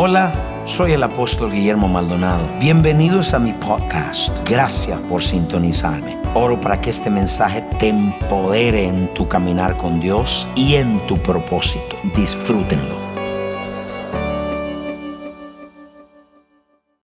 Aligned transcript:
Hola, 0.00 0.62
soy 0.64 0.92
el 0.92 1.02
apóstol 1.02 1.50
Guillermo 1.50 1.88
Maldonado. 1.88 2.48
Bienvenidos 2.60 3.34
a 3.34 3.40
mi 3.40 3.52
podcast. 3.52 4.48
Gracias 4.48 4.96
por 5.08 5.24
sintonizarme. 5.24 6.16
Oro 6.34 6.60
para 6.60 6.80
que 6.80 6.90
este 6.90 7.10
mensaje 7.10 7.62
te 7.80 7.88
empodere 7.88 8.84
en 8.84 9.12
tu 9.12 9.26
caminar 9.26 9.76
con 9.76 9.98
Dios 9.98 10.48
y 10.54 10.76
en 10.76 11.04
tu 11.08 11.20
propósito. 11.20 11.98
Disfrútenlo. 12.14 12.96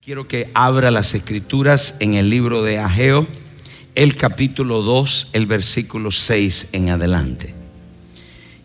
Quiero 0.00 0.28
que 0.28 0.52
abra 0.54 0.92
las 0.92 1.12
escrituras 1.12 1.96
en 1.98 2.14
el 2.14 2.30
libro 2.30 2.62
de 2.62 2.78
Ageo, 2.78 3.26
el 3.96 4.16
capítulo 4.16 4.82
2, 4.82 5.30
el 5.32 5.46
versículo 5.46 6.12
6 6.12 6.68
en 6.70 6.90
adelante. 6.90 7.65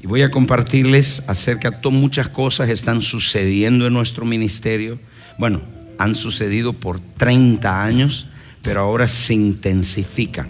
Y 0.01 0.07
voy 0.07 0.23
a 0.23 0.31
compartirles 0.31 1.21
acerca 1.27 1.69
de 1.69 1.89
muchas 1.91 2.27
cosas 2.27 2.65
que 2.65 2.73
están 2.73 3.01
sucediendo 3.01 3.85
en 3.85 3.93
nuestro 3.93 4.25
ministerio. 4.25 4.99
Bueno, 5.37 5.61
han 5.99 6.15
sucedido 6.15 6.73
por 6.73 6.99
30 6.99 7.83
años, 7.83 8.27
pero 8.63 8.81
ahora 8.81 9.07
se 9.07 9.35
intensifican. 9.35 10.49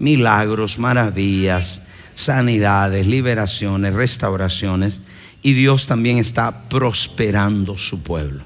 Milagros, 0.00 0.76
maravillas, 0.80 1.82
sanidades, 2.14 3.06
liberaciones, 3.06 3.94
restauraciones. 3.94 5.00
Y 5.40 5.52
Dios 5.52 5.86
también 5.86 6.18
está 6.18 6.68
prosperando 6.68 7.76
su 7.76 8.02
pueblo. 8.02 8.42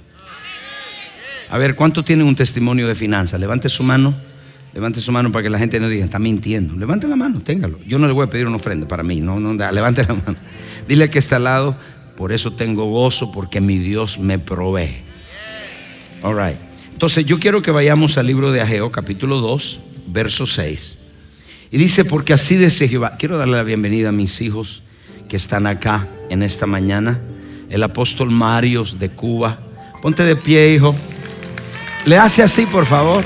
A 1.48 1.56
ver, 1.56 1.74
¿cuánto 1.74 2.04
tienen 2.04 2.26
un 2.26 2.37
testimonio 2.37 2.87
de 2.87 2.95
finanzas? 2.95 3.40
Levante 3.40 3.70
su 3.70 3.82
mano. 3.82 4.15
Levante 4.74 5.01
su 5.01 5.12
mano 5.12 5.30
para 5.30 5.45
que 5.45 5.51
la 5.51 5.59
gente 5.59 5.78
no 5.78 5.88
diga, 5.88 6.05
está 6.05 6.19
mintiendo. 6.19 6.74
Levante 6.74 7.06
la 7.06 7.15
mano, 7.15 7.41
téngalo. 7.41 7.78
Yo 7.87 7.98
no 7.98 8.09
le 8.09 8.12
voy 8.12 8.27
a 8.27 8.30
pedir 8.30 8.46
una 8.48 8.56
ofrenda 8.56 8.88
para 8.88 9.05
mí, 9.05 9.20
no, 9.20 9.38
no, 9.38 9.55
levante 9.70 10.02
la 10.02 10.15
mano. 10.15 10.37
Dile 10.88 11.09
que 11.10 11.20
está 11.20 11.37
al 11.37 11.45
lado, 11.45 11.77
por 12.16 12.32
eso 12.32 12.52
tengo 12.52 12.84
gozo, 12.87 13.30
porque 13.30 13.60
mi 13.60 13.79
Dios 13.79 14.18
me 14.18 14.38
provee. 14.41 14.96
All 16.23 16.37
right. 16.37 16.59
Entonces, 16.93 17.24
yo 17.24 17.38
quiero 17.38 17.63
que 17.63 17.71
vayamos 17.71 18.18
al 18.18 18.26
libro 18.26 18.51
de 18.51 18.60
Ageo, 18.60 18.90
capítulo 18.90 19.38
2, 19.38 19.80
verso 20.09 20.45
6. 20.45 20.96
Y 21.70 21.79
dice, 21.79 22.04
porque 22.04 22.32
así 22.32 22.57
dice 22.57 22.88
Jehová. 22.88 23.16
Quiero 23.16 23.37
darle 23.37 23.57
la 23.57 23.63
bienvenida 23.63 24.09
a 24.09 24.13
mis 24.13 24.41
hijos 24.41 24.82
que 25.29 25.37
están 25.37 25.66
acá 25.66 26.09
en 26.30 26.43
esta 26.43 26.66
mañana. 26.66 27.20
El 27.70 27.82
apóstol 27.82 28.30
Marios 28.30 28.98
de 28.98 29.10
Cuba. 29.10 29.59
Ponte 30.02 30.24
de 30.24 30.35
pie, 30.35 30.74
hijo. 30.74 30.96
Le 32.07 32.18
hace 32.18 32.43
así, 32.43 32.66
por 32.66 32.87
favor. 32.87 33.24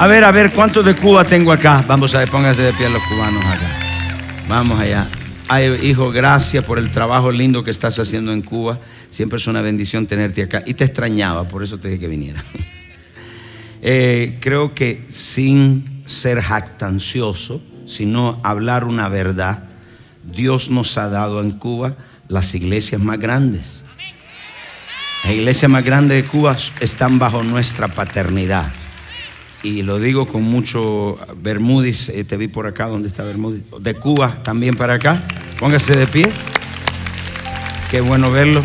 A 0.00 0.06
ver, 0.06 0.24
a 0.24 0.32
ver, 0.32 0.50
¿cuántos 0.52 0.82
de 0.82 0.96
Cuba 0.96 1.26
tengo 1.26 1.52
acá? 1.52 1.84
Vamos 1.86 2.14
a 2.14 2.20
ver, 2.20 2.30
pónganse 2.30 2.62
de 2.62 2.72
pie 2.72 2.88
los 2.88 3.02
cubanos 3.02 3.44
acá. 3.44 3.68
Vamos 4.48 4.80
allá. 4.80 5.06
Ay, 5.46 5.78
hijo, 5.82 6.10
gracias 6.10 6.64
por 6.64 6.78
el 6.78 6.90
trabajo 6.90 7.30
lindo 7.30 7.62
que 7.62 7.70
estás 7.70 7.98
haciendo 7.98 8.32
en 8.32 8.40
Cuba. 8.40 8.78
Siempre 9.10 9.36
es 9.36 9.46
una 9.46 9.60
bendición 9.60 10.06
tenerte 10.06 10.42
acá. 10.42 10.62
Y 10.64 10.72
te 10.72 10.84
extrañaba, 10.84 11.46
por 11.46 11.62
eso 11.62 11.78
te 11.78 11.88
dije 11.88 12.00
que 12.00 12.08
viniera. 12.08 12.42
Eh, 13.82 14.36
creo 14.40 14.74
que 14.74 15.06
sin 15.08 16.02
ser 16.04 16.42
jactancioso, 16.42 17.62
sino 17.86 18.38
hablar 18.42 18.84
una 18.84 19.08
verdad, 19.08 19.70
Dios 20.22 20.68
nos 20.68 20.98
ha 20.98 21.08
dado 21.08 21.40
en 21.40 21.52
Cuba 21.52 21.96
las 22.28 22.54
iglesias 22.54 23.00
más 23.00 23.18
grandes. 23.18 23.82
Las 25.24 25.32
iglesias 25.32 25.70
más 25.70 25.82
grandes 25.82 26.22
de 26.22 26.28
Cuba 26.28 26.58
están 26.80 27.18
bajo 27.18 27.42
nuestra 27.42 27.88
paternidad 27.88 28.70
y 29.62 29.82
lo 29.82 29.98
digo 29.98 30.26
con 30.26 30.42
mucho 30.42 31.18
Bermúdez, 31.42 32.08
eh, 32.08 32.24
te 32.24 32.36
vi 32.36 32.48
por 32.48 32.66
acá, 32.66 32.86
¿dónde 32.86 33.08
está 33.08 33.24
Bermúdez? 33.24 33.62
De 33.80 33.94
Cuba 33.94 34.42
también 34.42 34.74
para 34.74 34.94
acá, 34.94 35.22
póngase 35.58 35.96
de 35.96 36.06
pie, 36.06 36.30
qué 37.90 38.00
bueno 38.00 38.30
verlo. 38.30 38.62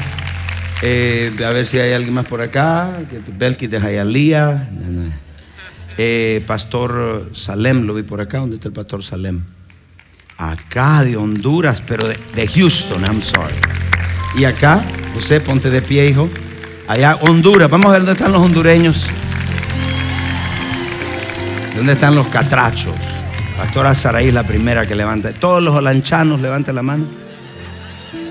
Eh, 0.82 1.32
a 1.44 1.50
ver 1.50 1.66
si 1.66 1.80
hay 1.80 1.94
alguien 1.94 2.14
más 2.14 2.26
por 2.26 2.42
acá, 2.42 2.92
Belkis 3.38 3.70
de 3.72 3.80
Jayalía, 3.80 4.70
eh, 5.98 6.44
Pastor 6.46 7.30
Salem, 7.34 7.84
lo 7.84 7.94
vi 7.94 8.04
por 8.04 8.22
acá, 8.22 8.40
¿dónde 8.40 8.56
está 8.56 8.68
el 8.68 8.74
Pastor 8.74 9.04
Salem? 9.04 9.44
Acá 10.38 11.04
de 11.04 11.16
Honduras, 11.16 11.82
pero 11.86 12.08
de, 12.08 12.18
de 12.36 12.48
Houston, 12.48 13.04
I'm 13.04 13.22
sorry. 13.22 13.56
Y 14.38 14.44
acá, 14.44 14.84
José, 15.14 15.40
ponte 15.40 15.70
de 15.70 15.82
pie, 15.82 16.10
hijo. 16.10 16.30
Allá, 16.88 17.16
Honduras, 17.22 17.70
vamos 17.70 17.88
a 17.88 17.92
ver 17.92 18.00
dónde 18.02 18.12
están 18.12 18.34
los 18.34 18.42
hondureños. 18.42 19.06
¿Dónde 21.76 21.94
están 21.94 22.16
los 22.16 22.28
catrachos? 22.30 22.96
Pastora 23.58 23.94
Saraí 23.94 24.32
la 24.32 24.44
primera 24.44 24.86
que 24.86 24.96
levanta. 24.96 25.34
Todos 25.34 25.62
los 25.62 25.76
olanchanos 25.76 26.40
levanten 26.40 26.74
la 26.74 26.84
mano. 26.84 27.06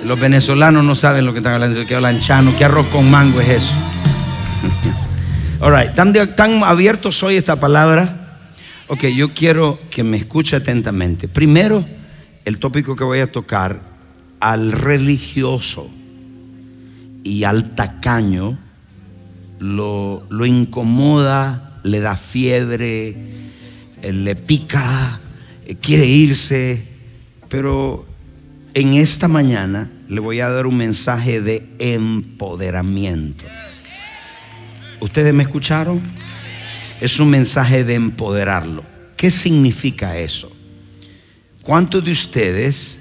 Los 0.02 0.18
venezolanos 0.18 0.82
no 0.82 0.94
saben 0.94 1.26
lo 1.26 1.32
que 1.32 1.40
están 1.40 1.52
hablando. 1.52 1.84
¿Qué 1.84 1.94
olanchano? 1.94 2.56
¿Qué 2.56 2.64
arroz 2.64 2.86
con 2.86 3.10
mango 3.10 3.42
es 3.42 3.48
eso? 3.50 3.74
All 5.60 5.76
right. 5.76 5.94
¿Tan, 5.94 6.62
abiertos 6.64 7.22
hoy 7.22 7.36
esta 7.36 7.60
palabra? 7.60 8.38
Ok, 8.88 9.04
yo 9.08 9.34
quiero 9.34 9.78
que 9.90 10.04
me 10.04 10.16
escuche 10.16 10.56
atentamente. 10.56 11.28
Primero, 11.28 11.84
el 12.46 12.58
tópico 12.58 12.96
que 12.96 13.04
voy 13.04 13.20
a 13.20 13.30
tocar, 13.30 13.78
al 14.40 14.72
religioso 14.72 15.90
y 17.22 17.44
al 17.44 17.74
tacaño 17.74 18.56
lo, 19.58 20.26
lo 20.30 20.46
incomoda 20.46 21.73
le 21.84 22.00
da 22.00 22.16
fiebre, 22.16 23.14
eh, 24.02 24.12
le 24.12 24.34
pica, 24.34 25.20
eh, 25.66 25.76
quiere 25.76 26.06
irse, 26.06 26.82
pero 27.48 28.04
en 28.72 28.94
esta 28.94 29.28
mañana 29.28 29.90
le 30.08 30.18
voy 30.20 30.40
a 30.40 30.48
dar 30.48 30.66
un 30.66 30.76
mensaje 30.76 31.40
de 31.40 31.68
empoderamiento. 31.78 33.44
¿Ustedes 35.00 35.32
me 35.32 35.42
escucharon? 35.42 36.00
Es 37.00 37.20
un 37.20 37.30
mensaje 37.30 37.84
de 37.84 37.94
empoderarlo. 37.94 38.82
¿Qué 39.16 39.30
significa 39.30 40.18
eso? 40.18 40.50
¿Cuántos 41.62 42.04
de 42.04 42.12
ustedes 42.12 42.98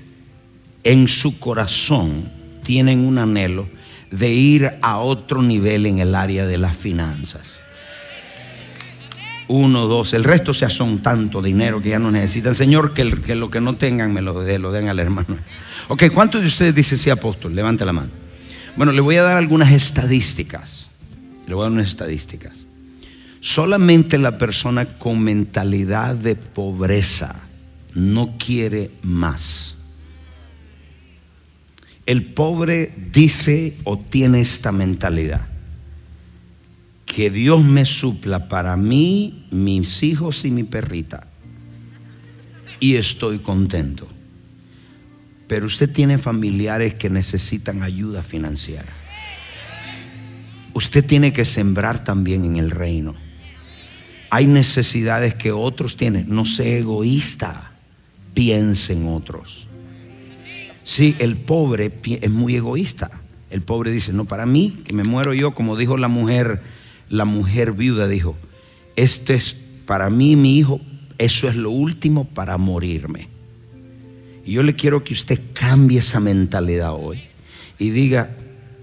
en 0.84 1.08
su 1.08 1.40
corazón 1.40 2.30
tienen 2.64 3.00
un 3.00 3.18
anhelo 3.18 3.70
de 4.12 4.32
ir 4.32 4.74
a 4.82 4.98
otro 4.98 5.42
nivel 5.42 5.86
en 5.86 6.00
el 6.00 6.16
área 6.16 6.46
de 6.46 6.58
las 6.58 6.76
finanzas? 6.76 7.63
Uno, 9.48 9.88
dos, 9.88 10.14
el 10.14 10.24
resto 10.24 10.52
ya 10.52 10.70
son 10.70 11.00
tanto 11.00 11.42
dinero 11.42 11.82
que 11.82 11.90
ya 11.90 12.00
no 12.00 12.12
necesitan. 12.12 12.56
Señor, 12.56 12.94
que, 12.94 13.04
lo 13.04 13.52
que 13.52 13.62
no 13.62 13.76
tengan 13.76 14.14
me 14.14 14.22
lo, 14.22 14.42
dé, 14.42 14.60
lo 14.60 14.72
den 14.72 14.90
al 14.90 15.00
hermano. 15.00 15.38
Ok, 15.90 16.06
¿cuántos 16.14 16.42
de 16.42 16.48
ustedes 16.48 16.76
dicen 16.76 16.98
sí, 16.98 17.10
apóstol? 17.10 17.56
Levante 17.56 17.86
la 17.86 17.94
mano. 17.94 18.10
Bueno, 18.76 18.92
le 18.92 19.02
voy 19.02 19.18
a 19.18 19.24
dar 19.24 19.38
algunas 19.38 19.72
estadísticas. 19.72 20.90
Le 21.48 21.54
voy 21.54 21.64
a 21.64 21.66
dar 21.66 21.72
unas 21.74 21.90
estadísticas. 21.90 22.66
Solamente 23.42 24.18
la 24.18 24.38
persona 24.38 24.86
con 24.86 25.22
mentalidad 25.22 26.16
de 26.16 26.36
pobreza 26.36 27.36
no 27.94 28.36
quiere 28.38 28.92
más. 29.02 29.76
El 32.06 32.26
pobre 32.26 32.94
dice 33.12 33.76
o 33.84 33.98
tiene 33.98 34.42
esta 34.42 34.72
mentalidad 34.72 35.53
que 37.16 37.30
Dios 37.30 37.64
me 37.64 37.86
supla 37.86 38.48
para 38.48 38.76
mí, 38.76 39.46
mis 39.52 40.02
hijos 40.04 40.46
y 40.46 40.52
mi 40.52 40.64
perrita. 40.64 41.28
Y 42.80 42.96
estoy 42.96 43.40
contento. 43.40 44.08
Pero 45.48 45.68
usted 45.68 45.92
tiene 45.92 46.18
familiares 46.18 46.96
que 46.96 47.10
necesitan 47.10 47.84
ayuda 47.84 48.24
financiera. 48.24 48.92
Usted 50.74 51.06
tiene 51.06 51.32
que 51.32 51.46
sembrar 51.46 52.04
también 52.04 52.46
en 52.46 52.56
el 52.56 52.72
reino. 52.72 53.16
Hay 54.32 54.48
necesidades 54.48 55.36
que 55.36 55.52
otros 55.52 55.98
tienen. 55.98 56.26
No 56.30 56.46
sea 56.46 56.78
egoísta. 56.78 57.74
Piense 58.34 58.94
en 58.94 59.08
otros. 59.08 59.68
Sí, 60.84 61.16
el 61.20 61.38
pobre 61.38 61.92
es 62.04 62.32
muy 62.32 62.56
egoísta. 62.56 63.12
El 63.52 63.62
pobre 63.62 63.92
dice, 63.92 64.12
no, 64.14 64.26
para 64.26 64.48
mí, 64.48 64.82
que 64.84 64.96
me 64.96 65.04
muero 65.04 65.36
yo, 65.36 65.54
como 65.54 65.78
dijo 65.78 65.96
la 65.98 66.08
mujer 66.08 66.83
la 67.10 67.26
mujer 67.26 67.74
viuda 67.74 68.08
dijo, 68.08 68.38
esto 68.96 69.34
es 69.34 69.56
para 69.86 70.10
mí, 70.10 70.36
mi 70.36 70.58
hijo, 70.58 70.80
eso 71.18 71.48
es 71.48 71.56
lo 71.56 71.70
último 71.70 72.26
para 72.26 72.58
morirme. 72.58 73.30
Y 74.46 74.54
yo 74.54 74.64
le 74.64 74.76
quiero 74.76 75.04
que 75.04 75.14
usted 75.14 75.40
cambie 75.54 76.00
esa 76.00 76.20
mentalidad 76.20 76.94
hoy 76.94 77.22
y 77.80 77.90
diga, 77.92 78.32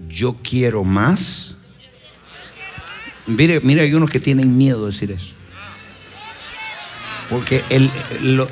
yo 0.09 0.37
quiero 0.41 0.83
más. 0.83 1.57
Mire, 3.27 3.59
mire, 3.61 3.81
hay 3.81 3.93
unos 3.93 4.09
que 4.09 4.19
tienen 4.19 4.57
miedo 4.57 4.85
de 4.85 4.91
decir 4.91 5.11
eso. 5.11 5.33
Porque 7.29 7.63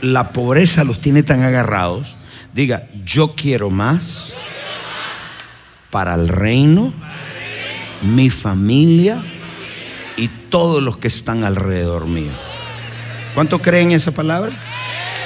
la 0.02 0.32
pobreza 0.32 0.84
los 0.84 1.00
tiene 1.00 1.24
tan 1.24 1.42
agarrados. 1.42 2.16
Diga, 2.54 2.88
yo 3.04 3.36
quiero 3.36 3.70
más 3.70 4.34
para 5.90 6.14
el 6.16 6.28
reino, 6.28 6.94
mi 8.02 8.30
familia 8.30 9.22
y 10.20 10.28
todos 10.50 10.84
los 10.84 10.98
que 10.98 11.08
están 11.08 11.44
alrededor 11.44 12.06
mío. 12.06 12.32
¿Cuánto 13.34 13.60
creen 13.62 13.92
esa 13.92 14.12
palabra? 14.12 14.52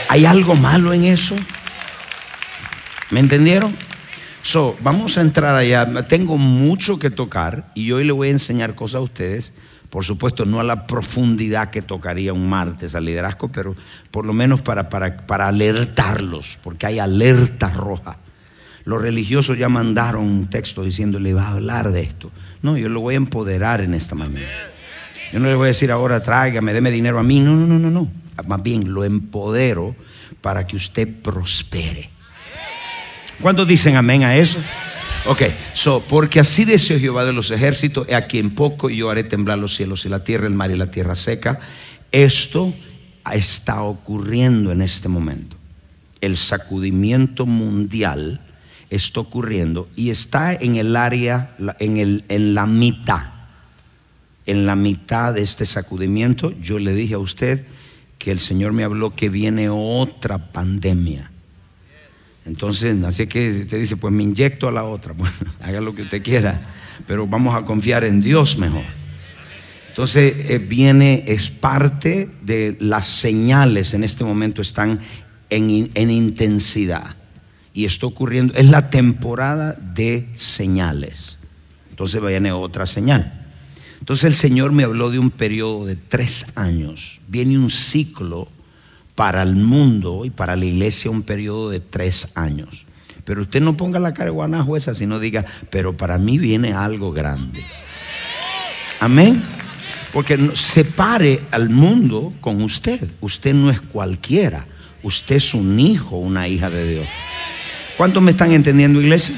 ¿Hay 0.07 0.25
algo 0.25 0.55
malo 0.55 0.93
en 0.93 1.05
eso? 1.05 1.35
¿Me 3.09 3.19
entendieron? 3.19 3.75
So, 4.43 4.75
vamos 4.81 5.17
a 5.17 5.21
entrar 5.21 5.55
allá. 5.55 6.07
Tengo 6.07 6.37
mucho 6.37 6.99
que 6.99 7.09
tocar 7.09 7.71
y 7.73 7.91
hoy 7.91 8.03
le 8.03 8.11
voy 8.11 8.27
a 8.27 8.31
enseñar 8.31 8.75
cosas 8.75 8.95
a 8.95 9.01
ustedes. 9.01 9.53
Por 9.89 10.03
supuesto, 10.03 10.45
no 10.45 10.59
a 10.59 10.63
la 10.63 10.85
profundidad 10.87 11.69
que 11.69 11.81
tocaría 11.81 12.33
un 12.33 12.49
martes 12.49 12.95
al 12.95 13.05
liderazgo, 13.05 13.49
pero 13.49 13.75
por 14.11 14.25
lo 14.25 14.33
menos 14.33 14.61
para, 14.61 14.89
para, 14.89 15.17
para 15.17 15.47
alertarlos, 15.47 16.57
porque 16.63 16.87
hay 16.87 16.99
alerta 16.99 17.69
roja. 17.69 18.17
Los 18.85 19.01
religiosos 19.01 19.57
ya 19.57 19.69
mandaron 19.69 20.25
un 20.25 20.49
texto 20.49 20.83
diciéndole 20.83 21.33
va 21.33 21.47
a 21.47 21.51
hablar 21.51 21.91
de 21.91 22.01
esto. 22.01 22.31
No, 22.61 22.75
yo 22.75 22.89
lo 22.89 22.99
voy 22.99 23.13
a 23.13 23.17
empoderar 23.17 23.81
en 23.81 23.93
esta 23.93 24.15
mañana. 24.15 24.72
Yo 25.31 25.39
no 25.39 25.47
le 25.47 25.55
voy 25.55 25.65
a 25.65 25.67
decir 25.67 25.91
ahora 25.91 26.21
tráigame, 26.21 26.73
deme 26.73 26.91
dinero 26.91 27.19
a 27.19 27.23
mí. 27.23 27.39
No, 27.39 27.55
no, 27.55 27.65
no, 27.65 27.79
no, 27.79 27.89
no. 27.89 28.11
Más 28.47 28.61
bien 28.61 28.93
lo 28.93 29.03
empodero 29.03 29.95
para 30.41 30.67
que 30.67 30.75
usted 30.75 31.07
prospere. 31.21 32.09
¿Cuántos 33.41 33.67
dicen 33.67 33.95
amén 33.95 34.23
a 34.23 34.35
eso? 34.35 34.59
Ok, 35.25 35.43
so, 35.73 36.03
porque 36.07 36.41
así 36.41 36.65
dice 36.65 36.99
Jehová 36.99 37.23
de 37.23 37.31
los 37.31 37.49
ejércitos, 37.49 38.07
he 38.09 38.15
aquí 38.15 38.39
en 38.39 38.55
poco 38.55 38.89
yo 38.89 39.09
haré 39.09 39.23
temblar 39.23 39.57
los 39.57 39.75
cielos 39.75 40.05
y 40.05 40.09
la 40.09 40.23
tierra, 40.23 40.47
el 40.47 40.53
mar 40.53 40.69
y 40.69 40.77
la 40.77 40.91
tierra 40.91 41.15
seca. 41.15 41.59
Esto 42.11 42.73
está 43.31 43.83
ocurriendo 43.83 44.71
en 44.71 44.81
este 44.81 45.07
momento. 45.07 45.55
El 46.19 46.37
sacudimiento 46.37 47.45
mundial 47.45 48.41
está 48.89 49.21
ocurriendo 49.21 49.87
y 49.95 50.09
está 50.09 50.53
en 50.53 50.75
el 50.75 50.95
área, 50.95 51.55
en, 51.79 51.97
el, 51.97 52.25
en 52.27 52.53
la 52.53 52.65
mitad. 52.65 53.32
En 54.45 54.65
la 54.65 54.75
mitad 54.75 55.33
de 55.33 55.41
este 55.41 55.65
sacudimiento, 55.65 56.51
yo 56.59 56.79
le 56.79 56.93
dije 56.93 57.13
a 57.13 57.19
usted 57.19 57.65
que 58.17 58.31
el 58.31 58.39
Señor 58.39 58.73
me 58.73 58.83
habló 58.83 59.15
que 59.15 59.29
viene 59.29 59.69
otra 59.69 60.51
pandemia. 60.51 61.31
Entonces, 62.45 63.01
así 63.03 63.27
que 63.27 63.61
usted 63.61 63.79
dice, 63.79 63.97
pues 63.97 64.13
me 64.13 64.23
inyecto 64.23 64.67
a 64.67 64.71
la 64.71 64.83
otra. 64.83 65.13
Bueno, 65.17 65.35
haga 65.61 65.81
lo 65.81 65.95
que 65.95 66.03
usted 66.03 66.21
quiera, 66.21 66.59
pero 67.07 67.27
vamos 67.27 67.55
a 67.55 67.63
confiar 67.63 68.03
en 68.03 68.21
Dios 68.21 68.57
mejor. 68.57 68.83
Entonces, 69.89 70.33
eh, 70.49 70.57
viene, 70.57 71.23
es 71.27 71.49
parte 71.49 72.29
de 72.41 72.75
las 72.79 73.05
señales 73.05 73.93
en 73.93 74.03
este 74.03 74.23
momento 74.23 74.61
están 74.61 74.99
en, 75.49 75.91
en 75.93 76.09
intensidad. 76.09 77.15
Y 77.73 77.85
está 77.85 78.05
ocurriendo, 78.05 78.53
es 78.55 78.69
la 78.69 78.89
temporada 78.89 79.73
de 79.73 80.29
señales. 80.35 81.37
Entonces 81.89 82.21
viene 82.21 82.51
otra 82.51 82.85
señal. 82.85 83.42
Entonces 84.03 84.25
el 84.25 84.35
Señor 84.35 84.73
me 84.73 84.83
habló 84.83 85.11
de 85.11 85.17
un 85.17 85.31
periodo 85.31 85.85
de 85.85 85.95
tres 85.95 86.47
años. 86.55 87.21
Viene 87.29 87.57
un 87.57 87.69
ciclo 87.69 88.50
para 89.15 89.41
el 89.41 89.55
mundo 89.55 90.25
y 90.25 90.29
para 90.29 90.57
la 90.57 90.65
iglesia 90.65 91.09
un 91.09 91.23
periodo 91.23 91.69
de 91.69 91.79
tres 91.79 92.27
años. 92.35 92.85
Pero 93.23 93.44
usted 93.44 93.61
no 93.61 93.77
ponga 93.77 94.01
la 94.01 94.13
cara 94.13 94.25
de 94.25 94.31
guanajo 94.31 94.75
esa, 94.75 94.94
sino 94.94 95.21
diga, 95.21 95.45
pero 95.69 95.95
para 95.95 96.17
mí 96.17 96.38
viene 96.38 96.73
algo 96.73 97.13
grande. 97.13 97.63
Amén. 99.00 99.41
Porque 100.11 100.51
separe 100.53 101.39
al 101.51 101.69
mundo 101.69 102.33
con 102.41 102.61
usted. 102.61 103.09
Usted 103.21 103.53
no 103.53 103.69
es 103.69 103.79
cualquiera. 103.79 104.65
Usted 105.01 105.38
es 105.38 105.53
un 105.53 105.79
hijo, 105.79 106.17
una 106.17 106.50
hija 106.50 106.69
de 106.69 106.91
Dios. 106.91 107.07
¿Cuántos 107.95 108.21
me 108.21 108.31
están 108.31 108.51
entendiendo, 108.51 109.00
iglesia? 109.00 109.33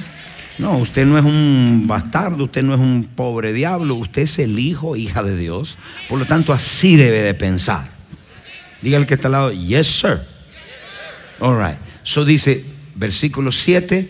No, 0.57 0.77
usted 0.77 1.05
no 1.05 1.17
es 1.17 1.25
un 1.25 1.83
bastardo, 1.85 2.45
usted 2.45 2.63
no 2.63 2.73
es 2.73 2.79
un 2.79 3.03
pobre 3.03 3.51
diablo, 3.51 3.95
usted 3.95 4.21
es 4.21 4.39
el 4.39 4.57
hijo, 4.57 4.95
hija 4.95 5.21
de 5.21 5.37
Dios. 5.37 5.77
Por 6.07 6.17
lo 6.17 6.25
tanto, 6.25 6.53
así 6.53 6.95
debe 6.95 7.21
de 7.21 7.33
pensar. 7.33 7.89
Diga 8.81 8.97
el 8.97 9.05
que 9.05 9.15
está 9.15 9.27
al 9.27 9.33
lado, 9.33 9.51
yes, 9.51 9.87
sir. 9.87 10.21
All 11.39 11.57
right. 11.57 11.77
So 12.03 12.23
dice, 12.23 12.63
versículo 12.95 13.51
7, 13.51 14.09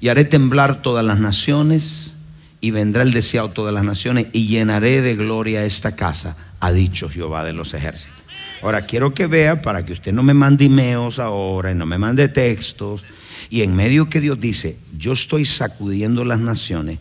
y 0.00 0.08
haré 0.08 0.24
temblar 0.24 0.82
todas 0.82 1.04
las 1.04 1.18
naciones, 1.18 2.14
y 2.60 2.72
vendrá 2.72 3.02
el 3.02 3.12
deseado 3.12 3.50
todas 3.50 3.72
las 3.72 3.84
naciones, 3.84 4.26
y 4.32 4.48
llenaré 4.48 5.00
de 5.00 5.16
gloria 5.16 5.64
esta 5.64 5.96
casa, 5.96 6.36
ha 6.60 6.72
dicho 6.72 7.08
Jehová 7.08 7.44
de 7.44 7.54
los 7.54 7.72
ejércitos. 7.72 8.16
Ahora, 8.62 8.84
quiero 8.84 9.14
que 9.14 9.26
vea, 9.26 9.62
para 9.62 9.86
que 9.86 9.92
usted 9.92 10.12
no 10.12 10.22
me 10.22 10.34
mande 10.34 10.66
emails 10.66 11.18
ahora, 11.18 11.70
y 11.70 11.74
no 11.74 11.86
me 11.86 11.96
mande 11.96 12.28
textos, 12.28 13.04
y 13.50 13.62
en 13.62 13.74
medio 13.74 14.08
que 14.08 14.20
Dios 14.20 14.40
dice, 14.40 14.78
yo 14.96 15.12
estoy 15.12 15.44
sacudiendo 15.44 16.24
las 16.24 16.40
naciones, 16.40 16.98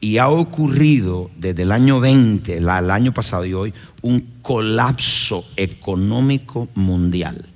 y 0.00 0.18
ha 0.18 0.28
ocurrido 0.28 1.30
desde 1.36 1.62
el 1.62 1.72
año 1.72 2.00
20, 2.00 2.58
el 2.58 2.68
año 2.68 3.12
pasado 3.12 3.44
y 3.44 3.54
hoy, 3.54 3.72
un 4.02 4.20
colapso 4.42 5.44
económico 5.56 6.68
mundial. 6.74 7.46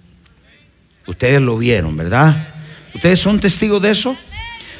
Ustedes 1.06 1.42
lo 1.42 1.58
vieron, 1.58 1.96
¿verdad? 1.96 2.48
¿Ustedes 2.94 3.20
son 3.20 3.40
testigos 3.40 3.82
de 3.82 3.90
eso? 3.90 4.16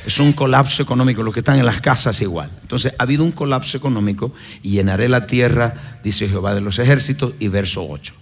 Es 0.06 0.18
un 0.18 0.32
colapso 0.32 0.82
económico, 0.82 1.22
los 1.22 1.34
que 1.34 1.40
están 1.40 1.58
en 1.58 1.66
las 1.66 1.80
casas 1.80 2.20
igual. 2.22 2.50
Entonces, 2.62 2.94
ha 2.98 3.02
habido 3.02 3.22
un 3.22 3.32
colapso 3.32 3.76
económico 3.76 4.32
y 4.62 4.70
llenaré 4.70 5.08
la 5.08 5.26
tierra, 5.26 5.98
dice 6.02 6.28
Jehová 6.28 6.54
de 6.54 6.62
los 6.62 6.78
ejércitos, 6.78 7.34
y 7.38 7.48
verso 7.48 7.86
8. 7.86 8.14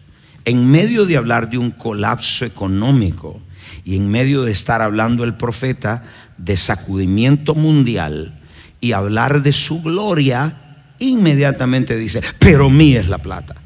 En 0.45 0.69
medio 0.71 1.07
de 1.07 1.17
hablar 1.17 1.49
de 1.49 1.59
un 1.59 1.71
colapso 1.71 2.45
económico 2.45 3.41
y 3.89 3.97
en 3.97 4.11
medio 4.11 4.43
de 4.43 4.53
estar 4.53 4.83
hablando 4.83 5.25
el 5.25 5.33
profeta 5.33 6.03
de 6.37 6.59
sacudimiento 6.59 7.55
mundial, 7.55 8.39
y 8.83 8.93
hablar 8.93 9.41
de 9.41 9.51
su 9.51 9.81
gloria, 9.81 10.85
inmediatamente 10.99 11.97
dice, 11.97 12.21
pero 12.39 12.69
mía 12.69 13.01
es 13.01 13.09
la 13.09 13.17
plata. 13.17 13.57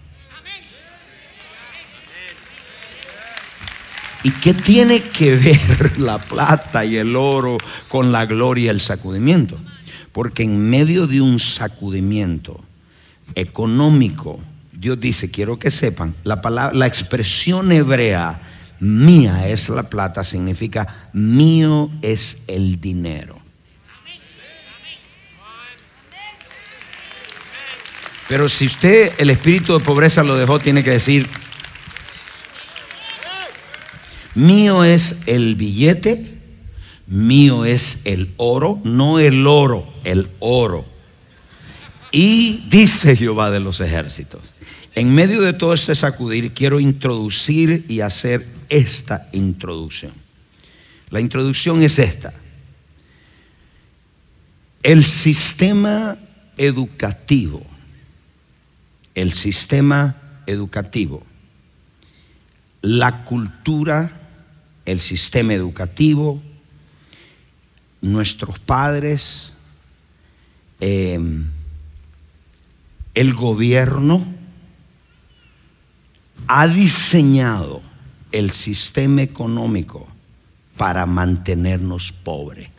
¿Y 4.23 4.31
qué 4.31 4.55
tiene 4.55 5.03
que 5.03 5.35
ver 5.35 5.99
la 5.99 6.19
plata 6.19 6.85
y 6.85 6.99
el 6.99 7.17
oro 7.17 7.59
con 7.89 8.13
la 8.13 8.25
gloria 8.25 8.67
y 8.67 8.69
el 8.69 8.81
sacudimiento? 8.81 9.59
Porque 10.13 10.45
en 10.45 10.71
medio 10.71 11.09
de 11.09 11.21
un 11.21 11.41
sacudimiento 11.41 12.63
económico, 13.35 14.39
Dios 14.71 15.01
dice, 15.01 15.33
quiero 15.33 15.59
que 15.59 15.73
sepan, 15.73 16.15
la, 16.23 16.41
palabra, 16.41 16.79
la 16.79 16.87
expresión 16.87 17.73
hebrea, 17.73 18.41
mía 18.83 19.47
es 19.49 19.69
la 19.69 19.85
plata, 19.85 20.25
significa 20.25 21.09
mío 21.13 21.89
es 22.03 22.39
el 22.49 22.81
dinero. 22.81 23.41
Pero 28.29 28.49
si 28.49 28.67
usted 28.67 29.13
el 29.19 29.31
espíritu 29.31 29.79
de 29.79 29.85
pobreza 29.85 30.25
lo 30.25 30.37
dejó, 30.37 30.59
tiene 30.59 30.83
que 30.83 30.91
decir, 30.91 31.29
mío 34.35 34.83
es 34.83 35.17
el 35.27 35.55
billete, 35.55 36.39
mío 37.07 37.65
es 37.65 38.01
el 38.05 38.31
oro, 38.37 38.81
no 38.83 39.21
el 39.21 39.47
oro, 39.47 39.93
el 40.03 40.29
oro. 40.41 40.85
Y 42.11 42.65
dice 42.69 43.15
Jehová 43.15 43.53
de 43.53 43.61
los 43.61 43.81
ejércitos, 43.81 44.41
en 44.97 45.15
medio 45.15 45.41
de 45.41 45.53
todo 45.53 45.73
este 45.73 45.95
sacudir, 45.95 46.53
quiero 46.53 46.81
introducir 46.81 47.87
y 47.89 48.01
hacer 48.01 48.62
esta 48.73 49.29
introducción. 49.33 50.13
La 51.11 51.21
introducción 51.21 51.83
es 51.83 51.99
esta. 51.99 52.33
El 54.83 55.05
sistema 55.05 56.17
educativo 56.57 57.65
el 59.15 59.33
sistema 59.33 60.17
educativo, 60.47 61.23
la 62.81 63.25
cultura, 63.25 64.21
el 64.85 65.01
sistema 65.01 65.53
educativo, 65.55 66.43
nuestros 68.01 68.59
padres, 68.59 69.53
em, 70.81 71.47
el 73.15 73.35
gobierno 73.35 74.25
ha 76.49 76.67
diseñado 76.67 77.83
el 78.33 78.51
sistema 78.51 79.23
económico 79.23 80.07
para 80.77 81.07
mantenernos 81.07 82.13
pobres. 82.13 82.71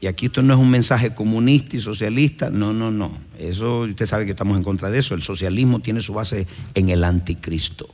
Y 0.00 0.06
aquí 0.06 0.26
esto 0.26 0.42
no 0.42 0.54
es 0.54 0.60
un 0.60 0.70
mensaje 0.70 1.14
comunista 1.14 1.76
y 1.76 1.80
socialista, 1.80 2.50
no, 2.50 2.72
no, 2.72 2.90
no. 2.90 3.10
Eso 3.38 3.80
usted 3.80 4.06
sabe 4.06 4.26
que 4.26 4.32
estamos 4.32 4.56
en 4.56 4.62
contra 4.62 4.90
de 4.90 4.98
eso. 4.98 5.14
El 5.14 5.22
socialismo 5.22 5.80
tiene 5.80 6.02
su 6.02 6.12
base 6.12 6.46
en 6.74 6.90
el 6.90 7.02
anticristo. 7.02 7.88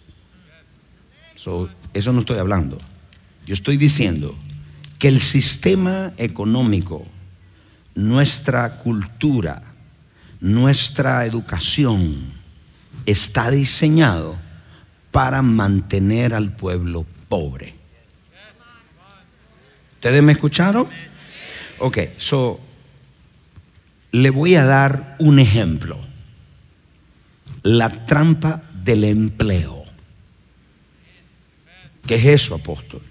eso 1.35 2.12
no 2.12 2.21
estoy 2.21 2.38
hablando. 2.38 2.78
Yo 3.47 3.54
estoy 3.54 3.76
diciendo 3.76 4.35
que 4.99 5.09
el 5.09 5.21
sistema 5.21 6.12
económico, 6.16 7.06
nuestra 7.94 8.78
cultura, 8.78 9.62
nuestra 10.40 11.25
educación 11.25 12.16
está 13.06 13.50
diseñado 13.50 14.37
para 15.12 15.42
mantener 15.42 16.35
al 16.35 16.57
pueblo 16.57 17.07
pobre. 17.28 17.75
¿Ustedes 19.95 20.23
me 20.23 20.33
escucharon? 20.33 20.88
Ok, 21.78 21.99
so 22.16 22.61
le 24.11 24.31
voy 24.31 24.57
a 24.57 24.64
dar 24.64 25.16
un 25.21 25.38
ejemplo. 25.38 25.99
La 27.62 28.07
trampa 28.07 28.62
del 28.83 29.04
empleo. 29.04 29.85
¿Qué 32.07 32.16
es 32.16 32.25
eso, 32.25 32.54
apóstol? 32.57 33.02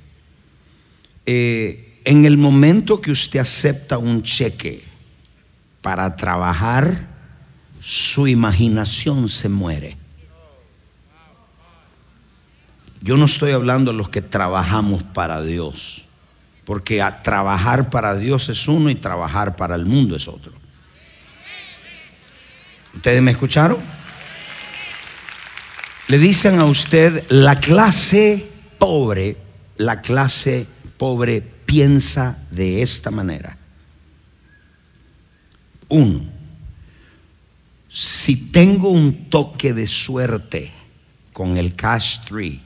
Eh, 1.26 2.00
en 2.04 2.26
el 2.26 2.38
momento 2.38 3.00
que 3.00 3.12
usted 3.12 3.40
acepta 3.40 3.98
un 3.98 4.24
cheque 4.24 4.84
para 5.82 6.16
trabajar, 6.16 7.08
su 7.80 8.28
imaginación 8.28 9.30
se 9.30 9.48
muere. 9.50 10.01
Yo 13.02 13.18
no 13.18 13.26
estoy 13.26 13.52
hablando 13.52 13.92
de 13.92 13.98
los 13.98 14.10
que 14.10 14.22
trabajamos 14.22 15.02
para 15.02 15.42
Dios, 15.42 16.06
porque 16.66 17.04
trabajar 17.24 17.90
para 17.90 18.16
Dios 18.16 18.48
es 18.50 18.68
uno 18.68 18.92
y 18.92 18.96
trabajar 18.96 19.56
para 19.56 19.76
el 19.76 19.88
mundo 19.88 20.16
es 20.16 20.28
otro. 20.28 20.54
¿Ustedes 22.94 23.22
me 23.22 23.32
escucharon? 23.32 23.80
Le 26.08 26.20
dicen 26.20 26.60
a 26.60 26.66
usted, 26.66 27.26
la 27.30 27.60
clase 27.60 28.48
pobre, 28.78 29.38
la 29.78 30.02
clase 30.02 30.68
pobre 30.98 31.42
piensa 31.42 32.38
de 32.52 32.84
esta 32.84 33.10
manera. 33.10 33.58
Uno, 35.88 36.22
si 37.90 38.36
tengo 38.52 38.90
un 38.90 39.30
toque 39.30 39.74
de 39.74 39.88
suerte 39.88 40.72
con 41.34 41.58
el 41.58 41.74
cash 41.76 42.20
tree, 42.28 42.62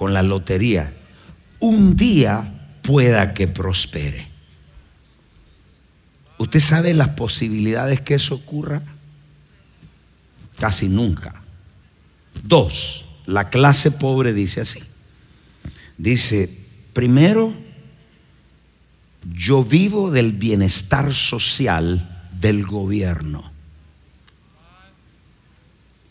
con 0.00 0.14
la 0.14 0.22
lotería, 0.22 0.94
un 1.58 1.94
día 1.94 2.78
pueda 2.80 3.34
que 3.34 3.46
prospere. 3.48 4.28
¿Usted 6.38 6.58
sabe 6.58 6.94
las 6.94 7.10
posibilidades 7.10 8.00
que 8.00 8.14
eso 8.14 8.36
ocurra? 8.36 8.80
Casi 10.56 10.88
nunca. 10.88 11.42
Dos, 12.42 13.04
la 13.26 13.50
clase 13.50 13.90
pobre 13.90 14.32
dice 14.32 14.62
así. 14.62 14.80
Dice, 15.98 16.48
primero, 16.94 17.52
yo 19.34 19.62
vivo 19.62 20.10
del 20.10 20.32
bienestar 20.32 21.12
social 21.12 22.26
del 22.40 22.64
gobierno. 22.64 23.52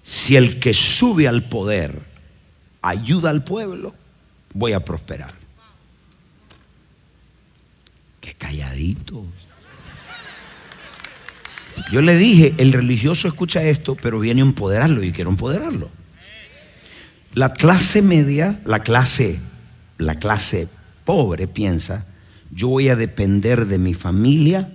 Si 0.03 0.35
el 0.35 0.59
que 0.59 0.75
sube 0.75 1.27
al 1.27 1.41
poder 1.49 2.08
ayuda 2.81 3.29
al 3.29 3.43
pueblo, 3.43 3.93
voy 4.53 4.73
a 4.73 4.83
prosperar. 4.83 5.33
Qué 8.21 8.33
calladitos. 8.33 9.25
Yo 11.91 12.01
le 12.01 12.17
dije, 12.17 12.53
el 12.57 12.73
religioso 12.73 13.27
escucha 13.27 13.63
esto, 13.63 13.95
pero 13.95 14.19
viene 14.19 14.41
a 14.41 14.45
empoderarlo 14.45 15.03
y 15.03 15.11
quiero 15.11 15.29
empoderarlo. 15.29 15.89
La 17.33 17.53
clase 17.53 18.01
media, 18.01 18.59
la 18.65 18.79
clase, 18.79 19.39
la 19.97 20.15
clase 20.15 20.67
pobre 21.05 21.47
piensa, 21.47 22.05
yo 22.51 22.67
voy 22.67 22.89
a 22.89 22.95
depender 22.95 23.67
de 23.67 23.77
mi 23.77 23.93
familia, 23.93 24.71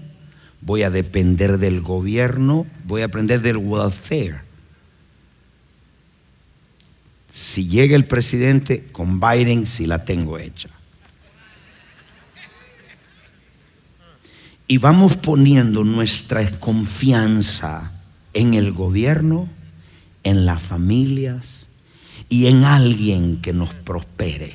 voy 0.61 0.83
a 0.83 0.91
depender 0.91 1.59
del 1.59 1.81
gobierno, 1.81 2.67
voy 2.85 3.03
a 3.03 3.07
depender 3.07 3.43
del 3.43 3.59
welfare. 3.59 4.43
Si 7.37 7.67
llega 7.67 7.97
el 7.97 8.05
presidente, 8.05 8.87
con 8.93 9.19
Biden 9.19 9.67
si 9.67 9.87
la 9.87 10.05
tengo 10.05 10.39
hecha. 10.39 10.69
Y 14.69 14.79
vamos 14.79 15.17
poniendo 15.17 15.83
nuestra 15.83 16.61
confianza 16.61 17.91
en 18.35 18.55
el 18.55 18.71
gobierno, 18.71 19.49
en 20.23 20.47
las 20.47 20.63
familias 20.63 21.67
y 22.29 22.47
en 22.47 22.63
alguien 22.63 23.41
que 23.41 23.53
nos 23.53 23.75
prospere. 23.75 24.55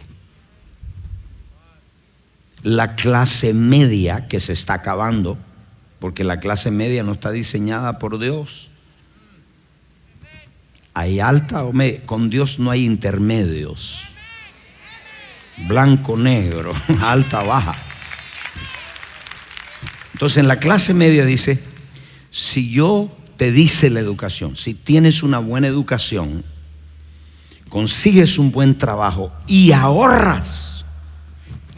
La 2.63 2.95
clase 2.95 3.53
media 3.53 4.29
que 4.29 4.39
se 4.39 4.53
está 4.53 4.75
acabando, 4.75 5.37
porque 5.99 6.23
la 6.23 6.39
clase 6.39 6.71
media 6.71 7.03
no 7.03 7.11
está 7.11 7.31
diseñada 7.31 7.99
por 7.99 8.19
Dios 8.19 8.69
hay 10.99 11.19
alta 11.19 11.63
o. 11.63 11.73
Con 12.05 12.29
Dios 12.29 12.59
no 12.59 12.71
hay 12.71 12.85
intermedios. 12.85 14.01
Blanco, 15.67 16.17
negro, 16.17 16.73
alta, 17.01 17.41
baja. 17.43 17.75
Entonces 20.13 20.37
en 20.37 20.47
la 20.47 20.59
clase 20.59 20.93
media 20.93 21.25
dice, 21.25 21.59
si 22.29 22.69
yo 22.69 23.15
te 23.37 23.51
dice 23.51 23.89
la 23.89 24.01
educación, 24.01 24.57
si 24.57 24.73
tienes 24.73 25.23
una 25.23 25.39
buena 25.39 25.67
educación, 25.67 26.43
consigues 27.69 28.37
un 28.37 28.51
buen 28.51 28.77
trabajo 28.77 29.31
y 29.47 29.71
ahorras, 29.71 30.83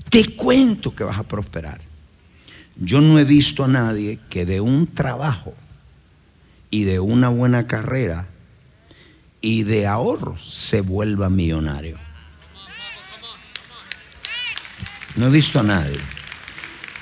te 0.09 0.25
cuento 0.35 0.95
que 0.95 1.03
vas 1.03 1.19
a 1.19 1.23
prosperar. 1.23 1.81
Yo 2.75 2.99
no 3.01 3.19
he 3.19 3.25
visto 3.25 3.63
a 3.63 3.67
nadie 3.67 4.19
que 4.29 4.47
de 4.47 4.59
un 4.59 4.87
trabajo 4.87 5.53
y 6.71 6.83
de 6.83 6.99
una 6.99 7.29
buena 7.29 7.67
carrera 7.67 8.30
y 9.41 9.63
de 9.63 9.87
ahorros 9.87 10.43
se 10.43 10.81
vuelva 10.81 11.29
millonario. 11.29 11.97
No 15.15 15.27
he 15.27 15.29
visto 15.29 15.59
a 15.59 15.63
nadie. 15.63 15.97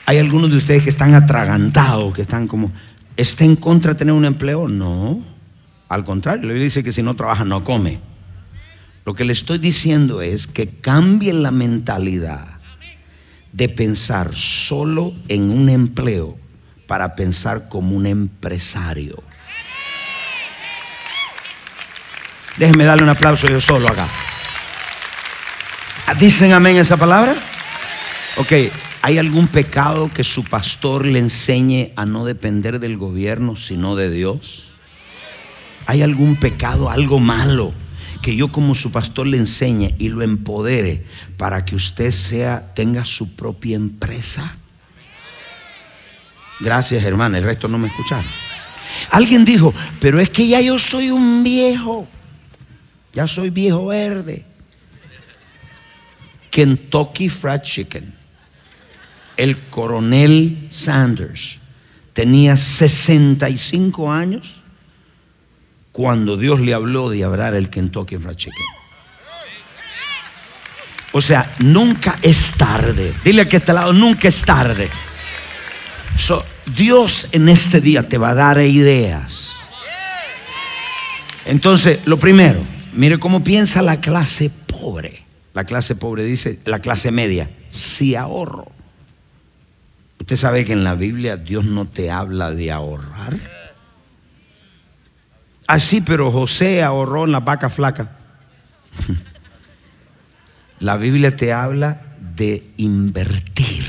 Hay 0.05 0.17
algunos 0.17 0.49
de 0.49 0.57
ustedes 0.57 0.83
que 0.83 0.89
están 0.89 1.13
atragantados, 1.13 2.13
que 2.13 2.23
están 2.23 2.47
como, 2.47 2.71
¿está 3.15 3.45
en 3.45 3.55
contra 3.55 3.93
de 3.93 3.99
tener 3.99 4.13
un 4.13 4.25
empleo? 4.25 4.67
No. 4.67 5.23
Al 5.89 6.03
contrario, 6.03 6.47
le 6.47 6.55
dice 6.55 6.83
que 6.83 6.91
si 6.91 7.03
no 7.03 7.13
trabaja 7.13 7.45
no 7.45 7.63
come. 7.63 7.99
Lo 9.05 9.13
que 9.13 9.25
le 9.25 9.33
estoy 9.33 9.57
diciendo 9.57 10.21
es 10.21 10.47
que 10.47 10.67
cambie 10.67 11.33
la 11.33 11.51
mentalidad 11.51 12.59
de 13.51 13.69
pensar 13.69 14.35
solo 14.35 15.13
en 15.27 15.49
un 15.49 15.69
empleo 15.69 16.37
para 16.87 17.15
pensar 17.15 17.69
como 17.69 17.95
un 17.95 18.05
empresario. 18.05 19.23
Déjenme 22.59 22.83
darle 22.83 23.03
un 23.03 23.09
aplauso 23.09 23.47
yo 23.47 23.61
solo 23.61 23.87
acá. 23.87 24.05
¿Dicen 26.19 26.51
amén 26.51 26.75
esa 26.75 26.97
palabra? 26.97 27.33
Ok, 28.35 28.51
¿hay 29.01 29.17
algún 29.17 29.47
pecado 29.47 30.09
que 30.13 30.25
su 30.25 30.43
pastor 30.43 31.05
le 31.05 31.19
enseñe 31.19 31.93
a 31.95 32.05
no 32.05 32.25
depender 32.25 32.81
del 32.81 32.97
gobierno, 32.97 33.55
sino 33.55 33.95
de 33.95 34.11
Dios? 34.11 34.65
¿Hay 35.85 36.01
algún 36.01 36.35
pecado, 36.35 36.89
algo 36.89 37.21
malo 37.21 37.71
que 38.21 38.35
yo 38.35 38.51
como 38.51 38.75
su 38.75 38.91
pastor 38.91 39.27
le 39.27 39.37
enseñe 39.37 39.95
y 39.97 40.09
lo 40.09 40.21
empodere 40.21 41.05
para 41.37 41.63
que 41.63 41.77
usted 41.77 42.11
sea, 42.11 42.73
tenga 42.75 43.05
su 43.05 43.37
propia 43.37 43.77
empresa? 43.77 44.53
Gracias, 46.59 47.05
hermana. 47.05 47.37
El 47.37 47.45
resto 47.45 47.69
no 47.69 47.77
me 47.77 47.87
escucharon. 47.87 48.25
Alguien 49.11 49.45
dijo, 49.45 49.73
pero 50.01 50.19
es 50.19 50.29
que 50.29 50.45
ya 50.45 50.59
yo 50.59 50.77
soy 50.77 51.09
un 51.09 51.41
viejo. 51.41 52.05
Ya 53.13 53.27
soy 53.27 53.49
viejo 53.49 53.87
verde. 53.87 54.45
Kentucky 56.51 57.29
Fried 57.29 57.61
Chicken. 57.61 58.13
El 59.37 59.57
coronel 59.69 60.67
Sanders 60.69 61.57
tenía 62.13 62.57
65 62.57 64.11
años 64.11 64.59
cuando 65.91 66.35
Dios 66.37 66.59
le 66.59 66.73
habló 66.73 67.09
de 67.09 67.23
abrir 67.23 67.55
el 67.55 67.69
Kentucky 67.69 68.17
Fried 68.17 68.35
Chicken. 68.35 68.65
O 71.11 71.21
sea, 71.21 71.49
nunca 71.59 72.17
es 72.21 72.51
tarde. 72.57 73.13
Dile 73.23 73.47
que 73.47 73.57
este 73.57 73.73
lado, 73.73 73.93
nunca 73.93 74.27
es 74.27 74.41
tarde. 74.41 74.89
Dios 76.75 77.29
en 77.31 77.49
este 77.49 77.81
día 77.81 78.07
te 78.07 78.17
va 78.17 78.29
a 78.29 78.35
dar 78.35 78.59
ideas. 78.59 79.53
Entonces, 81.45 81.99
lo 82.05 82.19
primero, 82.19 82.63
Mire 82.93 83.19
cómo 83.19 83.43
piensa 83.43 83.81
la 83.81 83.99
clase 83.99 84.49
pobre. 84.49 85.23
La 85.53 85.65
clase 85.65 85.95
pobre 85.95 86.23
dice, 86.23 86.59
la 86.65 86.79
clase 86.79 87.11
media, 87.11 87.49
si 87.69 88.15
ahorro. 88.15 88.71
Usted 90.19 90.35
sabe 90.35 90.65
que 90.65 90.73
en 90.73 90.83
la 90.83 90.95
Biblia 90.95 91.37
Dios 91.37 91.65
no 91.65 91.87
te 91.87 92.11
habla 92.11 92.51
de 92.51 92.71
ahorrar. 92.71 93.35
Así, 95.67 95.99
ah, 96.01 96.03
pero 96.05 96.31
José 96.31 96.83
ahorró 96.83 97.25
en 97.25 97.31
la 97.31 97.39
vaca 97.39 97.69
flaca. 97.69 98.17
La 100.79 100.95
Biblia 100.95 101.35
te 101.35 101.51
habla 101.51 102.01
de 102.35 102.63
invertir. 102.77 103.85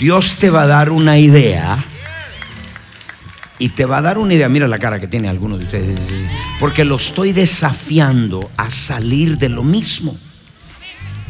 Dios 0.00 0.36
te 0.38 0.50
va 0.50 0.62
a 0.62 0.66
dar 0.66 0.90
una 0.90 1.16
idea 1.18 1.78
y 3.64 3.70
te 3.70 3.86
va 3.86 3.96
a 3.96 4.02
dar 4.02 4.18
una 4.18 4.34
idea. 4.34 4.46
Mira 4.50 4.68
la 4.68 4.76
cara 4.76 5.00
que 5.00 5.08
tiene 5.08 5.26
algunos 5.26 5.58
de 5.58 5.64
ustedes. 5.64 5.98
Porque 6.60 6.84
lo 6.84 6.96
estoy 6.96 7.32
desafiando 7.32 8.50
a 8.58 8.68
salir 8.68 9.38
de 9.38 9.48
lo 9.48 9.62
mismo. 9.62 10.14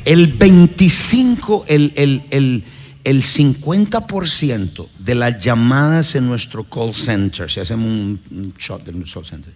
El 0.05 0.33
25, 0.33 1.67
el, 1.69 1.93
el, 1.95 2.65
el 3.05 3.23
50% 3.23 4.89
de 4.99 5.15
las 5.15 5.45
llamadas 5.45 6.17
en 6.17 6.27
nuestro 6.27 6.65
call 6.65 6.93
center, 6.93 7.49
si 7.49 7.61
hacemos 7.61 7.87
un 7.87 8.53
shot 8.59 8.83
del 8.83 9.05
call 9.09 9.25
center, 9.25 9.55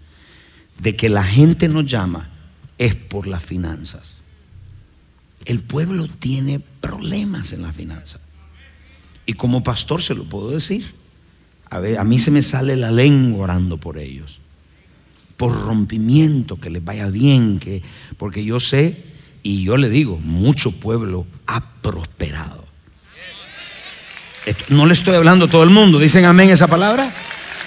de 0.79 0.95
que 0.95 1.09
la 1.09 1.25
gente 1.25 1.69
nos 1.69 1.85
llama 1.85 2.31
es 2.79 2.95
por 2.95 3.27
las 3.27 3.45
finanzas. 3.45 4.19
El 5.47 5.63
pueblo 5.63 6.07
tiene 6.07 6.61
problemas 6.61 7.53
en 7.53 7.63
la 7.63 7.73
finanza. 7.73 8.21
Y 9.27 9.33
como 9.33 9.65
pastor 9.65 10.01
se 10.01 10.15
lo 10.15 10.23
puedo 10.23 10.51
decir. 10.51 10.98
A, 11.71 12.05
mí 12.05 12.19
se 12.19 12.31
me 12.31 12.43
sale 12.43 12.77
la 12.77 12.91
lengua 12.91 13.45
orando 13.45 13.77
por 13.77 13.99
ellos. 13.99 14.41
Por 15.37 15.67
rompimiento, 15.67 16.59
que 16.59 16.71
les 16.71 16.85
vaya 16.85 17.09
bien, 17.09 17.59
que, 17.59 17.83
porque 18.17 18.45
yo 18.45 18.59
sé 18.59 19.05
y 19.43 19.65
yo 19.65 19.77
le 19.77 19.89
digo, 19.89 20.19
mucho 20.23 20.73
pueblo 20.73 21.27
ha 21.47 21.61
prosperado. 21.81 22.67
No 24.71 24.87
le 24.87 24.95
estoy 24.95 25.15
hablando 25.15 25.45
a 25.45 25.49
todo 25.49 25.63
el 25.63 25.71
mundo. 25.71 25.99
¿Dicen 25.99 26.25
amén 26.25 26.49
esa 26.49 26.67
palabra? 26.67 27.13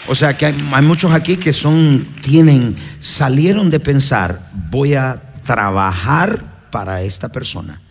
O 0.07 0.15
sea 0.15 0.35
que 0.35 0.47
hay, 0.47 0.69
hay, 0.73 0.83
muchos 0.83 1.11
aquí 1.11 1.37
que 1.37 1.53
son, 1.53 2.07
tienen, 2.21 2.75
salieron 2.99 3.69
de 3.69 3.79
pensar, 3.79 4.49
voy 4.71 4.95
a 4.95 5.21
trabajar 5.43 6.69
para 6.71 7.03
esta 7.03 7.29
persona. 7.29 7.81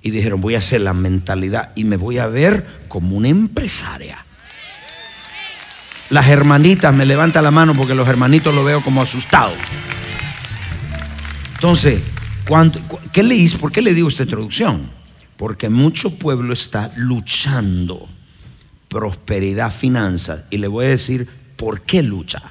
Y 0.00 0.10
dijeron, 0.10 0.40
voy 0.40 0.54
a 0.54 0.58
hacer 0.58 0.80
la 0.80 0.94
mentalidad 0.94 1.72
y 1.74 1.84
me 1.84 1.96
voy 1.96 2.18
a 2.18 2.28
ver 2.28 2.84
como 2.88 3.16
una 3.16 3.28
empresaria. 3.28 4.24
Las 6.10 6.28
hermanitas 6.28 6.92
me 6.94 7.06
levantan 7.06 7.44
la 7.44 7.50
mano 7.50 7.74
porque 7.74 7.94
los 7.94 8.08
hermanitos 8.08 8.54
lo 8.54 8.64
veo 8.64 8.82
como 8.82 9.00
asustados. 9.00 9.56
Entonces, 11.54 12.02
¿qué 13.12 13.22
le 13.22 13.34
hice? 13.36 13.58
¿por 13.58 13.70
qué 13.70 13.80
le 13.80 13.94
digo 13.94 14.08
esta 14.08 14.24
introducción? 14.24 14.90
Porque 15.36 15.68
mucho 15.68 16.14
pueblo 16.18 16.52
está 16.52 16.92
luchando 16.96 18.08
prosperidad, 18.90 19.72
finanzas. 19.72 20.42
Y 20.50 20.58
le 20.58 20.66
voy 20.66 20.84
a 20.84 20.88
decir 20.88 21.28
por 21.56 21.82
qué 21.82 22.02
lucha. 22.02 22.42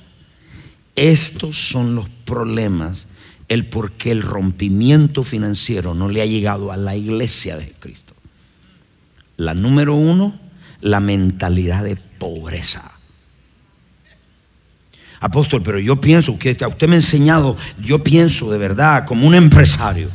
Estos 0.96 1.70
son 1.70 1.96
los 1.96 2.10
problemas, 2.10 3.08
el 3.48 3.66
por 3.68 3.92
qué 3.92 4.12
el 4.12 4.22
rompimiento 4.22 5.24
financiero 5.24 5.94
no 5.94 6.10
le 6.10 6.22
ha 6.22 6.26
llegado 6.26 6.72
a 6.72 6.78
la 6.78 6.96
iglesia 6.96 7.58
de 7.58 7.72
Cristo. 7.80 8.16
La 9.38 9.54
número 9.54 9.96
uno, 9.96 10.40
la 10.82 11.00
mentalidad 11.00 11.84
de 11.84 11.96
pobreza. 11.96 12.89
Apóstol, 15.20 15.62
pero 15.62 15.80
yo 15.80 16.00
pienso 16.00 16.40
que 16.40 16.52
usted 16.52 16.88
me 16.88 16.96
ha 16.96 16.98
enseñado, 16.98 17.58
yo 17.78 18.04
pienso 18.04 18.52
de 18.52 18.58
verdad 18.58 19.06
como 19.06 19.28
un 19.28 19.36
empresario. 19.36 20.10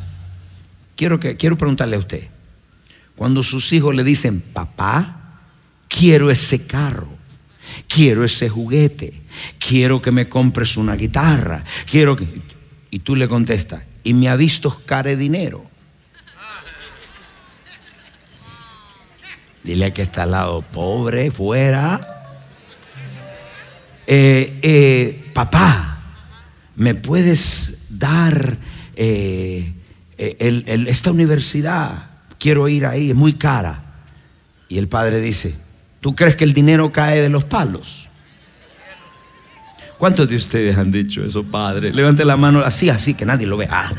Quiero, 0.96 1.20
que, 1.20 1.36
quiero 1.36 1.58
preguntarle 1.58 1.96
a 1.96 1.98
usted, 1.98 2.28
cuando 3.16 3.42
sus 3.42 3.72
hijos 3.72 3.94
le 3.94 4.02
dicen, 4.02 4.40
papá, 4.40 5.40
quiero 5.88 6.30
ese 6.30 6.66
carro, 6.66 7.08
quiero 7.86 8.24
ese 8.24 8.48
juguete, 8.48 9.22
quiero 9.58 10.00
que 10.00 10.10
me 10.10 10.28
compres 10.28 10.76
una 10.76 10.96
guitarra, 10.96 11.64
quiero 11.90 12.16
que... 12.16 12.42
Y 12.90 13.00
tú 13.00 13.16
le 13.16 13.26
contestas, 13.26 13.82
y 14.04 14.14
me 14.14 14.28
ha 14.28 14.36
visto 14.36 14.82
care 14.86 15.16
dinero. 15.16 15.68
Dile 19.64 19.92
que 19.92 20.02
está 20.02 20.22
al 20.22 20.30
lado, 20.30 20.62
pobre, 20.62 21.30
fuera. 21.30 22.23
Eh, 24.06 24.58
eh, 24.62 25.30
papá, 25.32 25.98
¿me 26.76 26.94
puedes 26.94 27.86
dar 27.88 28.58
eh, 28.96 29.72
esta 30.16 31.10
universidad? 31.10 32.10
Quiero 32.38 32.68
ir 32.68 32.86
ahí, 32.86 33.10
es 33.10 33.16
muy 33.16 33.34
cara. 33.34 33.82
Y 34.68 34.78
el 34.78 34.88
padre 34.88 35.20
dice, 35.20 35.54
¿tú 36.00 36.14
crees 36.14 36.36
que 36.36 36.44
el 36.44 36.52
dinero 36.52 36.92
cae 36.92 37.22
de 37.22 37.28
los 37.28 37.44
palos? 37.44 38.08
¿Cuántos 39.98 40.28
de 40.28 40.36
ustedes 40.36 40.76
han 40.76 40.90
dicho 40.90 41.24
eso, 41.24 41.44
padre? 41.44 41.92
Levante 41.92 42.24
la 42.24 42.36
mano 42.36 42.60
así, 42.60 42.90
así, 42.90 43.14
que 43.14 43.24
nadie 43.24 43.46
lo 43.46 43.56
vea. 43.56 43.70
Ah. 43.70 43.92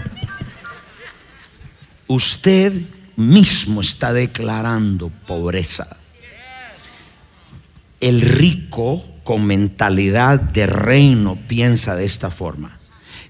Usted 2.07 2.74
mismo 3.15 3.81
está 3.81 4.13
declarando 4.13 5.09
pobreza. 5.09 5.97
El 8.00 8.22
rico 8.22 9.15
con 9.25 9.44
mentalidad 9.44 10.40
de 10.40 10.68
reino 10.68 11.38
piensa 11.48 11.96
de 11.96 12.05
esta 12.05 12.29
forma. 12.29 12.77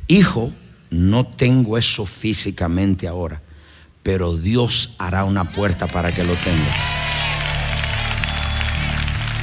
Hijo, 0.07 0.51
no 0.91 1.25
tengo 1.25 1.77
eso 1.77 2.05
físicamente 2.05 3.07
ahora, 3.07 3.41
pero 4.03 4.35
Dios 4.35 4.93
hará 4.99 5.23
una 5.23 5.45
puerta 5.45 5.87
para 5.87 6.13
que 6.13 6.23
lo 6.23 6.35
tenga. 6.35 6.71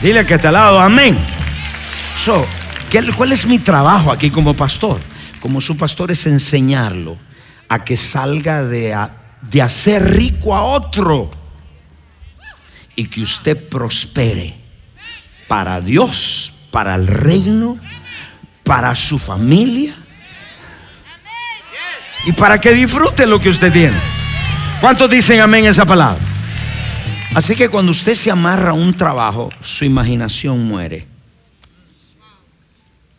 Dile 0.03 0.27
que 0.27 0.39
te 0.39 0.53
lado, 0.53 0.79
amén. 0.79 1.19
So, 2.19 2.47
¿Cuál 3.17 3.33
es 3.33 3.47
mi 3.47 3.59
trabajo 3.59 4.13
aquí 4.13 4.31
como 4.31 4.55
pastor? 4.55 5.01
Como 5.41 5.63
su 5.63 5.79
pastor 5.79 6.11
es 6.11 6.27
enseñarlo 6.27 7.17
a 7.67 7.83
que 7.83 7.97
salga 7.97 8.63
de, 8.63 8.95
de 9.41 9.63
hacer 9.63 10.13
rico 10.13 10.55
a 10.55 10.63
otro 10.65 11.31
y 12.95 13.07
que 13.07 13.23
usted 13.23 13.71
prospere 13.71 14.62
para 15.53 15.83
Dios, 15.83 16.51
para 16.71 16.95
el 16.95 17.07
reino, 17.07 17.77
para 18.65 18.95
su 18.95 19.19
familia 19.19 19.95
y 22.25 22.33
para 22.33 22.59
que 22.59 22.73
disfrute 22.73 23.27
lo 23.27 23.39
que 23.39 23.51
usted 23.51 23.71
tiene. 23.71 23.99
¿Cuántos 24.81 25.11
dicen 25.11 25.41
amén 25.41 25.67
esa 25.67 25.85
palabra? 25.85 26.19
Así 27.35 27.55
que 27.55 27.69
cuando 27.69 27.93
usted 27.93 28.15
se 28.15 28.31
amarra 28.31 28.71
a 28.71 28.73
un 28.73 28.95
trabajo, 28.95 29.51
su 29.61 29.85
imaginación 29.85 30.65
muere. 30.65 31.07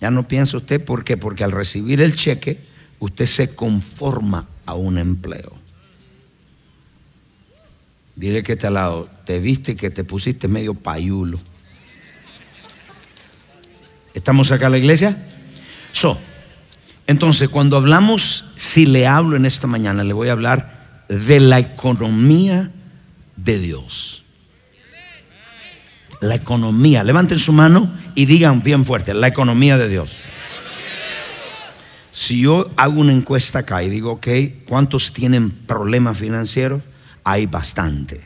Ya 0.02 0.10
no 0.10 0.28
piensa 0.28 0.58
usted 0.58 0.84
por 0.84 1.04
qué, 1.04 1.18
porque 1.18 1.44
al 1.44 1.52
recibir 1.52 2.02
el 2.02 2.16
cheque, 2.16 2.60
usted 2.98 3.28
se 3.28 3.54
conforma 3.54 4.48
a 4.66 4.74
un 4.74 4.98
empleo. 4.98 5.54
Dile 8.16 8.42
que 8.42 8.54
está 8.54 8.70
al 8.70 8.74
lado, 8.74 9.08
te 9.24 9.38
viste 9.38 9.76
que 9.76 9.92
te 9.92 10.04
pusiste 10.04 10.48
medio 10.48 10.74
payulo. 10.74 11.40
¿Estamos 14.14 14.52
acá 14.52 14.68
en 14.68 14.72
la 14.74 14.78
iglesia? 14.78 15.18
So, 15.92 16.18
entonces, 17.08 17.50
cuando 17.50 17.78
hablamos, 17.78 18.46
si 18.56 18.86
le 18.86 19.08
hablo 19.08 19.36
en 19.36 19.46
esta 19.46 19.68
mañana, 19.68 20.04
le 20.04 20.14
voy 20.14 20.30
a 20.30 20.34
hablar 20.34 21.06
de 21.10 21.40
la 21.40 21.60
economía 21.60 22.72
de 23.36 23.60
Dios. 23.60 24.24
La 26.22 26.36
economía. 26.36 27.04
Levanten 27.04 27.40
su 27.40 27.52
mano 27.52 27.92
y 28.16 28.26
digan 28.26 28.64
bien 28.64 28.86
fuerte, 28.86 29.14
la 29.14 29.28
economía 29.28 29.78
de 29.78 29.90
Dios. 29.90 30.16
Si 32.14 32.42
yo 32.42 32.72
hago 32.78 33.02
una 33.02 33.12
encuesta 33.12 33.60
acá 33.60 33.84
y 33.84 33.90
digo, 33.90 34.12
ok, 34.14 34.28
¿cuántos 34.68 35.12
tienen 35.12 35.50
problemas 35.52 36.18
financieros? 36.18 36.82
Hay 37.24 37.48
bastante. 37.48 38.22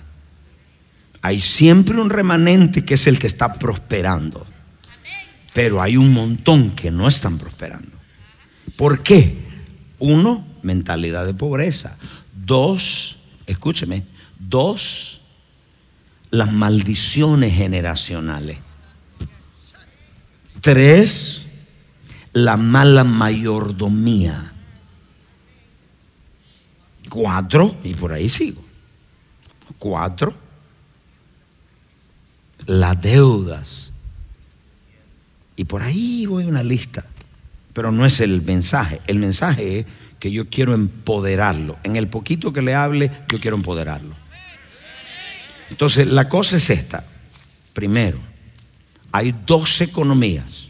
Hay 1.22 1.40
siempre 1.40 2.00
un 2.00 2.10
remanente 2.10 2.86
que 2.86 2.94
es 2.94 3.08
el 3.08 3.18
que 3.18 3.28
está 3.28 3.54
prosperando. 3.54 4.46
Pero 5.58 5.82
hay 5.82 5.98
un 5.98 6.14
montón 6.14 6.70
que 6.70 6.92
no 6.92 7.08
están 7.08 7.40
prosperando. 7.40 7.98
¿Por 8.76 9.02
qué? 9.02 9.40
Uno, 9.98 10.46
mentalidad 10.62 11.26
de 11.26 11.34
pobreza. 11.34 11.98
Dos, 12.32 13.18
escúcheme, 13.48 14.04
dos, 14.38 15.20
las 16.30 16.54
maldiciones 16.54 17.56
generacionales. 17.56 18.60
Tres, 20.62 21.48
la 22.34 22.56
mala 22.56 23.04
mayordomía. 23.04 24.54
Cuatro, 27.10 27.76
y 27.84 27.96
por 27.96 28.14
ahí 28.14 28.30
sigo. 28.30 28.64
Cuatro, 29.80 30.36
las 32.68 33.02
deudas 33.02 33.87
y 35.58 35.66
por 35.66 35.82
ahí 35.82 36.26
voy 36.26 36.46
a 36.46 36.48
una 36.48 36.64
lista. 36.64 37.04
Pero 37.74 37.92
no 37.92 38.06
es 38.06 38.22
el 38.22 38.42
mensaje. 38.44 39.02
El 39.08 39.20
mensaje 39.20 39.80
es 39.80 39.86
que 40.20 40.32
yo 40.32 40.50
quiero 40.50 40.74
empoderarlo. 40.74 41.78
En 41.84 41.96
el 41.98 42.08
poquito 42.08 42.54
que 42.54 42.62
le 42.62 42.74
hable, 42.74 43.12
yo 43.28 43.40
quiero 43.40 43.58
empoderarlo. 43.58 44.16
Entonces, 45.70 46.08
la 46.08 46.30
cosa 46.30 46.58
es 46.58 46.70
esta. 46.70 47.04
Primero, 47.74 48.20
hay 49.12 49.36
dos 49.46 49.82
economías. 49.82 50.70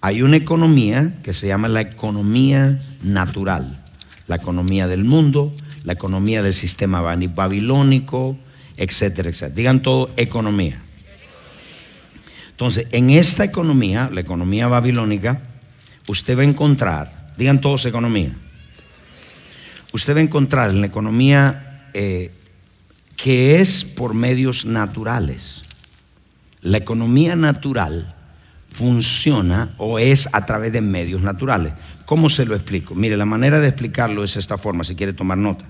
Hay 0.00 0.22
una 0.22 0.36
economía 0.36 1.14
que 1.22 1.32
se 1.32 1.46
llama 1.46 1.68
la 1.68 1.82
economía 1.82 2.78
natural, 3.02 3.84
la 4.26 4.36
economía 4.36 4.88
del 4.88 5.04
mundo, 5.04 5.52
la 5.84 5.92
economía 5.92 6.42
del 6.42 6.54
sistema 6.54 7.00
babilónico, 7.00 8.36
etcétera, 8.76 9.28
etcétera. 9.28 9.54
Digan 9.54 9.82
todo 9.82 10.10
economía. 10.16 10.82
Entonces, 12.62 12.86
en 12.92 13.10
esta 13.10 13.42
economía, 13.42 14.08
la 14.12 14.20
economía 14.20 14.68
babilónica, 14.68 15.40
usted 16.06 16.38
va 16.38 16.42
a 16.42 16.44
encontrar, 16.44 17.32
digan 17.36 17.60
todos 17.60 17.86
economía, 17.86 18.30
usted 19.92 20.14
va 20.14 20.20
a 20.20 20.22
encontrar 20.22 20.70
en 20.70 20.80
la 20.80 20.86
economía 20.86 21.88
eh, 21.92 22.30
que 23.16 23.60
es 23.60 23.84
por 23.84 24.14
medios 24.14 24.64
naturales. 24.64 25.64
La 26.60 26.78
economía 26.78 27.34
natural 27.34 28.14
funciona 28.70 29.74
o 29.78 29.98
es 29.98 30.28
a 30.32 30.46
través 30.46 30.72
de 30.72 30.82
medios 30.82 31.20
naturales. 31.20 31.72
¿Cómo 32.04 32.30
se 32.30 32.44
lo 32.44 32.54
explico? 32.54 32.94
Mire, 32.94 33.16
la 33.16 33.26
manera 33.26 33.58
de 33.58 33.66
explicarlo 33.66 34.22
es 34.22 34.36
esta 34.36 34.56
forma, 34.56 34.84
si 34.84 34.94
quiere 34.94 35.14
tomar 35.14 35.36
nota. 35.36 35.64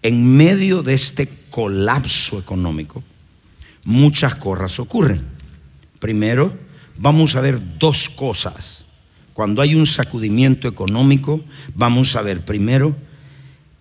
en 0.00 0.34
medio 0.34 0.82
de 0.82 0.94
este 0.94 1.28
colapso 1.50 2.38
económico, 2.38 3.04
muchas 3.84 4.36
cosas 4.36 4.80
ocurren. 4.80 5.31
Primero, 6.02 6.52
vamos 6.96 7.36
a 7.36 7.40
ver 7.40 7.78
dos 7.78 8.08
cosas. 8.08 8.84
Cuando 9.34 9.62
hay 9.62 9.76
un 9.76 9.86
sacudimiento 9.86 10.66
económico, 10.66 11.40
vamos 11.76 12.16
a 12.16 12.22
ver 12.22 12.44
primero 12.44 12.96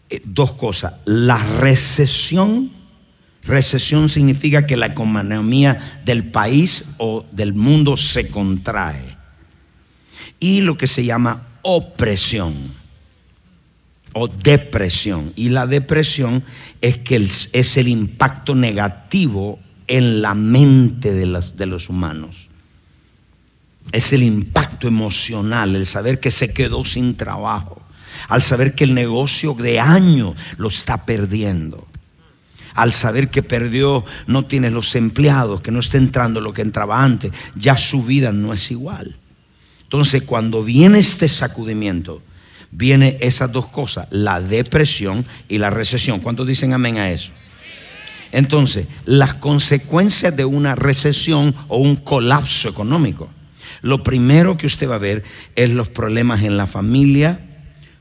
eh, 0.08 0.22
dos 0.24 0.52
cosas. 0.52 0.94
La 1.06 1.38
recesión. 1.38 2.72
Recesión 3.42 4.08
significa 4.08 4.68
que 4.68 4.78
la 4.78 4.86
economía 4.86 6.00
del 6.06 6.26
país 6.26 6.86
o 7.00 7.26
del 7.32 7.56
mundo 7.56 7.98
se 7.98 8.28
contrae. 8.28 9.18
Y 10.40 10.62
lo 10.62 10.78
que 10.78 10.86
se 10.86 11.04
llama 11.04 11.48
opresión 11.64 12.54
o 14.14 14.28
depresión. 14.28 15.34
Y 15.36 15.50
la 15.50 15.66
depresión 15.66 16.44
es 16.82 16.98
que 16.98 17.16
es 17.16 17.78
el 17.78 17.88
impacto 17.88 18.54
negativo 18.54 19.58
en 19.92 20.22
la 20.22 20.34
mente 20.34 21.12
de 21.12 21.26
los, 21.26 21.58
de 21.58 21.66
los 21.66 21.90
humanos. 21.90 22.48
Es 23.92 24.14
el 24.14 24.24
impacto 24.24 24.88
emocional, 24.88 25.76
el 25.76 25.86
saber 25.86 26.22
que 26.22 26.32
se 26.32 26.54
quedó 26.54 26.86
sin 26.86 27.18
trabajo, 27.18 27.82
al 28.30 28.42
saber 28.42 28.74
que 28.74 28.86
el 28.86 28.94
negocio 28.94 29.54
de 29.54 29.82
año 29.82 30.34
lo 30.56 30.70
está 30.70 31.06
perdiendo, 31.06 31.86
al 32.74 32.94
saber 32.94 33.28
que 33.30 33.44
perdió, 33.44 34.06
no 34.28 34.46
tiene 34.46 34.70
los 34.70 34.96
empleados, 34.96 35.60
que 35.60 35.72
no 35.72 35.82
está 35.82 35.98
entrando 35.98 36.40
lo 36.40 36.54
que 36.54 36.62
entraba 36.62 37.04
antes, 37.04 37.34
ya 37.56 37.76
su 37.76 38.02
vida 38.02 38.32
no 38.32 38.54
es 38.54 38.72
igual. 38.72 39.18
Entonces, 39.84 40.24
cuando 40.24 40.64
viene 40.64 41.00
este 41.00 41.28
sacudimiento, 41.28 42.22
viene 42.72 43.18
esas 43.20 43.52
dos 43.52 43.68
cosas, 43.68 44.08
la 44.10 44.40
depresión 44.40 45.26
y 45.50 45.58
la 45.58 45.70
recesión. 45.70 46.22
¿Cuántos 46.22 46.48
dicen 46.48 46.72
amén 46.72 46.98
a 46.98 47.12
eso? 47.12 47.34
Entonces, 48.32 48.88
las 49.06 49.34
consecuencias 49.36 50.36
de 50.36 50.46
una 50.46 50.76
recesión 50.76 51.54
o 51.68 51.78
un 51.78 51.98
colapso 51.98 52.70
económico. 52.70 53.30
Lo 53.82 54.04
primero 54.04 54.58
que 54.58 54.68
usted 54.68 54.90
va 54.90 54.96
a 54.96 55.00
ver 55.00 55.24
es 55.56 55.72
los 55.72 55.90
problemas 55.90 56.44
en 56.44 56.56
la 56.56 56.68
familia, 56.68 57.40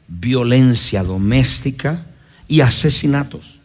violencia 0.09 1.03
doméstica 1.03 2.07
y 2.49 2.61
asesinatos. 2.61 3.59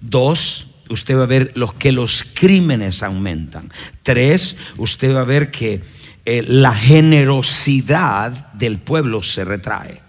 Dos, 0.00 0.68
usted 0.88 1.16
va 1.16 1.24
a 1.24 1.26
ver 1.26 1.52
los 1.54 1.74
que 1.74 1.92
los 1.92 2.24
crímenes 2.34 3.02
aumentan. 3.02 3.70
Tres, 4.02 4.56
usted 4.76 5.14
va 5.14 5.20
a 5.20 5.24
ver 5.24 5.50
que 5.50 5.82
eh, 6.24 6.42
la 6.46 6.74
generosidad 6.74 8.52
del 8.52 8.78
pueblo 8.78 9.22
se 9.22 9.44
retrae 9.44 10.02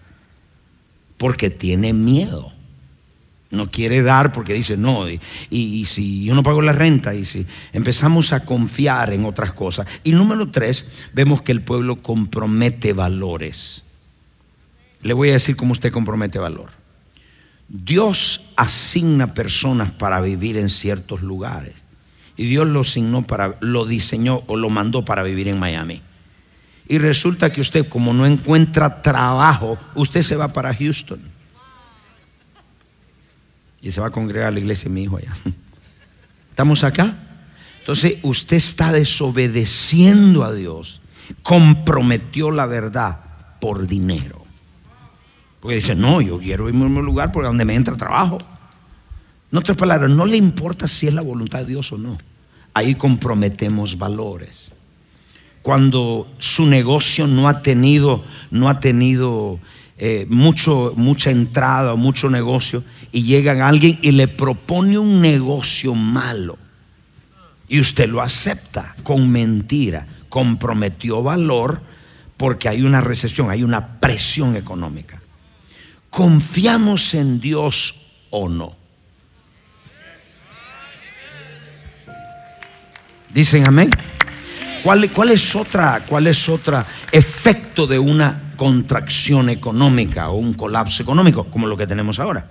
porque 1.18 1.50
tiene 1.50 1.94
miedo. 1.94 2.54
No 3.52 3.72
quiere 3.72 4.04
dar 4.04 4.32
porque 4.32 4.54
dice, 4.54 4.78
no, 4.78 5.08
y, 5.10 5.86
si 5.86 6.24
yo 6.24 6.36
no 6.36 6.44
pago 6.44 6.62
la 6.62 6.72
renta, 6.72 7.16
y 7.16 7.26
si 7.26 7.48
empezamos 7.74 8.32
a 8.32 8.46
confiar 8.46 9.12
en 9.12 9.26
otras 9.26 9.54
cosas. 9.54 9.88
Y 10.04 10.12
número 10.12 10.52
tres, 10.52 10.88
vemos 11.14 11.42
que 11.42 11.52
el 11.52 11.62
pueblo 11.62 12.04
compromete 12.04 12.94
valores. 12.94 13.84
Le 15.02 15.14
voy 15.14 15.30
a 15.30 15.34
decir 15.34 15.56
cómo 15.56 15.72
usted 15.72 15.92
compromete 15.92 16.38
valor. 16.38 16.70
Dios 17.68 18.42
asigna 18.56 19.34
personas 19.34 19.92
para 19.92 20.22
vivir 20.22 20.58
en 20.58 20.70
ciertos 20.70 21.24
lugares. 21.24 21.74
Y 22.38 22.46
Dios 22.46 22.68
lo 22.68 22.82
asignó 22.82 23.24
para, 23.24 23.58
lo 23.62 23.86
diseñó 23.86 24.44
o 24.46 24.58
lo 24.58 24.70
mandó 24.70 25.06
para 25.06 25.24
vivir 25.24 25.48
en 25.48 25.60
Miami. 25.60 26.02
Y 26.88 27.00
resulta 27.00 27.52
que 27.52 27.62
usted, 27.62 27.90
como 27.90 28.14
no 28.14 28.28
encuentra 28.28 29.02
trabajo, 29.02 29.80
usted 29.96 30.22
se 30.22 30.36
va 30.36 30.54
para 30.54 30.74
Houston 30.74 31.39
y 33.82 33.92
se 33.92 34.02
va 34.02 34.08
a 34.08 34.12
congregar 34.12 34.50
a 34.50 34.52
la 34.52 34.60
iglesia 34.60 34.86
de 34.86 34.96
mi 34.96 35.04
hijo 35.04 35.18
allá. 35.18 35.36
¿Estamos 36.50 36.84
acá? 36.84 37.18
Entonces 37.80 38.18
usted 38.22 38.58
está 38.58 38.92
desobedeciendo 38.92 40.44
a 40.44 40.54
Dios, 40.54 41.02
comprometió 41.42 42.52
la 42.52 42.66
verdad 42.66 43.20
por 43.60 43.88
dinero. 43.88 44.46
Porque 45.60 45.76
dice, 45.76 45.96
no, 45.96 46.22
yo 46.22 46.40
quiero 46.40 46.70
irme 46.70 46.84
a 46.84 46.88
un 46.88 47.06
lugar 47.06 47.32
por 47.32 47.44
donde 47.44 47.66
me 47.66 47.76
entra 47.76 47.96
trabajo. 47.96 48.40
En 49.52 49.58
otras 49.58 49.78
palabras, 49.78 50.10
no 50.12 50.26
le 50.26 50.38
importa 50.38 50.88
si 50.88 51.08
es 51.08 51.14
la 51.14 51.22
voluntad 51.22 51.60
de 51.60 51.66
Dios 51.66 51.92
o 51.92 51.98
no. 51.98 52.18
Ahí 52.74 52.96
comprometemos 52.96 53.98
valores. 53.98 54.72
Cuando 55.62 56.32
su 56.38 56.66
negocio 56.66 57.28
no 57.28 57.50
ha 57.50 57.62
tenido, 57.62 58.24
no 58.52 58.70
ha 58.70 58.80
tenido 58.80 59.60
eh, 60.02 60.26
mucho, 60.30 60.94
mucha 60.96 61.30
entrada 61.30 61.94
mucho 61.96 62.30
negocio 62.30 62.86
y 63.12 63.24
llega 63.24 63.68
alguien 63.68 64.00
y 64.02 64.12
le 64.12 64.30
propone 64.30 64.98
un 64.98 65.20
negocio 65.20 65.94
malo 65.94 66.58
y 67.68 67.82
usted 67.82 68.08
lo 68.08 68.22
acepta 68.22 68.96
con 69.04 69.30
mentira, 69.30 70.08
comprometió 70.30 71.22
valor 71.22 71.82
porque 72.38 72.70
hay 72.70 72.82
una 72.82 73.02
recesión, 73.02 73.50
hay 73.50 73.62
una 73.62 74.00
presión 74.00 74.56
económica. 74.56 75.22
¿Confiamos 76.10 77.14
en 77.14 77.42
Dios 77.42 77.96
o 78.30 78.48
no? 78.48 78.78
Dicen 83.34 83.68
amén. 83.68 83.90
¿Cuál, 84.82 85.12
cuál 85.12 85.32
es 85.32 85.54
otra, 85.58 86.06
cuál 86.08 86.28
es 86.28 86.48
otra 86.48 86.86
efecto 87.12 87.86
de 87.86 88.00
una 88.00 88.49
contracción 88.60 89.48
económica 89.48 90.28
o 90.28 90.36
un 90.36 90.54
colapso 90.54 91.02
económico, 91.02 91.46
como 91.46 91.66
lo 91.66 91.78
que 91.78 91.88
tenemos 91.88 92.20
ahora. 92.20 92.50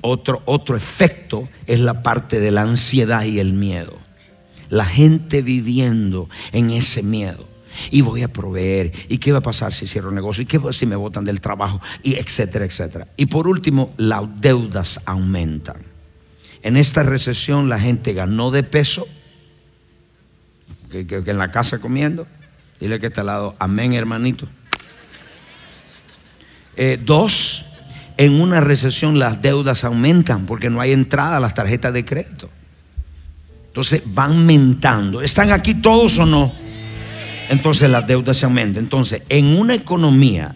Otro, 0.00 0.42
otro 0.44 0.76
efecto 0.76 1.48
es 1.66 1.80
la 1.80 2.04
parte 2.04 2.38
de 2.38 2.52
la 2.52 2.62
ansiedad 2.62 3.24
y 3.24 3.40
el 3.40 3.52
miedo. 3.52 3.98
La 4.68 4.84
gente 4.84 5.42
viviendo 5.42 6.28
en 6.52 6.70
ese 6.70 7.02
miedo. 7.02 7.48
Y 7.90 8.02
voy 8.02 8.22
a 8.22 8.28
proveer. 8.28 8.92
¿Y 9.08 9.18
qué 9.18 9.32
va 9.32 9.38
a 9.38 9.42
pasar 9.42 9.72
si 9.72 9.88
cierro 9.88 10.12
negocio? 10.12 10.42
¿Y 10.42 10.46
qué 10.46 10.60
si 10.72 10.86
me 10.86 10.94
botan 10.94 11.24
del 11.24 11.40
trabajo? 11.40 11.80
Y 12.04 12.14
etcétera, 12.14 12.64
etcétera. 12.64 13.08
Y 13.16 13.26
por 13.26 13.48
último, 13.48 13.92
las 13.96 14.22
deudas 14.40 15.00
aumentan. 15.04 15.82
En 16.62 16.76
esta 16.76 17.02
recesión 17.02 17.68
la 17.68 17.80
gente 17.80 18.12
ganó 18.12 18.52
de 18.52 18.62
peso. 18.62 19.08
Que 20.92 21.24
en 21.26 21.38
la 21.38 21.50
casa 21.50 21.80
comiendo. 21.80 22.28
Dile 22.78 23.00
que 23.00 23.08
está 23.08 23.22
al 23.22 23.26
lado, 23.26 23.56
amén 23.58 23.94
hermanito. 23.94 24.46
Eh, 26.76 26.98
dos, 27.02 27.64
en 28.16 28.40
una 28.40 28.60
recesión 28.60 29.18
las 29.18 29.40
deudas 29.42 29.84
aumentan 29.84 30.46
porque 30.46 30.70
no 30.70 30.80
hay 30.80 30.92
entrada 30.92 31.36
a 31.36 31.40
las 31.40 31.54
tarjetas 31.54 31.92
de 31.92 32.04
crédito. 32.04 32.50
Entonces 33.68 34.02
van 34.06 34.30
aumentando. 34.30 35.20
¿Están 35.20 35.50
aquí 35.50 35.74
todos 35.74 36.18
o 36.18 36.26
no? 36.26 36.52
Entonces 37.48 37.90
las 37.90 38.06
deudas 38.06 38.36
se 38.36 38.44
aumentan. 38.44 38.84
Entonces, 38.84 39.22
en 39.28 39.46
una 39.46 39.74
economía, 39.74 40.54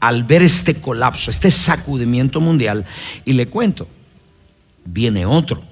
al 0.00 0.24
ver 0.24 0.42
este 0.42 0.74
colapso, 0.76 1.30
este 1.30 1.50
sacudimiento 1.50 2.40
mundial, 2.40 2.84
y 3.24 3.34
le 3.34 3.46
cuento, 3.46 3.88
viene 4.84 5.26
otro. 5.26 5.62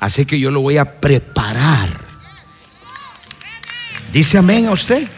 Así 0.00 0.26
que 0.26 0.38
yo 0.38 0.50
lo 0.50 0.60
voy 0.60 0.76
a 0.76 1.00
preparar. 1.00 2.04
¿Dice 4.12 4.38
amén 4.38 4.66
a 4.66 4.72
usted? 4.72 5.08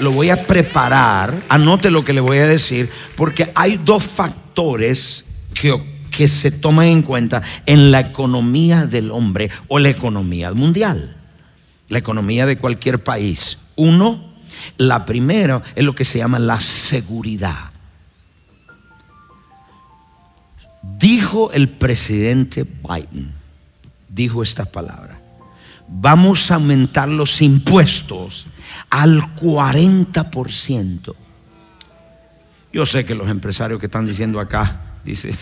Lo 0.00 0.12
voy 0.12 0.30
a 0.30 0.46
preparar, 0.46 1.34
anote 1.48 1.90
lo 1.90 2.04
que 2.04 2.12
le 2.12 2.20
voy 2.20 2.38
a 2.38 2.46
decir, 2.46 2.90
porque 3.16 3.50
hay 3.54 3.76
dos 3.78 4.04
factores 4.04 5.24
que, 5.54 5.80
que 6.10 6.28
se 6.28 6.50
toman 6.50 6.86
en 6.86 7.02
cuenta 7.02 7.42
en 7.66 7.90
la 7.90 8.00
economía 8.00 8.86
del 8.86 9.10
hombre 9.10 9.50
o 9.68 9.78
la 9.78 9.88
economía 9.88 10.52
mundial, 10.52 11.16
la 11.88 11.98
economía 11.98 12.46
de 12.46 12.58
cualquier 12.58 13.02
país. 13.02 13.58
Uno, 13.76 14.24
la 14.76 15.04
primera 15.04 15.62
es 15.74 15.84
lo 15.84 15.94
que 15.94 16.04
se 16.04 16.18
llama 16.18 16.38
la 16.38 16.60
seguridad. 16.60 17.70
Dijo 20.98 21.50
el 21.52 21.68
presidente 21.68 22.64
Biden, 22.64 23.32
dijo 24.08 24.42
estas 24.42 24.68
palabras, 24.68 25.18
vamos 25.88 26.50
a 26.50 26.56
aumentar 26.56 27.08
los 27.08 27.40
impuestos 27.42 28.46
al 28.90 29.20
40%. 29.36 31.14
Yo 32.72 32.86
sé 32.86 33.04
que 33.04 33.14
los 33.14 33.28
empresarios 33.28 33.80
que 33.80 33.86
están 33.86 34.06
diciendo 34.06 34.40
acá, 34.40 34.98
dice, 35.04 35.34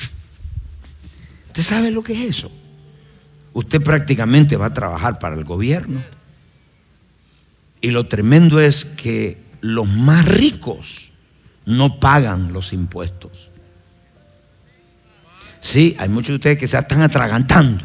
¿usted 1.48 1.62
sabe 1.62 1.90
lo 1.90 2.02
que 2.02 2.12
es 2.12 2.36
eso? 2.36 2.52
Usted 3.52 3.82
prácticamente 3.82 4.56
va 4.56 4.66
a 4.66 4.74
trabajar 4.74 5.18
para 5.18 5.34
el 5.34 5.44
gobierno. 5.44 6.02
Y 7.80 7.90
lo 7.90 8.06
tremendo 8.06 8.60
es 8.60 8.84
que 8.84 9.42
los 9.60 9.88
más 9.88 10.24
ricos 10.24 11.12
no 11.66 11.98
pagan 12.00 12.52
los 12.52 12.72
impuestos. 12.72 13.50
Sí, 15.60 15.96
hay 15.98 16.08
muchos 16.08 16.28
de 16.28 16.34
ustedes 16.34 16.58
que 16.58 16.66
se 16.66 16.78
están 16.78 17.02
atragantando. 17.02 17.84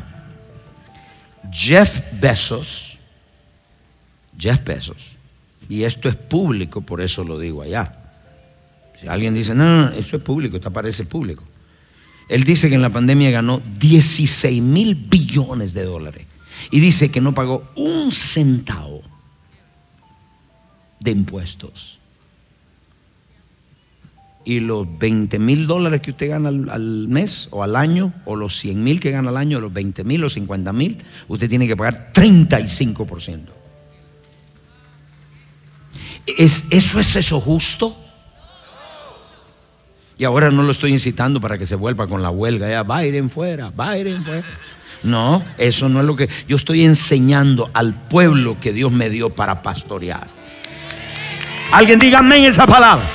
Jeff 1.52 2.02
Bezos, 2.20 2.98
Jeff 4.38 4.64
Bezos, 4.64 5.12
y 5.68 5.84
esto 5.84 6.10
es 6.10 6.16
público, 6.16 6.82
por 6.82 7.02
eso 7.02 7.24
lo 7.24 7.38
digo 7.40 7.62
allá. 7.62 7.96
Si 9.00 9.08
alguien 9.08 9.34
dice, 9.34 9.54
no, 9.54 9.86
no, 9.86 9.90
eso 9.92 10.18
es 10.18 10.24
público, 10.24 10.58
esto 10.58 10.72
parece 10.72 11.06
público. 11.06 11.44
Él 12.28 12.44
dice 12.44 12.70
que 12.70 12.76
en 12.76 12.82
la 12.82 12.90
pandemia 12.90 13.32
ganó 13.32 13.62
16 13.80 14.62
mil 14.62 14.96
billones 14.96 15.74
de 15.74 15.84
dólares. 15.84 16.26
Y 16.72 16.80
dice 16.80 17.10
que 17.10 17.22
no 17.22 17.34
pagó 17.34 17.72
un 17.76 18.12
centavo 18.12 19.02
de 21.00 21.12
impuestos. 21.12 21.99
Y 24.46 24.62
los 24.62 24.88
20 24.98 25.38
mil 25.38 25.68
dólares 25.68 26.02
que 26.02 26.12
usted 26.12 26.30
gana 26.30 26.50
al, 26.50 27.08
mes 27.08 27.50
o 27.52 27.64
al 27.64 27.76
año, 27.76 28.14
o 28.26 28.36
los 28.36 28.58
100 28.58 28.84
mil 28.84 29.00
que 29.00 29.12
gana 29.12 29.30
al 29.30 29.38
año, 29.38 29.60
los 29.60 29.72
20 29.72 30.04
mil 30.04 30.24
o 30.24 30.30
50 30.30 30.74
mil, 30.74 30.98
usted 31.28 31.50
tiene 31.50 31.68
que 31.68 31.76
pagar 31.76 32.12
35%. 32.14 33.42
¿Es, 36.26 36.68
¿Eso 36.70 37.00
es 37.00 37.16
eso 37.16 37.40
justo? 37.42 37.96
Y 40.18 40.26
ahora 40.26 40.52
no 40.52 40.64
lo 40.64 40.72
estoy 40.72 40.92
incitando 40.92 41.40
para 41.40 41.58
que 41.58 41.66
se 41.66 41.76
vuelva 41.76 42.08
con 42.08 42.22
la 42.22 42.30
huelga. 42.30 42.70
Ya, 42.70 42.84
Biden 42.84 43.30
fuera, 43.30 43.72
Biden 43.72 44.24
fuera. 44.24 44.44
No, 45.04 45.44
eso 45.58 45.88
no 45.88 46.02
es 46.02 46.06
lo 46.06 46.16
que 46.16 46.30
yo 46.48 46.58
estoy 46.58 46.84
enseñando 46.84 47.70
al 47.74 47.94
pueblo 47.94 48.60
que 48.60 48.74
Dios 48.74 48.92
me 48.92 49.10
dio 49.10 49.30
para 49.30 49.62
pastorear. 49.62 50.28
Alguien 51.72 52.00
diga 52.00 52.20
amén 52.20 52.46
esa 52.46 52.68
palabra. 52.68 53.06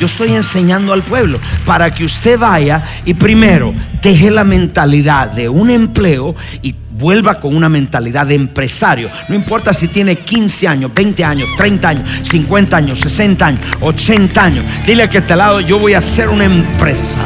Yo 0.00 0.06
estoy 0.06 0.32
enseñando 0.32 0.92
al 0.92 1.02
pueblo 1.02 1.38
para 1.64 1.90
que 1.90 2.04
usted 2.04 2.38
vaya 2.38 2.82
y 3.04 3.14
primero 3.14 3.72
deje 4.00 4.30
la 4.30 4.44
mentalidad 4.44 5.28
de 5.30 5.48
un 5.48 5.70
empleo 5.70 6.34
y 6.60 6.74
vuelva 6.90 7.36
con 7.36 7.54
una 7.56 7.68
mentalidad 7.68 8.26
de 8.26 8.34
empresario. 8.34 9.10
No 9.28 9.34
importa 9.34 9.72
si 9.72 9.88
tiene 9.88 10.16
15 10.16 10.68
años, 10.68 10.90
20 10.94 11.24
años, 11.24 11.48
30 11.56 11.88
años, 11.88 12.08
50 12.22 12.76
años, 12.76 13.00
60 13.00 13.46
años, 13.46 13.60
80 13.80 14.44
años. 14.44 14.64
Dile 14.86 15.08
que 15.08 15.18
este 15.18 15.36
lado 15.36 15.60
yo 15.60 15.78
voy 15.78 15.94
a 15.94 16.00
ser 16.00 16.28
una 16.28 16.44
empresa. 16.44 17.20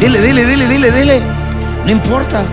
Dile, 0.00 0.20
dile, 0.20 0.46
dile, 0.46 0.68
dile, 0.68 0.90
dile. 0.90 1.22
No 1.84 1.90
importa. 1.90 2.44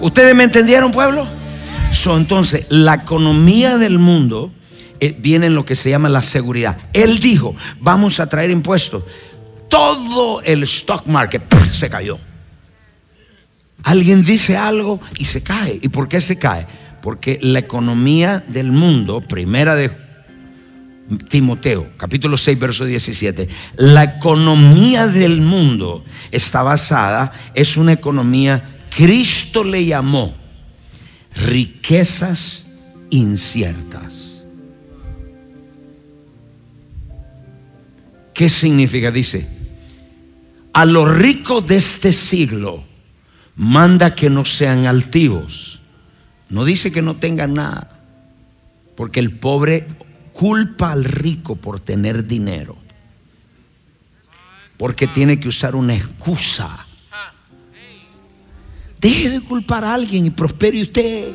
¿Ustedes 0.00 0.34
me 0.34 0.44
entendieron, 0.44 0.92
pueblo? 0.92 1.26
Entonces, 2.06 2.66
la 2.68 2.94
economía 2.94 3.76
del 3.76 3.98
mundo 3.98 4.50
viene 5.18 5.46
en 5.46 5.54
lo 5.54 5.64
que 5.64 5.74
se 5.74 5.90
llama 5.90 6.08
la 6.08 6.22
seguridad. 6.22 6.78
Él 6.92 7.20
dijo, 7.20 7.54
vamos 7.80 8.20
a 8.20 8.28
traer 8.28 8.50
impuestos. 8.50 9.04
Todo 9.68 10.40
el 10.42 10.62
stock 10.64 11.06
market 11.06 11.42
se 11.72 11.90
cayó. 11.90 12.18
Alguien 13.82 14.24
dice 14.24 14.56
algo 14.56 15.00
y 15.18 15.24
se 15.24 15.42
cae. 15.42 15.78
¿Y 15.82 15.88
por 15.88 16.08
qué 16.08 16.20
se 16.20 16.38
cae? 16.38 16.66
Porque 17.00 17.38
la 17.42 17.60
economía 17.60 18.44
del 18.46 18.72
mundo, 18.72 19.20
primera 19.20 19.74
de 19.74 19.90
Timoteo, 21.28 21.90
capítulo 21.96 22.36
6, 22.36 22.58
verso 22.58 22.84
17, 22.84 23.48
la 23.76 24.04
economía 24.04 25.06
del 25.06 25.40
mundo 25.40 26.04
está 26.30 26.62
basada, 26.62 27.32
es 27.54 27.76
una 27.76 27.92
economía, 27.92 28.78
Cristo 28.94 29.64
le 29.64 29.86
llamó 29.86 30.34
riquezas 31.34 32.66
inciertas. 33.10 34.17
¿Qué 38.38 38.48
significa? 38.48 39.10
Dice, 39.10 39.48
a 40.72 40.84
los 40.84 41.12
ricos 41.12 41.66
de 41.66 41.74
este 41.74 42.12
siglo, 42.12 42.84
manda 43.56 44.14
que 44.14 44.30
no 44.30 44.44
sean 44.44 44.86
altivos. 44.86 45.80
No 46.48 46.64
dice 46.64 46.92
que 46.92 47.02
no 47.02 47.16
tengan 47.16 47.54
nada, 47.54 48.00
porque 48.96 49.18
el 49.18 49.32
pobre 49.32 49.88
culpa 50.32 50.92
al 50.92 51.02
rico 51.02 51.56
por 51.56 51.80
tener 51.80 52.28
dinero, 52.28 52.76
porque 54.76 55.08
tiene 55.08 55.40
que 55.40 55.48
usar 55.48 55.74
una 55.74 55.96
excusa. 55.96 56.86
Deje 59.00 59.30
de 59.30 59.40
culpar 59.40 59.84
a 59.84 59.94
alguien 59.94 60.26
y 60.26 60.30
prospere 60.30 60.80
usted. 60.80 61.30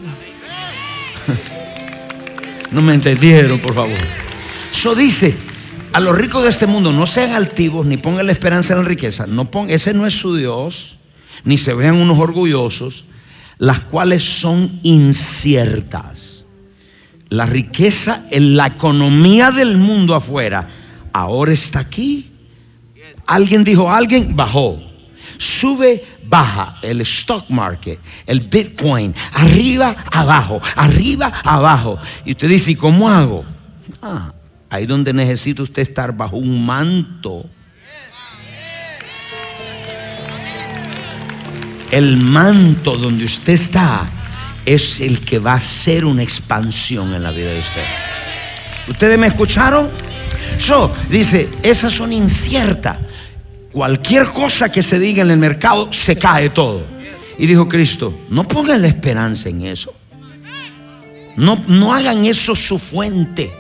No 2.72 2.82
me 2.82 2.96
entendieron, 2.96 3.60
por 3.60 3.76
favor. 3.76 3.98
Eso 4.72 4.96
dice, 4.96 5.38
a 5.94 6.00
los 6.00 6.18
ricos 6.18 6.44
de 6.44 6.50
este 6.50 6.66
mundo 6.66 6.92
no 6.92 7.06
sean 7.06 7.32
altivos 7.32 7.86
ni 7.86 7.98
pongan 7.98 8.26
la 8.26 8.32
esperanza 8.32 8.74
en 8.74 8.80
la 8.80 8.86
riqueza. 8.86 9.28
No 9.28 9.50
ese 9.68 9.94
no 9.94 10.08
es 10.08 10.18
su 10.18 10.36
Dios 10.36 10.98
ni 11.44 11.58
se 11.58 11.74
vean 11.74 11.96
unos 11.96 12.18
orgullosos, 12.20 13.06
las 13.58 13.82
cuales 13.82 14.24
son 14.24 14.80
inciertas. 14.84 16.46
La 17.30 17.46
riqueza 17.46 18.26
en 18.32 18.56
la 18.56 18.68
economía 18.68 19.52
del 19.52 19.78
mundo 19.78 20.16
afuera 20.16 20.68
ahora 21.12 21.54
está 21.54 21.80
aquí. 21.80 22.32
Alguien 23.26 23.64
dijo, 23.64 23.92
alguien 23.92 24.36
bajó. 24.36 24.82
Sube, 25.38 26.04
baja 26.26 26.78
el 26.82 27.02
stock 27.02 27.50
market, 27.50 28.00
el 28.26 28.42
Bitcoin, 28.42 29.14
arriba, 29.34 29.96
abajo, 30.12 30.62
arriba, 30.76 31.32
abajo. 31.44 32.00
Y 32.26 32.32
usted 32.32 32.50
dice, 32.50 32.72
¿y 32.72 32.76
cómo 32.76 33.10
hago? 33.10 33.44
Ah, 34.02 34.33
ahí 34.74 34.86
donde 34.86 35.14
necesita 35.14 35.64
usted 35.64 35.82
estar 35.82 36.16
bajo 36.16 36.38
un 36.38 36.66
manto 36.66 37.50
el 41.94 42.18
manto 42.18 42.98
donde 42.98 43.24
usted 43.24 43.54
está 43.54 44.10
es 44.66 45.00
el 45.00 45.22
que 45.22 45.38
va 45.38 45.54
a 45.54 45.58
hacer 45.58 46.06
una 46.06 46.24
expansión 46.24 47.14
en 47.14 47.22
la 47.22 47.30
vida 47.30 47.52
de 47.52 47.60
usted. 47.60 47.84
¿Ustedes 48.88 49.20
me 49.20 49.28
escucharon? 49.28 49.92
So, 50.58 50.92
dice, 51.10 51.48
esas 51.62 51.94
son 51.94 52.12
inciertas. 52.12 52.98
Cualquier 53.72 54.26
cosa 54.26 54.72
que 54.72 54.82
se 54.82 54.98
diga 54.98 55.22
en 55.22 55.30
el 55.30 55.38
mercado 55.38 55.94
se 55.94 56.16
cae 56.16 56.50
todo. 56.50 56.84
Y 57.38 57.46
dijo 57.46 57.68
Cristo, 57.68 58.22
no 58.30 58.48
pongan 58.48 58.82
la 58.82 58.88
esperanza 58.88 59.50
en 59.50 59.62
eso. 59.62 59.94
No, 61.36 61.64
no 61.68 61.94
hagan 61.94 62.26
eso 62.26 62.56
su 62.56 62.80
fuente. 62.80 63.52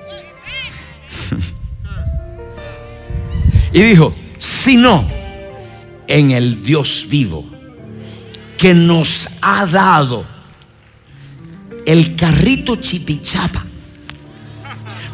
Y 3.74 3.82
dijo, 3.82 4.14
sino 4.38 5.04
en 6.08 6.32
el 6.32 6.64
Dios 6.64 7.08
vivo 7.10 7.44
que 8.58 8.74
nos 8.74 9.28
ha 9.42 9.66
dado 9.66 10.26
el 11.86 12.16
carrito 12.16 12.76
chipichapa, 12.76 13.66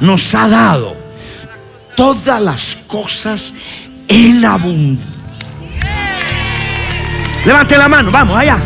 nos 0.01 0.35
ha 0.35 0.47
dado 0.47 0.95
todas 1.95 2.41
las 2.41 2.77
cosas 2.85 3.53
en 4.07 4.43
abundancia. 4.43 5.19
Levante 7.45 7.77
la 7.77 7.87
mano, 7.87 8.11
vamos 8.11 8.37
allá. 8.37 8.57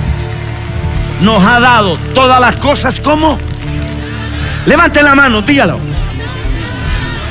Nos 1.21 1.43
ha 1.43 1.59
dado 1.59 1.97
todas 2.13 2.41
las 2.41 2.57
cosas 2.57 2.99
como. 2.99 3.37
Levante 4.65 5.03
la 5.03 5.13
mano, 5.13 5.41
dígalo. 5.41 5.92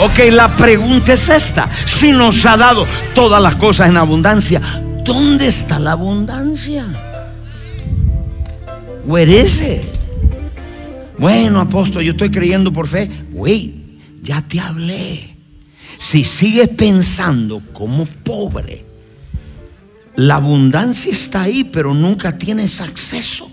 Ok, 0.03 0.19
la 0.33 0.57
pregunta 0.57 1.12
es 1.12 1.29
esta. 1.29 1.71
Si 1.87 2.11
nos 2.11 2.45
ha 2.45 2.57
dado 2.57 2.88
todas 3.15 3.41
las 3.41 3.55
cosas 3.55 3.88
en 3.88 3.97
abundancia, 3.97 4.61
¿dónde 5.05 5.47
está 5.47 5.79
la 5.79 5.93
abundancia? 5.93 6.85
Where 9.05 9.43
is 9.43 9.61
it? 9.61 9.83
Bueno, 11.19 11.61
apóstol, 11.61 12.03
yo 12.03 12.11
estoy 12.12 12.33
creyendo 12.33 12.73
por 12.73 12.88
fe. 12.88 13.09
Wait, 13.31 13.77
ya 14.21 14.43
te 14.43 14.59
hablé. 14.59 15.37
Si 15.99 16.25
sigues 16.25 16.71
pensando 16.71 17.62
como 17.73 18.07
pobre, 18.07 18.85
la 20.17 20.35
abundancia 20.35 21.12
está 21.12 21.43
ahí, 21.43 21.62
pero 21.62 21.95
nunca 21.95 22.37
tienes 22.37 22.81
acceso. 22.81 23.49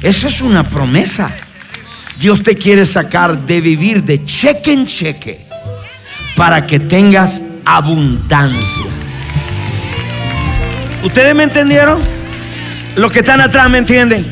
Eso 0.00 0.28
es 0.28 0.40
una 0.40 0.70
promesa. 0.70 1.30
Dios 2.22 2.44
te 2.44 2.56
quiere 2.56 2.86
sacar 2.86 3.46
de 3.46 3.60
vivir 3.60 4.04
de 4.04 4.24
cheque 4.24 4.72
en 4.72 4.86
cheque 4.86 5.44
para 6.36 6.64
que 6.64 6.78
tengas 6.78 7.42
abundancia. 7.64 8.86
¿Ustedes 11.02 11.34
me 11.34 11.42
entendieron? 11.42 12.00
Los 12.94 13.12
que 13.12 13.18
están 13.18 13.40
atrás 13.40 13.68
me 13.68 13.78
entienden. 13.78 14.24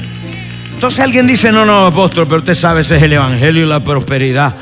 Entonces 0.72 1.00
alguien 1.00 1.26
dice, 1.26 1.50
no, 1.50 1.66
no, 1.66 1.86
apóstol, 1.86 2.28
pero 2.28 2.38
usted 2.38 2.54
sabe, 2.54 2.82
ese 2.82 2.96
es 2.96 3.02
el 3.02 3.14
Evangelio 3.14 3.64
y 3.64 3.68
la 3.68 3.80
prosperidad. 3.80 4.54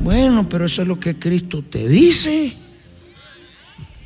Bueno, 0.00 0.48
pero 0.48 0.66
eso 0.66 0.82
es 0.82 0.88
lo 0.88 0.98
que 0.98 1.16
Cristo 1.16 1.62
te 1.62 1.86
dice. 1.86 2.52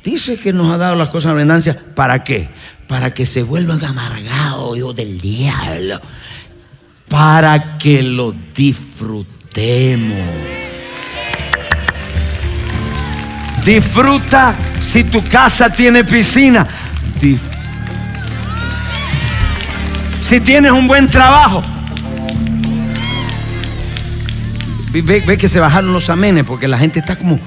Dice 0.03 0.37
que 0.37 0.53
nos 0.53 0.71
ha 0.71 0.77
dado 0.77 0.95
las 0.95 1.09
cosas 1.09 1.31
en 1.31 1.37
abundancia. 1.37 1.75
¿Para 1.95 2.23
qué? 2.23 2.47
Para 2.87 3.11
que 3.11 3.25
se 3.25 3.41
vuelvan 3.41 3.83
amargados, 3.83 4.77
hijos 4.77 4.95
del 4.95 5.19
diablo. 5.19 5.99
Para 7.11 7.77
que 7.77 8.01
lo 8.01 8.33
disfrutemos. 8.55 10.17
Disfruta 13.65 14.55
si 14.79 15.03
tu 15.03 15.21
casa 15.25 15.69
tiene 15.69 16.05
piscina. 16.05 16.65
Si 20.21 20.39
tienes 20.39 20.71
un 20.71 20.87
buen 20.87 21.07
trabajo. 21.09 21.61
Ve, 24.93 25.37
que 25.37 25.49
se 25.49 25.59
bajaron 25.59 25.91
los 25.91 26.09
amenes 26.09 26.45
porque 26.45 26.69
la 26.69 26.77
gente 26.77 26.99
está 26.99 27.17
como... 27.17 27.37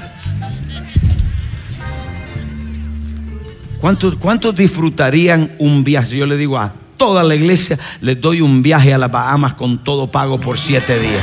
¿Cuántos, 3.80 4.16
¿Cuántos 4.16 4.54
disfrutarían 4.54 5.52
un 5.58 5.84
viaje? 5.84 6.18
Yo 6.18 6.26
le 6.26 6.36
digo 6.36 6.58
a 6.58 6.83
toda 7.04 7.22
la 7.22 7.34
iglesia, 7.34 7.78
les 8.00 8.18
doy 8.18 8.40
un 8.40 8.62
viaje 8.62 8.94
a 8.94 8.96
las 8.96 9.10
Bahamas 9.10 9.52
con 9.52 9.84
todo 9.84 10.10
pago 10.10 10.40
por 10.40 10.58
siete 10.58 10.98
días. 10.98 11.22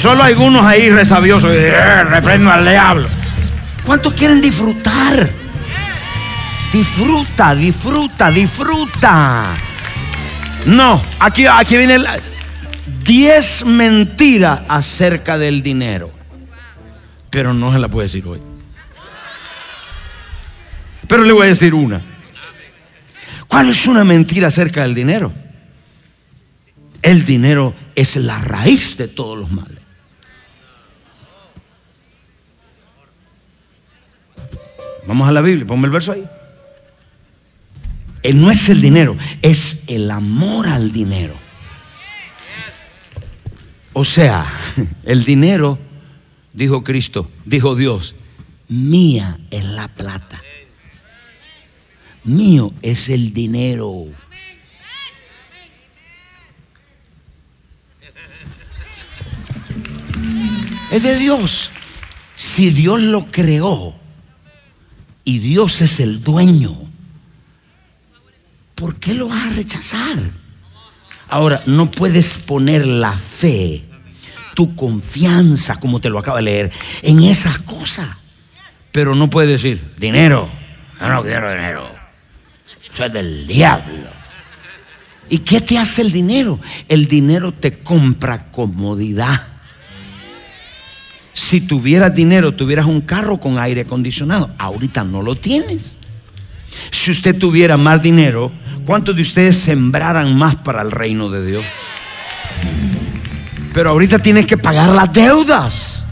Solo 0.00 0.24
algunos 0.24 0.66
ahí 0.66 0.90
resabiosos, 0.90 1.52
eh, 1.54 2.02
reprendo 2.02 2.50
al 2.50 2.68
diablo. 2.68 3.08
¿Cuántos 3.86 4.14
quieren 4.14 4.40
disfrutar? 4.40 5.30
Disfruta, 6.72 7.54
disfruta, 7.54 8.32
disfruta. 8.32 9.54
No, 10.66 11.00
aquí, 11.20 11.46
aquí 11.46 11.76
viene 11.76 11.94
el 11.94 12.06
10 13.04 13.64
mentiras 13.66 14.62
acerca 14.68 15.38
del 15.38 15.62
dinero. 15.62 16.10
Pero 17.30 17.54
no 17.54 17.72
se 17.72 17.78
la 17.78 17.86
puedo 17.86 18.02
decir 18.02 18.26
hoy. 18.26 18.40
Pero 21.06 21.22
le 21.22 21.32
voy 21.32 21.44
a 21.44 21.50
decir 21.50 21.74
una. 21.74 22.00
¿Cuál 23.52 23.68
es 23.68 23.86
una 23.86 24.02
mentira 24.02 24.48
acerca 24.48 24.80
del 24.80 24.94
dinero? 24.94 25.30
El 27.02 27.26
dinero 27.26 27.74
es 27.94 28.16
la 28.16 28.38
raíz 28.38 28.96
de 28.96 29.08
todos 29.08 29.38
los 29.38 29.52
males. 29.52 29.78
Vamos 35.06 35.28
a 35.28 35.32
la 35.32 35.42
Biblia, 35.42 35.66
ponme 35.66 35.84
el 35.84 35.92
verso 35.92 36.12
ahí. 36.12 36.24
Él 38.22 38.40
no 38.40 38.50
es 38.50 38.70
el 38.70 38.80
dinero, 38.80 39.18
es 39.42 39.82
el 39.86 40.10
amor 40.10 40.66
al 40.66 40.90
dinero. 40.90 41.34
O 43.92 44.06
sea, 44.06 44.46
el 45.04 45.26
dinero, 45.26 45.78
dijo 46.54 46.82
Cristo, 46.82 47.30
dijo 47.44 47.74
Dios, 47.74 48.14
mía 48.68 49.36
es 49.50 49.64
la 49.64 49.88
plata. 49.88 50.40
Mío 52.24 52.72
es 52.82 53.08
el 53.08 53.32
dinero. 53.32 54.06
Es 60.90 61.02
de 61.02 61.18
Dios. 61.18 61.70
Si 62.36 62.70
Dios 62.70 63.00
lo 63.00 63.26
creó 63.30 63.94
y 65.24 65.38
Dios 65.38 65.80
es 65.80 66.00
el 66.00 66.22
dueño, 66.22 66.76
¿por 68.74 68.96
qué 68.96 69.14
lo 69.14 69.28
vas 69.28 69.46
a 69.46 69.54
rechazar? 69.54 70.18
Ahora, 71.28 71.62
no 71.66 71.90
puedes 71.90 72.36
poner 72.36 72.86
la 72.86 73.16
fe, 73.16 73.82
tu 74.54 74.76
confianza, 74.76 75.76
como 75.76 75.98
te 75.98 76.10
lo 76.10 76.18
acabo 76.18 76.36
de 76.36 76.42
leer, 76.42 76.72
en 77.00 77.22
esas 77.22 77.58
cosas. 77.60 78.08
Pero 78.90 79.14
no 79.14 79.30
puedes 79.30 79.50
decir, 79.50 79.94
dinero, 79.98 80.50
yo 81.00 81.08
no 81.08 81.22
quiero 81.22 81.50
dinero. 81.50 81.91
Eso 82.92 83.04
es 83.04 83.12
del 83.12 83.46
diablo. 83.46 84.10
¿Y 85.28 85.38
qué 85.38 85.60
te 85.60 85.78
hace 85.78 86.02
el 86.02 86.12
dinero? 86.12 86.58
El 86.88 87.08
dinero 87.08 87.52
te 87.52 87.78
compra 87.78 88.50
comodidad. 88.50 89.46
Si 91.32 91.62
tuvieras 91.62 92.14
dinero, 92.14 92.54
tuvieras 92.54 92.86
un 92.86 93.00
carro 93.00 93.38
con 93.40 93.58
aire 93.58 93.82
acondicionado. 93.82 94.50
Ahorita 94.58 95.04
no 95.04 95.22
lo 95.22 95.36
tienes. 95.36 95.96
Si 96.90 97.10
usted 97.10 97.38
tuviera 97.38 97.76
más 97.76 98.02
dinero, 98.02 98.52
¿cuántos 98.84 99.16
de 99.16 99.22
ustedes 99.22 99.56
sembraran 99.56 100.36
más 100.36 100.56
para 100.56 100.82
el 100.82 100.90
reino 100.90 101.30
de 101.30 101.46
Dios? 101.46 101.64
Pero 103.72 103.90
ahorita 103.90 104.18
tienes 104.18 104.44
que 104.44 104.58
pagar 104.58 104.90
las 104.90 105.10
deudas. 105.12 106.04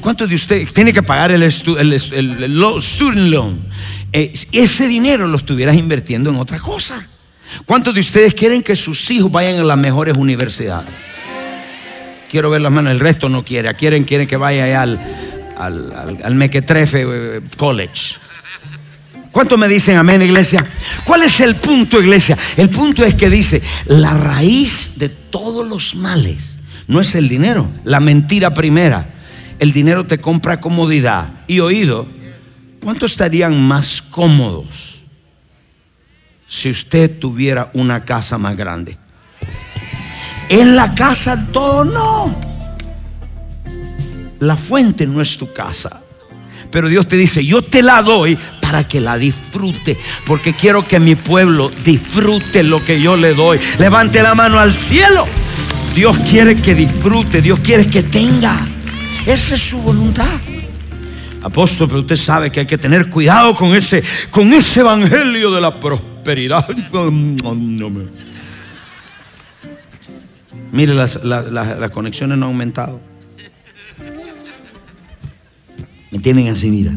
¿Cuántos 0.00 0.28
de 0.28 0.34
ustedes 0.34 0.72
tiene 0.74 0.92
que 0.92 1.02
pagar 1.02 1.30
el, 1.30 1.50
student 1.50 3.30
loan? 3.30 3.60
Eh, 4.12 4.32
ese 4.52 4.86
dinero 4.86 5.26
lo 5.26 5.36
estuvieras 5.36 5.76
invirtiendo 5.76 6.30
en 6.30 6.36
otra 6.36 6.58
cosa. 6.58 7.06
¿Cuántos 7.64 7.94
de 7.94 8.00
ustedes 8.00 8.34
quieren 8.34 8.62
que 8.62 8.76
sus 8.76 9.10
hijos 9.10 9.30
vayan 9.30 9.58
a 9.58 9.64
las 9.64 9.78
mejores 9.78 10.16
universidades? 10.16 10.90
Quiero 12.30 12.50
ver 12.50 12.60
las 12.60 12.72
manos, 12.72 12.92
el 12.92 13.00
resto 13.00 13.28
no 13.28 13.44
quiere. 13.44 13.74
Quieren, 13.74 14.04
quieren 14.04 14.26
que 14.26 14.36
vaya 14.36 14.82
al, 14.82 15.00
al, 15.56 16.18
al, 16.22 16.34
Mequetrefe 16.34 17.04
eh, 17.06 17.40
College. 17.56 18.16
¿Cuántos 19.32 19.58
me 19.58 19.68
dicen 19.68 19.96
amén, 19.96 20.20
iglesia? 20.22 20.64
¿Cuál 21.04 21.22
es 21.22 21.40
el 21.40 21.56
punto, 21.56 22.00
iglesia? 22.00 22.36
El 22.56 22.70
punto 22.70 23.04
es 23.04 23.14
que 23.14 23.30
dice, 23.30 23.62
la 23.86 24.14
raíz 24.14 24.94
de 24.96 25.08
todos 25.08 25.66
los 25.66 25.94
males 25.94 26.58
no 26.86 27.00
es 27.00 27.14
el 27.14 27.28
dinero, 27.28 27.70
la 27.84 28.00
mentira 28.00 28.54
primera. 28.54 29.06
El 29.58 29.72
dinero 29.72 30.06
te 30.06 30.18
compra 30.18 30.60
comodidad 30.60 31.30
y 31.46 31.60
oído. 31.60 32.08
¿Cuántos 32.82 33.12
estarían 33.12 33.60
más 33.60 34.00
cómodos 34.02 35.00
si 36.46 36.70
usted 36.70 37.18
tuviera 37.18 37.70
una 37.74 38.04
casa 38.04 38.38
más 38.38 38.56
grande? 38.56 38.96
¿En 40.48 40.76
la 40.76 40.94
casa 40.94 41.46
todo? 41.52 41.84
No. 41.84 42.38
La 44.40 44.56
fuente 44.56 45.06
no 45.06 45.20
es 45.20 45.36
tu 45.36 45.52
casa. 45.52 46.00
Pero 46.70 46.88
Dios 46.88 47.08
te 47.08 47.16
dice, 47.16 47.44
yo 47.44 47.62
te 47.62 47.82
la 47.82 48.02
doy 48.02 48.38
para 48.60 48.86
que 48.86 49.00
la 49.00 49.18
disfrute. 49.18 49.98
Porque 50.24 50.54
quiero 50.54 50.84
que 50.84 51.00
mi 51.00 51.14
pueblo 51.14 51.70
disfrute 51.84 52.62
lo 52.62 52.84
que 52.84 53.00
yo 53.00 53.16
le 53.16 53.34
doy. 53.34 53.58
Levante 53.78 54.22
la 54.22 54.34
mano 54.34 54.58
al 54.58 54.72
cielo. 54.72 55.26
Dios 55.94 56.18
quiere 56.30 56.56
que 56.56 56.74
disfrute. 56.74 57.42
Dios 57.42 57.58
quiere 57.60 57.86
que 57.86 58.02
tenga. 58.02 58.56
Esa 59.26 59.54
es 59.54 59.60
su 59.60 59.78
voluntad. 59.78 60.26
Apóstol, 61.42 61.88
pero 61.88 62.00
usted 62.00 62.16
sabe 62.16 62.50
que 62.50 62.60
hay 62.60 62.66
que 62.66 62.78
tener 62.78 63.08
cuidado 63.08 63.54
con 63.54 63.74
ese, 63.74 64.02
con 64.30 64.52
ese 64.52 64.80
evangelio 64.80 65.50
de 65.50 65.60
la 65.60 65.78
prosperidad. 65.78 66.66
Mire, 70.72 70.94
las, 70.94 71.22
las, 71.24 71.90
conexiones 71.90 72.36
no 72.38 72.46
han 72.46 72.52
aumentado. 72.52 73.00
¿Me 76.10 76.18
tienen 76.18 76.48
así, 76.48 76.70
mira? 76.70 76.92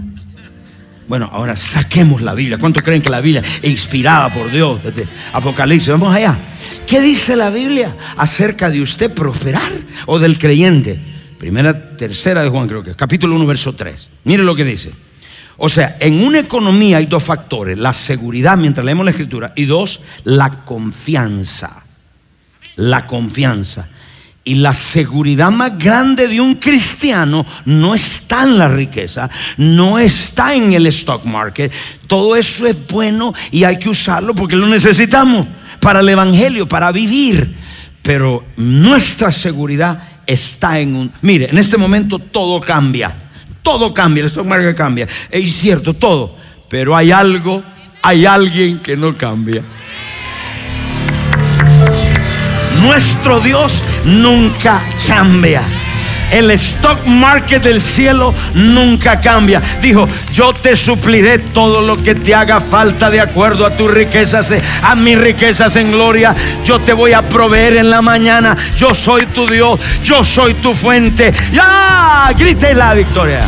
Bueno, 1.08 1.30
ahora 1.32 1.58
saquemos 1.58 2.22
la 2.22 2.34
Biblia. 2.34 2.58
¿Cuántos 2.58 2.84
creen 2.84 3.02
que 3.02 3.10
la 3.10 3.22
Biblia 3.22 3.44
es 3.62 3.70
inspirada 3.70 4.34
por 4.34 4.50
Dios? 4.52 4.80
Apocalipsis. 5.34 5.90
Vamos 5.90 6.14
allá. 6.14 6.38
¿Qué 6.88 7.02
dice 7.02 7.36
la 7.36 7.50
Biblia 7.50 7.96
acerca 8.18 8.70
de 8.70 8.82
usted 8.82 9.12
prosperar 9.12 9.72
o 10.06 10.20
del 10.20 10.38
creyente? 10.38 11.00
Primera, 11.42 11.98
tercera 11.98 12.44
de 12.44 12.50
Juan 12.50 12.68
creo 12.68 12.84
que 12.84 12.94
capítulo 12.96 13.36
1, 13.36 13.48
verso 13.48 13.74
3. 13.74 14.10
Mire 14.26 14.44
lo 14.44 14.54
que 14.54 14.64
dice. 14.64 14.92
O 15.58 15.70
sea, 15.70 15.98
en 16.00 16.24
una 16.24 16.40
economía 16.40 16.98
hay 16.98 17.08
dos 17.08 17.24
factores. 17.24 17.80
La 17.80 17.94
seguridad 17.94 18.58
mientras 18.58 18.86
leemos 18.86 19.06
la 19.06 19.12
escritura 19.12 19.54
y 19.56 19.66
dos, 19.66 20.02
la 20.24 20.64
confianza 20.66 21.84
la 22.76 23.06
confianza. 23.08 23.88
Y 24.44 24.56
la 24.56 24.74
seguridad 24.74 25.52
más 25.52 25.78
grande 25.78 26.28
de 26.28 26.42
un 26.42 26.56
cristiano 26.56 27.46
no 27.66 27.94
está 27.94 28.42
en 28.44 28.58
la 28.58 28.68
riqueza, 28.68 29.30
no 29.58 30.00
está 30.00 30.56
en 30.56 30.74
el 30.74 30.88
stock 30.88 31.26
market. 31.26 31.72
Todo 32.08 32.36
eso 32.36 32.66
es 32.66 32.76
bueno 32.88 33.36
y 33.52 33.66
hay 33.66 33.78
que 33.78 33.90
usarlo 33.90 34.34
porque 34.34 34.56
lo 34.56 34.68
necesitamos 34.68 35.46
para 35.80 36.00
el 36.00 36.10
Evangelio, 36.10 36.68
para 36.68 36.92
vivir. 36.92 37.56
Pero 38.02 38.44
nuestra 38.58 39.32
seguridad 39.32 40.21
está 40.32 40.80
en 40.80 40.96
un... 40.96 41.12
Mire, 41.22 41.50
en 41.50 41.58
este 41.58 41.78
momento 41.78 42.20
todo 42.20 42.60
cambia, 42.62 43.16
todo 43.62 43.94
cambia, 43.94 44.22
el 44.22 44.28
stock 44.28 44.46
market 44.46 44.76
cambia. 44.76 45.08
Es 45.30 45.52
cierto, 45.54 45.94
todo. 45.94 46.36
Pero 46.70 46.96
hay 46.96 47.12
algo, 47.12 47.64
hay 48.02 48.26
alguien 48.26 48.80
que 48.80 48.96
no 48.96 49.16
cambia. 49.16 49.62
Nuestro 52.82 53.40
Dios 53.40 53.82
nunca 54.06 54.82
cambia. 55.08 55.64
El 56.32 56.50
stock 56.52 57.06
market 57.06 57.62
del 57.62 57.82
cielo 57.82 58.34
nunca 58.54 59.20
cambia. 59.20 59.62
Dijo, 59.82 60.08
yo 60.32 60.54
te 60.54 60.76
supliré 60.76 61.40
todo 61.40 61.82
lo 61.82 62.02
que 62.02 62.16
te 62.16 62.34
haga 62.34 62.62
falta 62.62 63.10
de 63.10 63.20
acuerdo 63.20 63.66
a 63.66 63.72
tus 63.72 63.92
riquezas, 63.92 64.54
a 64.82 64.96
mis 64.96 65.18
riquezas 65.18 65.76
en 65.76 65.92
gloria. 65.92 66.34
Yo 66.64 66.80
te 66.80 66.94
voy 66.94 67.14
a 67.14 67.22
proveer 67.22 67.78
en 67.78 67.90
la 67.90 68.02
mañana. 68.02 68.56
Yo 68.78 68.94
soy 68.94 69.26
tu 69.28 69.46
Dios, 69.46 69.80
yo 70.04 70.24
soy 70.24 70.54
tu 70.56 70.74
fuente. 70.74 71.34
Ya, 71.52 72.32
grite 72.38 72.74
la 72.74 72.94
victoria. 72.94 73.42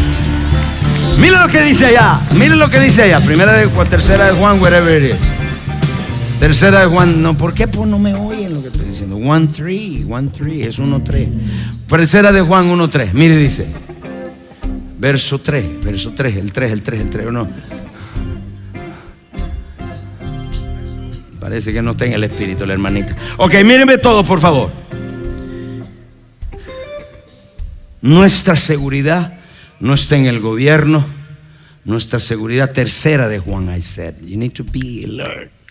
Mire 1.18 1.38
lo 1.38 1.48
que 1.48 1.62
dice 1.62 1.86
allá, 1.86 2.20
mire 2.32 2.56
lo 2.56 2.70
que 2.70 2.80
dice 2.80 3.04
allá. 3.04 3.20
Primera 3.20 3.54
de 3.54 3.68
tercera 3.86 4.26
de 4.26 4.32
Juan, 4.34 4.60
wherever 4.60 5.02
it 5.02 5.14
is. 5.14 5.43
Tercera 6.40 6.82
de 6.82 6.86
Juan, 6.88 7.22
no, 7.22 7.38
¿por 7.38 7.54
qué 7.54 7.68
no 7.68 7.98
me 7.98 8.14
oyen 8.14 8.54
lo 8.54 8.62
que 8.62 8.68
estoy 8.68 8.86
diciendo? 8.86 9.16
1, 9.16 9.48
3, 9.56 10.06
1, 10.06 10.30
3, 10.30 10.68
es 10.68 10.78
1, 10.78 11.04
3. 11.04 11.30
Tercera 11.88 12.32
de 12.32 12.42
Juan 12.42 12.68
1, 12.68 12.90
3, 12.90 13.14
mire 13.14 13.38
dice, 13.38 13.68
verso 15.00 15.40
3, 15.40 15.84
verso 15.84 16.14
3, 16.16 16.36
el 16.36 16.52
3, 16.52 16.72
el 16.72 16.82
3, 16.82 17.02
el 17.02 17.10
3, 17.10 17.32
no. 17.32 17.48
Parece 21.40 21.74
que 21.74 21.82
no 21.82 21.92
está 21.92 22.06
en 22.06 22.14
el 22.14 22.24
espíritu 22.24 22.66
la 22.66 22.74
hermanita. 22.74 23.16
Ok, 23.38 23.54
mírenme 23.66 23.98
todo, 23.98 24.24
por 24.24 24.40
favor. 24.40 24.72
Nuestra 28.02 28.56
seguridad 28.56 29.34
no 29.80 29.94
está 29.94 30.18
en 30.18 30.26
el 30.26 30.40
gobierno. 30.40 31.06
Nuestra 31.86 32.20
seguridad 32.20 32.72
tercera 32.72 33.28
de 33.28 33.40
Juan, 33.40 33.74
I 33.74 33.82
said. 33.82 34.16
You 34.22 34.38
need 34.38 34.54
to 34.54 34.64
be 34.64 35.04
alert. 35.06 35.63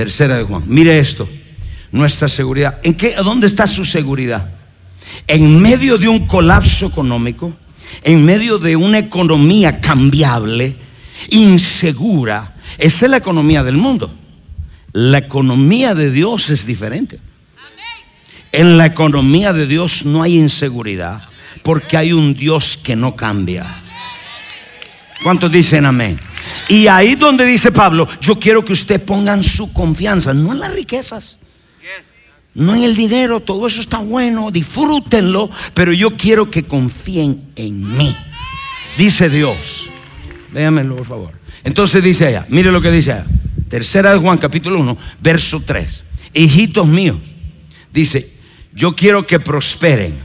Tercera 0.00 0.38
de 0.38 0.44
Juan. 0.44 0.62
Mire 0.66 0.98
esto. 0.98 1.28
Nuestra 1.92 2.26
seguridad. 2.26 2.78
¿En 2.82 2.94
qué? 2.94 3.16
¿Dónde 3.16 3.46
está 3.46 3.66
su 3.66 3.84
seguridad? 3.84 4.50
En 5.26 5.60
medio 5.60 5.98
de 5.98 6.08
un 6.08 6.26
colapso 6.26 6.86
económico, 6.86 7.52
en 8.02 8.24
medio 8.24 8.58
de 8.58 8.76
una 8.76 8.98
economía 8.98 9.78
cambiable, 9.78 10.74
insegura. 11.28 12.56
Esa 12.78 13.04
es 13.04 13.10
la 13.10 13.18
economía 13.18 13.62
del 13.62 13.76
mundo. 13.76 14.10
La 14.94 15.18
economía 15.18 15.94
de 15.94 16.10
Dios 16.10 16.48
es 16.48 16.64
diferente. 16.64 17.20
En 18.52 18.78
la 18.78 18.86
economía 18.86 19.52
de 19.52 19.66
Dios 19.66 20.06
no 20.06 20.22
hay 20.22 20.38
inseguridad 20.38 21.24
porque 21.62 21.98
hay 21.98 22.14
un 22.14 22.32
Dios 22.32 22.78
que 22.82 22.96
no 22.96 23.16
cambia. 23.16 23.66
¿Cuántos 25.22 25.52
dicen 25.52 25.84
amén? 25.84 26.18
Y 26.68 26.86
ahí 26.86 27.14
donde 27.14 27.44
dice 27.44 27.70
Pablo, 27.70 28.08
yo 28.20 28.38
quiero 28.38 28.64
que 28.64 28.72
usted 28.72 29.02
pongan 29.02 29.42
su 29.42 29.72
confianza, 29.72 30.32
no 30.32 30.52
en 30.52 30.60
las 30.60 30.72
riquezas, 30.72 31.38
no 32.54 32.74
en 32.74 32.82
el 32.82 32.96
dinero, 32.96 33.40
todo 33.40 33.66
eso 33.66 33.80
está 33.80 33.98
bueno, 33.98 34.50
disfrútenlo, 34.50 35.50
pero 35.74 35.92
yo 35.92 36.16
quiero 36.16 36.50
que 36.50 36.64
confíen 36.64 37.48
en 37.56 37.96
mí, 37.96 38.16
dice 38.96 39.28
Dios. 39.28 39.88
Véanmelo, 40.52 40.96
por 40.96 41.06
favor. 41.06 41.32
Entonces 41.62 42.02
dice 42.02 42.28
ella, 42.28 42.46
mire 42.48 42.72
lo 42.72 42.80
que 42.80 42.90
dice 42.90 43.12
ella. 43.12 43.26
Tercera 43.68 44.12
de 44.12 44.18
Juan, 44.18 44.38
capítulo 44.38 44.80
1, 44.80 44.98
verso 45.20 45.62
3. 45.64 46.04
Hijitos 46.34 46.86
míos, 46.86 47.18
dice, 47.92 48.28
yo 48.72 48.96
quiero 48.96 49.26
que 49.26 49.38
prosperen. 49.38 50.18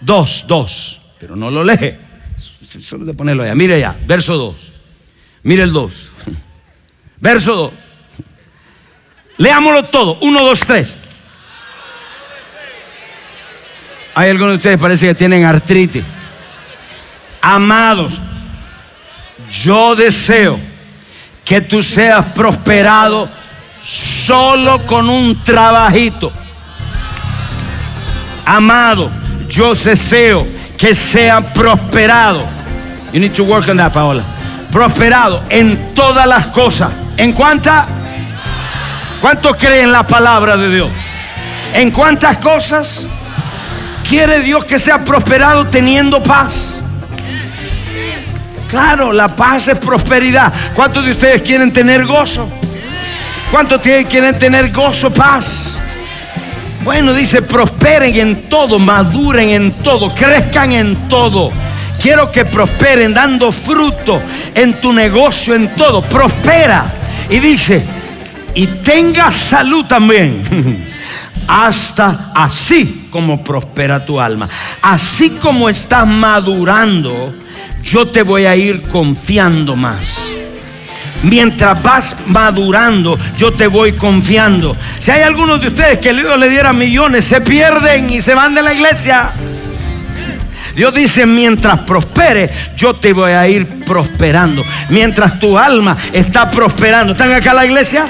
Dos, 0.00 0.44
dos, 0.48 1.00
pero 1.20 1.36
no 1.36 1.50
lo 1.50 1.62
lee. 1.62 2.05
Solo 2.80 3.04
de 3.04 3.14
ponerlo 3.14 3.42
allá. 3.42 3.54
Mire 3.54 3.80
ya, 3.80 3.96
verso 4.06 4.36
2. 4.36 4.72
Mire 5.42 5.62
el 5.62 5.72
2. 5.72 6.12
Verso 7.18 7.54
2. 7.54 7.72
Leámoslo 9.38 9.84
todo. 9.86 10.18
1, 10.20 10.40
2, 10.44 10.60
3. 10.60 10.98
Hay 14.14 14.30
algunos 14.30 14.52
de 14.52 14.56
ustedes 14.56 14.80
parece 14.80 15.06
que 15.06 15.14
tienen 15.14 15.44
artritis. 15.44 16.04
Amados, 17.40 18.20
yo 19.50 19.94
deseo 19.94 20.58
que 21.44 21.60
tú 21.60 21.82
seas 21.82 22.32
prosperado 22.32 23.28
solo 23.84 24.84
con 24.86 25.08
un 25.08 25.42
trabajito. 25.44 26.32
Amado, 28.44 29.10
yo 29.48 29.74
deseo 29.74 30.46
que 30.76 30.94
sea 30.94 31.52
prosperado. 31.52 32.55
You 33.16 33.22
need 33.22 33.34
to 33.36 33.44
work 33.44 33.66
on 33.68 33.78
that, 33.78 33.94
Paola. 33.94 34.22
Prosperado 34.70 35.44
en 35.48 35.94
todas 35.94 36.26
las 36.26 36.48
cosas. 36.48 36.90
¿En 37.16 37.32
cuántas? 37.32 37.86
¿Cuántos 39.22 39.56
creen 39.56 39.90
la 39.90 40.06
palabra 40.06 40.54
de 40.58 40.68
Dios? 40.68 40.90
¿En 41.72 41.92
cuántas 41.92 42.36
cosas 42.36 43.06
quiere 44.06 44.40
Dios 44.40 44.66
que 44.66 44.78
sea 44.78 45.02
prosperado 45.02 45.66
teniendo 45.68 46.22
paz? 46.22 46.74
Claro, 48.68 49.14
la 49.14 49.34
paz 49.34 49.68
es 49.68 49.78
prosperidad. 49.78 50.52
¿Cuántos 50.74 51.02
de 51.02 51.12
ustedes 51.12 51.40
quieren 51.40 51.72
tener 51.72 52.04
gozo? 52.04 52.46
¿Cuántos 53.50 53.80
quieren 53.80 54.38
tener 54.38 54.70
gozo, 54.70 55.10
paz? 55.10 55.78
Bueno, 56.84 57.14
dice, 57.14 57.40
prosperen 57.40 58.14
en 58.14 58.42
todo, 58.50 58.78
maduren 58.78 59.48
en 59.48 59.72
todo, 59.72 60.12
crezcan 60.12 60.72
en 60.72 61.08
todo. 61.08 61.50
Quiero 62.06 62.30
que 62.30 62.44
prosperen 62.44 63.12
dando 63.12 63.50
fruto 63.50 64.22
en 64.54 64.80
tu 64.80 64.92
negocio, 64.92 65.56
en 65.56 65.74
todo. 65.74 66.02
Prospera. 66.02 66.86
Y 67.28 67.40
dice, 67.40 67.84
y 68.54 68.68
tenga 68.68 69.28
salud 69.32 69.86
también. 69.86 70.86
Hasta 71.48 72.30
así 72.32 73.08
como 73.10 73.42
prospera 73.42 74.04
tu 74.04 74.20
alma. 74.20 74.48
Así 74.82 75.30
como 75.30 75.68
estás 75.68 76.06
madurando 76.06 77.34
yo 77.82 78.06
te 78.06 78.22
voy 78.22 78.46
a 78.46 78.54
ir 78.54 78.82
confiando 78.82 79.74
más. 79.74 80.30
Mientras 81.24 81.82
vas 81.82 82.16
madurando, 82.26 83.18
yo 83.36 83.52
te 83.52 83.66
voy 83.66 83.94
confiando. 83.94 84.76
Si 85.00 85.10
hay 85.10 85.22
algunos 85.22 85.60
de 85.60 85.68
ustedes 85.68 85.98
que 85.98 86.14
Dios 86.14 86.38
le 86.38 86.48
diera 86.48 86.72
millones, 86.72 87.24
se 87.24 87.40
pierden 87.40 88.08
y 88.10 88.20
se 88.20 88.32
van 88.32 88.54
de 88.54 88.62
la 88.62 88.72
iglesia. 88.72 89.32
Dios 90.76 90.94
dice, 90.94 91.24
mientras 91.24 91.80
prospere, 91.80 92.50
yo 92.76 92.94
te 92.94 93.12
voy 93.12 93.32
a 93.32 93.48
ir 93.48 93.82
prosperando. 93.84 94.62
Mientras 94.90 95.40
tu 95.40 95.58
alma 95.58 95.96
está 96.12 96.50
prosperando. 96.50 97.12
¿Están 97.12 97.32
acá 97.32 97.54
la 97.54 97.64
iglesia? 97.64 98.06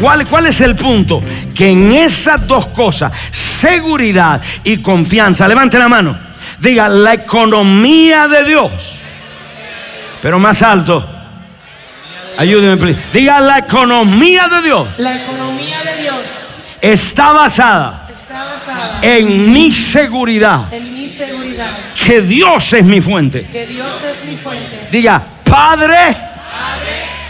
¿cuál, 0.00 0.26
¿Cuál 0.26 0.46
es 0.46 0.60
el 0.60 0.74
punto? 0.74 1.22
Que 1.54 1.70
en 1.70 1.92
esas 1.92 2.46
dos 2.46 2.66
cosas, 2.68 3.12
seguridad 3.30 4.42
y 4.64 4.78
confianza, 4.78 5.46
levante 5.46 5.78
la 5.78 5.88
mano 5.88 6.18
Diga, 6.58 6.88
la 6.88 7.14
economía 7.14 8.26
de 8.26 8.44
Dios. 8.44 8.72
Pero 10.20 10.38
más 10.38 10.60
alto. 10.62 11.06
Ayúdeme, 12.36 12.96
Diga, 13.12 13.40
la 13.40 13.58
economía 13.58 14.48
de 14.48 14.62
Dios. 14.62 14.88
La 14.98 15.16
economía 15.16 15.78
de 15.84 16.02
Dios. 16.02 16.50
Está 16.80 17.32
basada, 17.32 18.08
en, 19.02 19.52
mi 19.52 19.72
seguridad, 19.72 20.72
en 20.72 20.94
mi 20.94 20.97
seguridad. 21.18 21.78
Que 22.06 22.22
Dios 22.22 22.72
es 22.72 22.84
mi 22.84 23.00
fuente. 23.00 23.44
Que 23.44 23.66
Dios 23.66 23.90
es 24.04 24.28
mi 24.28 24.36
fuente. 24.36 24.88
Diga, 24.90 25.22
Padre, 25.44 26.16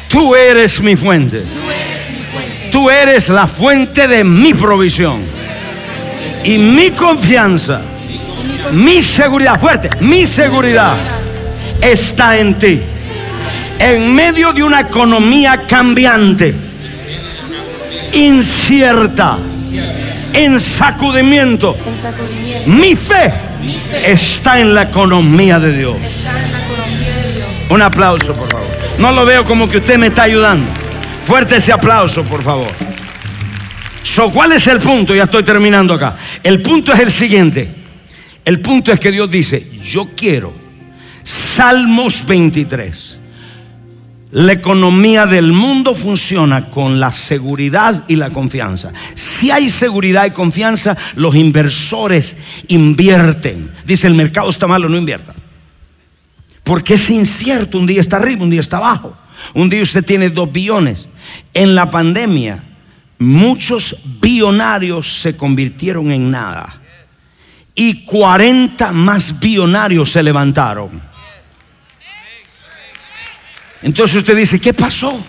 tú 0.08 0.34
eres 0.34 0.80
mi 0.80 0.96
fuente. 0.96 1.40
Tú 1.40 1.70
eres 1.70 2.10
mi 2.10 2.24
fuente. 2.24 2.68
Tú 2.70 2.90
eres 2.90 3.28
la 3.28 3.46
fuente 3.46 4.06
de 4.06 4.24
mi 4.24 4.54
provisión. 4.54 5.22
Y 6.44 6.56
mi 6.58 6.90
confianza 6.90 7.82
mi 8.72 9.02
seguridad, 9.02 9.58
fuerte, 9.58 9.90
mi 10.00 10.26
seguridad 10.26 10.96
está 11.80 12.38
en 12.38 12.58
ti. 12.58 12.80
En 13.78 14.14
medio 14.14 14.52
de 14.52 14.62
una 14.62 14.80
economía 14.80 15.64
cambiante, 15.66 16.54
incierta, 18.12 19.38
en 20.32 20.60
sacudimiento, 20.60 21.76
mi 22.66 22.96
fe 22.96 23.32
está 24.04 24.60
en 24.60 24.74
la 24.74 24.82
economía 24.82 25.58
de 25.58 25.76
Dios. 25.76 25.96
Un 27.70 27.82
aplauso, 27.82 28.32
por 28.32 28.50
favor. 28.50 28.66
No 28.98 29.12
lo 29.12 29.24
veo 29.24 29.44
como 29.44 29.68
que 29.68 29.78
usted 29.78 29.98
me 29.98 30.08
está 30.08 30.22
ayudando. 30.22 30.66
Fuerte 31.24 31.56
ese 31.56 31.72
aplauso, 31.72 32.24
por 32.24 32.42
favor. 32.42 32.68
¿Cuál 34.32 34.52
es 34.52 34.66
el 34.66 34.80
punto? 34.80 35.14
Ya 35.14 35.24
estoy 35.24 35.44
terminando 35.44 35.94
acá. 35.94 36.16
El 36.42 36.60
punto 36.60 36.92
es 36.92 37.00
el 37.00 37.12
siguiente. 37.12 37.68
El 38.44 38.60
punto 38.60 38.90
es 38.92 38.98
que 38.98 39.12
Dios 39.12 39.30
dice, 39.30 39.68
yo 39.82 40.08
quiero, 40.16 40.52
Salmos 41.22 42.24
23, 42.26 43.18
la 44.32 44.52
economía 44.52 45.26
del 45.26 45.52
mundo 45.52 45.94
funciona 45.94 46.70
con 46.70 46.98
la 46.98 47.12
seguridad 47.12 48.04
y 48.08 48.16
la 48.16 48.30
confianza. 48.30 48.92
Si 49.38 49.52
hay 49.52 49.70
seguridad 49.70 50.26
y 50.26 50.32
confianza, 50.32 50.96
los 51.14 51.36
inversores 51.36 52.36
invierten. 52.66 53.70
Dice, 53.84 54.08
el 54.08 54.14
mercado 54.14 54.50
está 54.50 54.66
malo, 54.66 54.88
no 54.88 54.96
invierta. 54.96 55.32
Porque 56.64 56.94
es 56.94 57.08
incierto, 57.08 57.78
un 57.78 57.86
día 57.86 58.00
está 58.00 58.16
arriba, 58.16 58.42
un 58.42 58.50
día 58.50 58.60
está 58.60 58.78
abajo. 58.78 59.16
Un 59.54 59.70
día 59.70 59.80
usted 59.80 60.04
tiene 60.04 60.28
dos 60.28 60.50
billones. 60.50 61.08
En 61.54 61.76
la 61.76 61.88
pandemia, 61.88 62.64
muchos 63.20 63.96
billonarios 64.20 65.20
se 65.20 65.36
convirtieron 65.36 66.10
en 66.10 66.32
nada 66.32 66.80
y 67.76 68.04
40 68.06 68.90
más 68.90 69.38
billonarios 69.38 70.10
se 70.10 70.20
levantaron. 70.20 71.00
Entonces 73.82 74.16
usted 74.16 74.36
dice, 74.36 74.60
¿qué 74.60 74.74
pasó? 74.74 75.24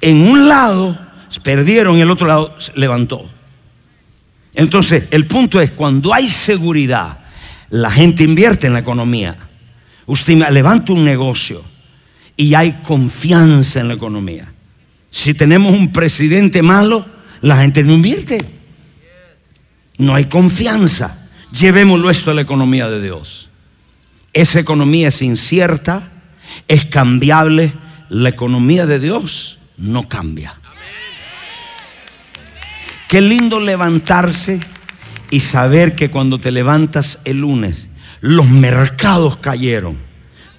En 0.00 0.22
un 0.22 0.48
lado 0.48 1.05
perdieron, 1.42 1.96
en 1.96 2.02
el 2.02 2.10
otro 2.10 2.26
lado 2.26 2.54
se 2.58 2.72
levantó. 2.74 3.28
Entonces, 4.54 5.04
el 5.10 5.26
punto 5.26 5.60
es, 5.60 5.70
cuando 5.70 6.14
hay 6.14 6.28
seguridad, 6.28 7.18
la 7.70 7.90
gente 7.90 8.24
invierte 8.24 8.66
en 8.66 8.72
la 8.72 8.78
economía. 8.78 9.36
Usted 10.06 10.34
levanta 10.50 10.92
un 10.92 11.04
negocio 11.04 11.62
y 12.36 12.54
hay 12.54 12.80
confianza 12.82 13.80
en 13.80 13.88
la 13.88 13.94
economía. 13.94 14.52
Si 15.10 15.34
tenemos 15.34 15.72
un 15.72 15.92
presidente 15.92 16.62
malo, 16.62 17.06
la 17.40 17.58
gente 17.58 17.82
no 17.82 17.92
invierte. 17.92 18.38
No 19.98 20.14
hay 20.14 20.26
confianza. 20.26 21.28
Llevémoslo 21.52 22.10
esto 22.10 22.30
a 22.30 22.34
la 22.34 22.42
economía 22.42 22.88
de 22.88 23.02
Dios. 23.02 23.50
Esa 24.32 24.60
economía 24.60 25.08
es 25.08 25.22
incierta, 25.22 26.12
es 26.68 26.86
cambiable. 26.86 27.72
La 28.08 28.28
economía 28.28 28.86
de 28.86 29.00
Dios 29.00 29.58
no 29.76 30.08
cambia. 30.08 30.54
Qué 33.08 33.20
lindo 33.20 33.60
levantarse 33.60 34.60
y 35.30 35.40
saber 35.40 35.94
que 35.94 36.10
cuando 36.10 36.38
te 36.38 36.50
levantas 36.50 37.20
el 37.24 37.40
lunes, 37.40 37.88
los 38.20 38.48
mercados 38.48 39.36
cayeron, 39.36 39.96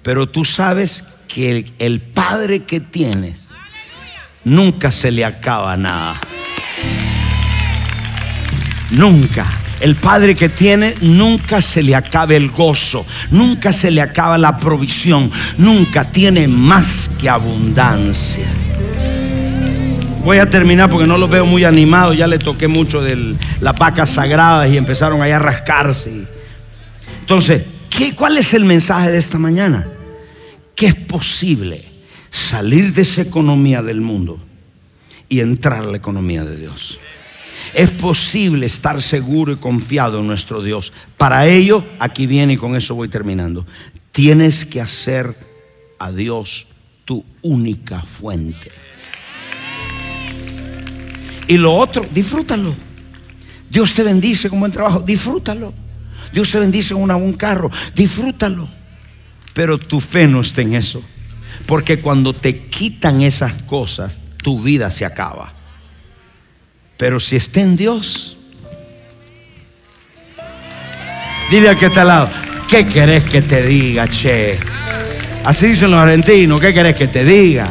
pero 0.01 0.29
tú 0.29 0.45
sabes 0.45 1.03
que 1.27 1.65
el, 1.77 1.99
Padre 1.99 2.63
que 2.63 2.79
tienes 2.79 3.47
nunca 4.45 4.91
se 4.91 5.11
le 5.11 5.25
acaba 5.25 5.75
nada. 5.75 6.15
Nunca. 8.91 9.45
El 9.81 9.95
Padre 9.95 10.33
que 10.33 10.47
tiene 10.47 10.95
nunca 11.01 11.61
se 11.61 11.83
le 11.83 11.95
acaba 11.95 12.33
el 12.33 12.49
gozo, 12.49 13.05
nunca 13.29 13.73
se 13.73 13.91
le 13.91 14.01
acaba 14.01 14.37
la 14.37 14.57
provisión, 14.57 15.29
nunca 15.57 16.11
tiene 16.11 16.47
más 16.47 17.11
que 17.19 17.29
abundancia. 17.29 18.47
Voy 20.27 20.39
a 20.39 20.49
terminar 20.49 20.89
porque 20.89 21.07
no 21.07 21.17
los 21.17 21.29
veo 21.29 21.45
muy 21.45 21.63
animados, 21.63 22.17
ya 22.17 22.27
le 22.27 22.37
toqué 22.37 22.67
mucho 22.67 23.01
de 23.01 23.33
las 23.61 23.75
vacas 23.77 24.09
sagradas 24.09 24.69
y 24.69 24.75
empezaron 24.75 25.21
ahí 25.21 25.31
a 25.31 25.39
rascarse. 25.39 26.25
Entonces, 27.21 27.63
¿qué, 27.89 28.13
¿cuál 28.13 28.37
es 28.37 28.53
el 28.53 28.65
mensaje 28.65 29.09
de 29.09 29.19
esta 29.19 29.37
mañana? 29.39 29.87
Que 30.75 30.87
es 30.87 30.95
posible 30.95 31.85
salir 32.29 32.93
de 32.93 33.03
esa 33.03 33.21
economía 33.21 33.81
del 33.81 34.01
mundo 34.01 34.37
y 35.29 35.39
entrar 35.39 35.83
a 35.83 35.91
la 35.91 35.95
economía 35.95 36.43
de 36.43 36.57
Dios. 36.57 36.99
Es 37.73 37.89
posible 37.91 38.65
estar 38.65 39.01
seguro 39.01 39.53
y 39.53 39.55
confiado 39.55 40.19
en 40.19 40.27
nuestro 40.27 40.61
Dios. 40.61 40.91
Para 41.15 41.47
ello, 41.47 41.85
aquí 41.99 42.27
viene 42.27 42.51
y 42.51 42.57
con 42.57 42.75
eso 42.75 42.95
voy 42.95 43.07
terminando. 43.07 43.65
Tienes 44.11 44.65
que 44.65 44.81
hacer 44.81 45.37
a 45.99 46.11
Dios 46.11 46.67
tu 47.05 47.23
única 47.43 48.01
fuente. 48.01 48.86
Y 51.47 51.57
lo 51.57 51.73
otro, 51.73 52.05
disfrútalo. 52.11 52.73
Dios 53.69 53.93
te 53.93 54.03
bendice 54.03 54.49
con 54.49 54.59
buen 54.59 54.71
trabajo, 54.71 54.99
disfrútalo. 55.01 55.73
Dios 56.31 56.51
te 56.51 56.59
bendice 56.59 56.93
con 56.93 57.09
un 57.09 57.33
carro, 57.33 57.69
disfrútalo. 57.95 58.67
Pero 59.53 59.77
tu 59.77 59.99
fe 59.99 60.27
no 60.27 60.41
está 60.41 60.61
en 60.61 60.75
eso. 60.75 61.01
Porque 61.65 61.99
cuando 61.99 62.33
te 62.33 62.67
quitan 62.67 63.21
esas 63.21 63.61
cosas, 63.63 64.19
tu 64.43 64.61
vida 64.61 64.91
se 64.91 65.05
acaba. 65.05 65.53
Pero 66.97 67.19
si 67.19 67.35
está 67.35 67.61
en 67.61 67.75
Dios, 67.75 68.37
dile 71.49 71.69
al 71.69 71.77
que 71.77 71.87
está 71.87 72.01
al 72.01 72.07
lado, 72.07 72.29
¿qué 72.69 72.85
querés 72.85 73.23
que 73.23 73.41
te 73.41 73.65
diga, 73.65 74.07
che? 74.07 74.59
Así 75.43 75.67
dicen 75.67 75.91
los 75.91 75.99
argentinos, 75.99 76.59
¿qué 76.59 76.73
querés 76.73 76.95
que 76.95 77.07
te 77.07 77.23
diga? 77.23 77.69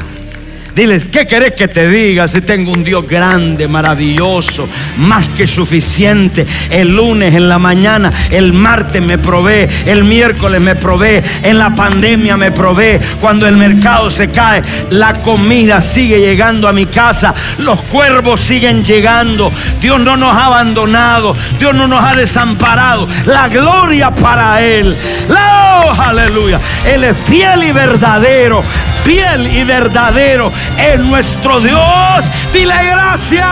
Diles, 0.77 1.07
¿qué 1.07 1.27
querés 1.27 1.55
que 1.55 1.69
te 1.69 1.89
diga 1.89 2.29
si 2.29 2.43
tengo 2.43 2.71
un 2.71 2.85
Dios 2.85 3.07
grande, 3.07 3.67
maravilloso, 3.67 4.69
más 4.99 5.25
que 5.29 5.47
suficiente? 5.47 6.47
El 6.69 6.95
lunes 6.95 7.35
en 7.35 7.49
la 7.49 7.59
mañana, 7.59 8.13
el 8.31 8.53
martes 8.53 9.01
me 9.01 9.17
provee, 9.17 9.67
el 9.87 10.05
miércoles 10.05 10.61
me 10.61 10.77
provee, 10.77 11.23
en 11.43 11.57
la 11.57 11.75
pandemia 11.75 12.37
me 12.37 12.53
provee, 12.53 13.01
cuando 13.23 13.49
el 13.49 13.57
mercado 13.57 14.11
se 14.11 14.29
cae, 14.29 14.61
la 14.91 15.15
comida 15.23 15.81
sigue 15.81 16.21
llegando 16.21 16.69
a 16.69 16.75
mi 16.75 16.85
casa, 16.85 17.35
los 17.57 17.81
cuervos 17.85 18.43
siguen 18.43 18.85
llegando, 18.85 19.51
Dios 19.81 19.99
no 19.99 20.19
nos 20.19 20.35
ha 20.35 20.45
abandonado, 20.45 21.35
Dios 21.59 21.75
no 21.75 21.89
nos 21.89 22.05
ha 22.05 22.15
desamparado, 22.15 23.09
la 23.25 23.49
gloria 23.49 24.11
para 24.11 24.61
Él. 24.61 24.95
¡Oh, 25.31 25.91
aleluya! 25.99 26.61
Él 26.87 27.05
es 27.05 27.17
fiel 27.17 27.65
y 27.65 27.73
verdadero 27.73 28.63
fiel 29.07 29.47
y 29.55 29.63
verdadero 29.63 30.53
es 30.79 31.01
nuestro 31.01 31.61
Dios. 31.61 32.31
Dile 32.53 32.75
gracias. 32.85 33.47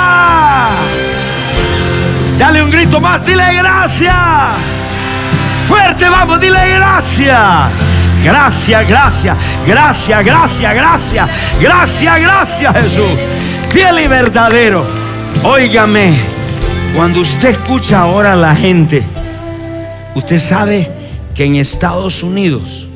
Dale 2.38 2.62
un 2.62 2.70
grito 2.70 3.00
más, 3.00 3.24
dile 3.24 3.54
gracias. 3.54 4.14
Fuerte, 5.68 6.08
vamos, 6.08 6.40
dile 6.40 6.74
gracias. 6.74 7.70
Gracias, 8.24 8.88
gracias, 8.88 9.36
gracias, 9.66 10.24
gracias, 10.24 10.74
gracias, 10.74 11.28
gracias, 11.60 12.20
gracias 12.20 12.76
Jesús. 12.76 13.18
Fiel 13.70 14.00
y 14.00 14.06
verdadero. 14.06 14.86
Óigame, 15.42 16.14
cuando 16.94 17.20
usted 17.20 17.50
escucha 17.50 18.00
ahora 18.00 18.32
a 18.32 18.36
la 18.36 18.54
gente, 18.54 19.02
usted 20.14 20.38
sabe 20.38 20.90
que 21.34 21.44
en 21.44 21.56
Estados 21.56 22.22
Unidos 22.22 22.88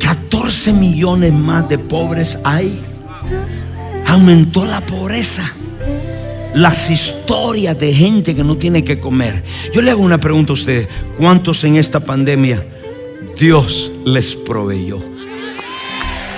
14 0.00 0.72
millones 0.72 1.32
más 1.32 1.68
de 1.68 1.78
pobres 1.78 2.38
hay. 2.42 2.85
Aumentó 4.06 4.64
la 4.64 4.80
pobreza. 4.80 5.52
Las 6.54 6.90
historias 6.90 7.78
de 7.78 7.92
gente 7.92 8.34
que 8.34 8.42
no 8.42 8.56
tiene 8.56 8.82
que 8.82 8.98
comer. 8.98 9.44
Yo 9.74 9.82
le 9.82 9.90
hago 9.90 10.02
una 10.02 10.18
pregunta 10.18 10.52
a 10.52 10.54
usted. 10.54 10.88
¿Cuántos 11.18 11.64
en 11.64 11.76
esta 11.76 12.00
pandemia 12.00 12.64
Dios 13.38 13.92
les 14.04 14.34
proveyó? 14.34 15.00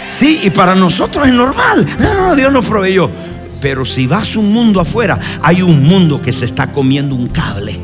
Sí, 0.08 0.40
y 0.42 0.50
para 0.50 0.74
nosotros 0.74 1.28
es 1.28 1.34
normal. 1.34 1.86
No, 2.00 2.34
Dios 2.34 2.52
nos 2.52 2.66
proveyó. 2.66 3.10
Pero 3.60 3.84
si 3.84 4.06
vas 4.06 4.36
un 4.36 4.52
mundo 4.52 4.80
afuera, 4.80 5.20
hay 5.42 5.62
un 5.62 5.82
mundo 5.82 6.22
que 6.22 6.32
se 6.32 6.44
está 6.44 6.72
comiendo 6.72 7.14
un 7.14 7.28
cable. 7.28 7.78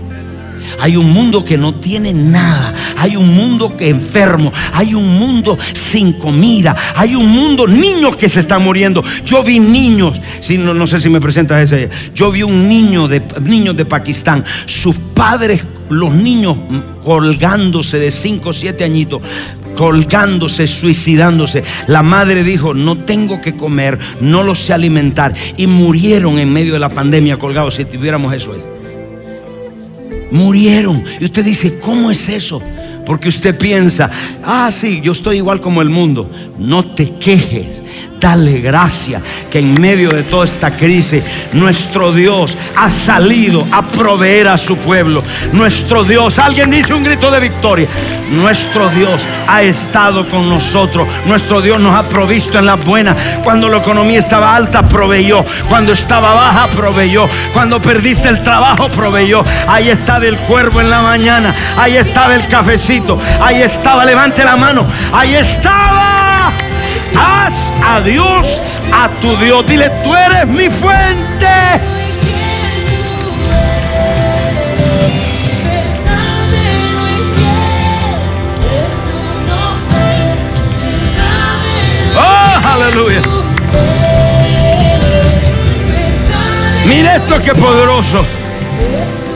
Hay 0.80 0.96
un 0.96 1.12
mundo 1.12 1.44
que 1.44 1.56
no 1.56 1.74
tiene 1.74 2.12
nada. 2.12 2.74
Hay 2.98 3.16
un 3.16 3.34
mundo 3.34 3.76
que 3.76 3.88
enfermo. 3.88 4.52
Hay 4.72 4.94
un 4.94 5.18
mundo 5.18 5.58
sin 5.72 6.14
comida. 6.14 6.76
Hay 6.96 7.14
un 7.14 7.28
mundo, 7.28 7.66
niños 7.66 8.16
que 8.16 8.28
se 8.28 8.40
están 8.40 8.62
muriendo. 8.62 9.02
Yo 9.24 9.42
vi 9.42 9.58
niños, 9.58 10.20
si 10.40 10.58
no, 10.58 10.74
no 10.74 10.86
sé 10.86 10.98
si 10.98 11.08
me 11.08 11.20
presentas 11.20 11.72
ese. 11.72 11.90
Yo 12.14 12.30
vi 12.30 12.42
un 12.42 12.68
niño 12.68 13.08
de 13.08 13.20
de 13.20 13.84
Pakistán. 13.84 14.44
Sus 14.66 14.96
padres, 14.96 15.64
los 15.88 16.12
niños 16.12 16.56
colgándose 17.02 17.98
de 17.98 18.10
5 18.10 18.48
o 18.48 18.52
7 18.52 18.84
añitos 18.84 19.22
colgándose, 19.74 20.68
suicidándose. 20.68 21.64
La 21.88 22.02
madre 22.02 22.44
dijo, 22.44 22.74
no 22.74 22.98
tengo 22.98 23.40
que 23.40 23.56
comer, 23.56 23.98
no 24.20 24.44
los 24.44 24.60
sé 24.60 24.72
alimentar. 24.72 25.34
Y 25.56 25.66
murieron 25.66 26.38
en 26.38 26.52
medio 26.52 26.74
de 26.74 26.78
la 26.78 26.90
pandemia 26.90 27.38
colgados 27.38 27.74
si 27.74 27.84
tuviéramos 27.84 28.32
eso 28.32 28.52
ahí 28.52 28.73
murieron. 30.34 31.02
Y 31.20 31.24
usted 31.24 31.44
dice, 31.44 31.78
¿cómo 31.78 32.10
es 32.10 32.28
eso? 32.28 32.60
Porque 33.06 33.28
usted 33.28 33.56
piensa, 33.56 34.10
ah, 34.42 34.70
sí, 34.70 35.00
yo 35.02 35.12
estoy 35.12 35.38
igual 35.38 35.60
como 35.60 35.80
el 35.80 35.88
mundo. 35.88 36.30
No 36.58 36.94
te 36.94 37.10
quejes. 37.16 37.82
Dale 38.24 38.58
gracia 38.58 39.20
que 39.50 39.58
en 39.58 39.78
medio 39.78 40.08
de 40.08 40.22
toda 40.22 40.46
esta 40.46 40.70
crisis 40.70 41.22
nuestro 41.52 42.10
Dios 42.10 42.56
ha 42.74 42.88
salido 42.88 43.66
a 43.70 43.82
proveer 43.82 44.48
a 44.48 44.56
su 44.56 44.78
pueblo. 44.78 45.22
Nuestro 45.52 46.04
Dios, 46.04 46.38
alguien 46.38 46.70
dice 46.70 46.94
un 46.94 47.04
grito 47.04 47.30
de 47.30 47.38
victoria. 47.38 47.86
Nuestro 48.32 48.88
Dios 48.88 49.22
ha 49.46 49.60
estado 49.60 50.26
con 50.26 50.48
nosotros. 50.48 51.06
Nuestro 51.26 51.60
Dios 51.60 51.78
nos 51.78 51.94
ha 51.94 52.08
provisto 52.08 52.58
en 52.58 52.64
la 52.64 52.76
buena. 52.76 53.14
Cuando 53.42 53.68
la 53.68 53.76
economía 53.76 54.20
estaba 54.20 54.56
alta, 54.56 54.88
proveyó. 54.88 55.44
Cuando 55.68 55.92
estaba 55.92 56.32
baja, 56.32 56.70
proveyó. 56.70 57.28
Cuando 57.52 57.78
perdiste 57.78 58.30
el 58.30 58.42
trabajo, 58.42 58.88
proveyó. 58.88 59.44
Ahí 59.68 59.90
estaba 59.90 60.24
el 60.24 60.38
cuervo 60.38 60.80
en 60.80 60.88
la 60.88 61.02
mañana. 61.02 61.54
Ahí 61.76 61.98
estaba 61.98 62.34
el 62.34 62.48
cafecito. 62.48 63.20
Ahí 63.42 63.60
estaba, 63.60 64.02
levante 64.06 64.42
la 64.42 64.56
mano. 64.56 64.86
Ahí 65.12 65.34
estaba. 65.34 66.23
Haz 67.16 67.72
a 67.84 68.00
Dios 68.00 68.60
a 68.92 69.08
tu 69.20 69.36
Dios. 69.36 69.66
Dile, 69.66 69.90
tú 70.02 70.14
eres 70.14 70.46
mi 70.46 70.68
fuente. 70.70 71.46
Oh, 82.16 82.68
aleluya. 82.68 83.22
Mira 86.86 87.16
esto 87.16 87.38
que 87.38 87.52
poderoso. 87.52 88.24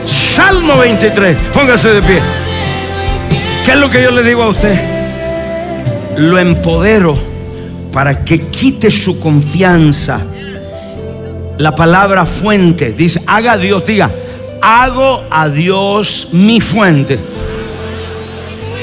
Salmo 0.05 0.77
23. 0.77 1.37
Póngase 1.53 1.89
de 1.89 2.01
pie. 2.01 2.21
¿Qué 3.65 3.71
es 3.71 3.77
lo 3.77 3.89
que 3.89 4.01
yo 4.01 4.11
le 4.11 4.23
digo 4.23 4.43
a 4.43 4.49
usted? 4.49 4.79
Lo 6.17 6.37
empodero 6.37 7.28
para 7.91 8.23
que 8.23 8.39
quite 8.39 8.91
su 8.91 9.19
confianza. 9.19 10.21
La 11.57 11.75
palabra 11.75 12.25
fuente 12.25 12.93
dice, 12.93 13.21
haga 13.27 13.53
a 13.53 13.57
Dios, 13.57 13.85
diga, 13.85 14.09
hago 14.61 15.23
a 15.29 15.49
Dios 15.49 16.29
mi 16.31 16.61
fuente. 16.61 17.19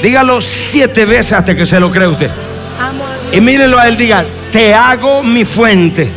Dígalo 0.03 0.41
siete 0.41 1.05
veces 1.05 1.33
hasta 1.33 1.55
que 1.55 1.65
se 1.65 1.81
lo 1.81 1.91
cree 1.91 2.09
usted. 2.09 2.31
Y 3.33 3.41
mírelo 3.41 3.79
a 3.79 3.89
él, 3.89 3.97
diga, 3.97 4.25
te 4.53 4.75
hago 4.75 5.23
mi 5.23 5.45
fuente. 5.45 6.09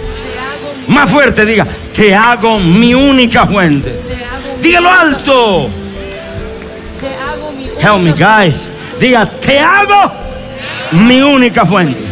Más 0.87 1.09
fuerte, 1.09 1.45
diga, 1.45 1.65
te 1.93 2.13
hago 2.13 2.59
mi 2.59 2.93
única 2.93 3.47
fuente. 3.47 4.01
Dígalo 4.61 4.91
alto. 4.91 5.69
Help 7.79 8.01
me, 8.01 8.11
guys. 8.11 8.73
Diga, 8.99 9.25
te 9.25 9.59
hago 9.59 10.11
mi 10.91 11.21
única 11.21 11.65
fuente. 11.65 12.08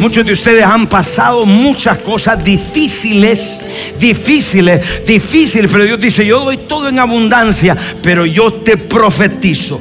Muchos 0.00 0.24
de 0.24 0.32
ustedes 0.32 0.64
han 0.64 0.86
pasado 0.86 1.44
muchas 1.44 1.98
cosas 1.98 2.42
difíciles, 2.42 3.62
difíciles, 3.98 5.04
difíciles, 5.06 5.70
pero 5.70 5.84
Dios 5.84 6.00
dice, 6.00 6.24
yo 6.24 6.40
doy 6.42 6.56
todo 6.56 6.88
en 6.88 6.98
abundancia, 6.98 7.76
pero 8.02 8.24
yo 8.24 8.50
te 8.50 8.78
profetizo 8.78 9.78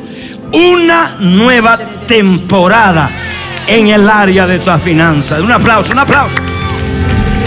una 0.51 1.15
nueva 1.19 1.77
temporada 2.05 3.09
en 3.65 3.87
el 3.87 4.09
área 4.09 4.45
de 4.45 4.59
tu 4.59 4.71
finanzas. 4.79 5.39
Un 5.39 5.53
aplauso, 5.53 5.93
un 5.93 5.99
aplauso. 5.99 6.35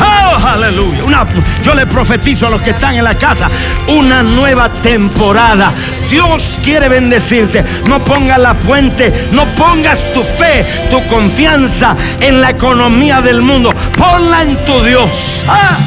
Oh, 0.00 0.46
aleluya. 0.46 1.26
Yo 1.62 1.74
le 1.74 1.86
profetizo 1.86 2.46
a 2.46 2.50
los 2.50 2.62
que 2.62 2.70
están 2.70 2.94
en 2.94 3.04
la 3.04 3.14
casa 3.14 3.50
una 3.88 4.22
nueva 4.22 4.68
temporada. 4.68 5.74
Dios 6.12 6.60
quiere 6.62 6.90
bendecirte. 6.90 7.64
No 7.88 7.98
pongas 8.04 8.38
la 8.38 8.54
fuente, 8.54 9.28
no 9.32 9.46
pongas 9.54 10.12
tu 10.12 10.22
fe, 10.22 10.66
tu 10.90 11.02
confianza 11.06 11.96
en 12.20 12.42
la 12.42 12.50
economía 12.50 13.22
del 13.22 13.40
mundo. 13.40 13.70
Ponla 13.96 14.42
en 14.42 14.62
tu 14.66 14.78
Dios. 14.84 15.42
Ah. 15.48 15.78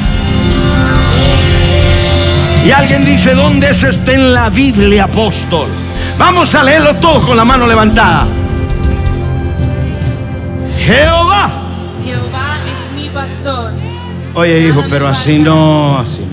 Y 2.65 2.71
alguien 2.71 3.05
dice, 3.05 3.35
¿dónde 3.35 3.69
es 3.69 3.83
este 3.83 4.15
en 4.15 4.33
la 4.33 4.49
Biblia, 4.49 5.03
apóstol? 5.03 5.67
Vamos 6.17 6.55
a 6.55 6.63
leerlo 6.63 6.95
todo 6.95 7.21
con 7.21 7.37
la 7.37 7.45
mano 7.45 7.67
levantada. 7.67 8.25
Jehová. 10.79 11.51
Jehová 12.03 12.57
es 12.65 12.95
mi 12.95 13.09
pastor. 13.09 13.71
Oye, 14.33 14.59
hijo, 14.69 14.83
pero 14.89 15.07
así 15.07 15.37
no, 15.37 15.99
así 15.99 16.21
no. 16.21 16.24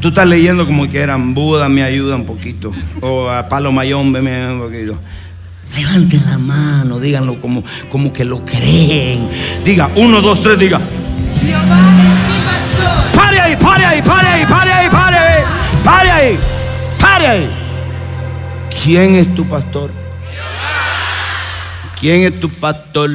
Tú 0.00 0.08
estás 0.08 0.28
leyendo 0.28 0.64
como 0.66 0.88
que 0.88 1.00
eran 1.00 1.34
Buda, 1.34 1.68
me 1.68 1.82
ayuda 1.82 2.14
un 2.14 2.24
poquito. 2.24 2.72
O 3.00 3.28
a 3.28 3.48
Palo 3.48 3.72
Mayombe 3.72 4.22
me 4.22 4.32
ayuda 4.32 4.52
un 4.52 4.60
poquito. 4.60 5.00
Levanten 5.76 6.24
la 6.26 6.38
mano, 6.38 6.98
díganlo 7.00 7.40
como, 7.40 7.64
como 7.90 8.12
que 8.12 8.24
lo 8.24 8.44
creen. 8.44 9.28
Diga, 9.64 9.90
uno, 9.96 10.20
dos, 10.20 10.42
tres, 10.42 10.58
diga. 10.58 10.80
Jehová 11.40 11.78
es 11.98 12.28
mi 12.28 12.40
pastor. 12.46 13.12
Pare 13.12 13.40
ahí, 13.40 13.56
pare 13.56 13.84
ahí, 13.84 14.02
pare 14.02 14.28
ahí, 14.28 14.46
pare 14.46 14.72
ahí, 14.72 14.88
pare 14.90 15.18
ahí. 15.18 15.44
Pare 15.84 16.10
ahí, 16.10 16.38
pare 17.00 17.26
ahí. 17.26 17.50
¿Quién 18.82 19.16
es 19.16 19.34
tu 19.34 19.44
pastor? 19.46 19.90
¿Quién 21.98 22.22
es 22.22 22.38
tu 22.38 22.48
pastor? 22.48 23.10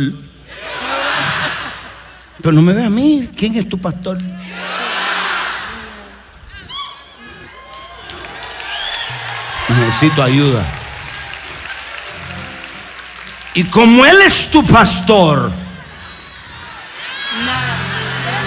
Pero 2.41 2.53
no 2.53 2.61
me 2.61 2.73
ve 2.73 2.83
a 2.83 2.89
mí. 2.89 3.29
¿Quién 3.37 3.55
es 3.55 3.69
tu 3.69 3.77
pastor? 3.77 4.17
Necesito 9.79 10.23
ayuda. 10.23 10.63
Y 13.55 13.63
como 13.65 14.05
Él 14.05 14.21
es 14.21 14.49
tu 14.49 14.65
pastor. 14.65 15.51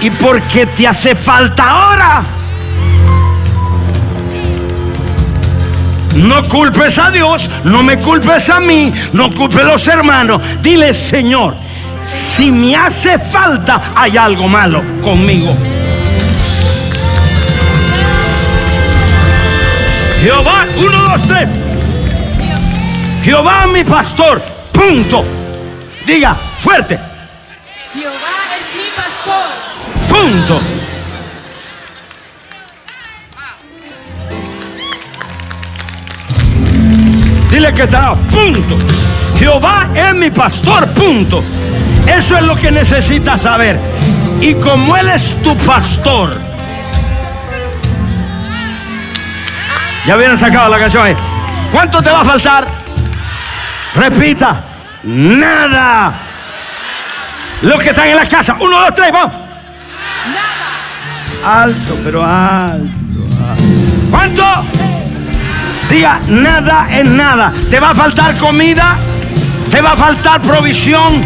¿y 0.00 0.10
por 0.10 0.40
qué 0.42 0.66
te 0.66 0.86
hace 0.86 1.14
falta 1.14 1.68
ahora? 1.68 2.24
No 6.14 6.42
culpes 6.44 6.98
a 6.98 7.10
Dios, 7.10 7.50
no 7.64 7.82
me 7.82 7.98
culpes 7.98 8.48
a 8.48 8.60
mí, 8.60 8.92
no 9.12 9.30
culpes 9.30 9.60
a 9.60 9.64
los 9.64 9.86
hermanos. 9.86 10.40
Dile, 10.62 10.94
Señor, 10.94 11.56
si 12.04 12.50
me 12.50 12.74
hace 12.74 13.18
falta, 13.18 13.92
hay 13.94 14.16
algo 14.16 14.48
malo 14.48 14.82
conmigo. 15.02 15.54
Jehová, 20.26 20.66
uno, 20.76 21.02
dos, 21.02 21.28
tres. 21.28 21.48
Jehová 23.22 23.68
mi 23.68 23.84
pastor, 23.84 24.42
punto. 24.72 25.24
Diga, 26.04 26.34
fuerte, 26.34 26.98
Jehová 27.94 28.34
es 28.58 28.74
mi 28.74 28.90
pastor. 28.96 29.46
punto. 30.08 30.60
Dile 37.48 37.72
que 37.72 37.82
está, 37.84 38.16
punto. 38.16 38.78
Jehová 39.38 39.90
es 39.94 40.12
mi 40.12 40.32
pastor, 40.32 40.88
punto. 40.88 41.44
Eso 42.04 42.36
es 42.36 42.42
lo 42.42 42.56
que 42.56 42.72
necesitas 42.72 43.42
saber. 43.42 43.78
Y 44.40 44.54
como 44.54 44.96
Él 44.96 45.08
es 45.08 45.40
tu 45.44 45.56
pastor, 45.58 46.45
ya 50.06 50.14
habían 50.14 50.38
sacado 50.38 50.68
la 50.68 50.78
canción 50.78 51.04
ahí. 51.04 51.16
¿Cuánto 51.72 52.00
te 52.00 52.10
va 52.10 52.20
a 52.20 52.24
faltar? 52.24 52.66
Repita, 53.96 54.62
nada. 55.02 56.12
Los 57.62 57.82
que 57.82 57.90
están 57.90 58.08
en 58.08 58.16
la 58.16 58.26
casa, 58.26 58.56
uno, 58.60 58.78
dos, 58.80 58.94
tres, 58.94 59.10
vamos. 59.12 59.34
Alto, 61.44 61.98
pero 62.04 62.24
alto. 62.24 62.86
alto. 63.50 64.10
¿Cuánto? 64.10 64.44
Diga, 65.88 66.20
nada 66.28 66.86
es 66.90 67.08
nada. 67.08 67.52
¿Te 67.70 67.80
va 67.80 67.90
a 67.90 67.94
faltar 67.94 68.36
comida? 68.36 68.98
¿Te 69.70 69.80
va 69.80 69.92
a 69.92 69.96
faltar 69.96 70.40
provisión? 70.40 71.22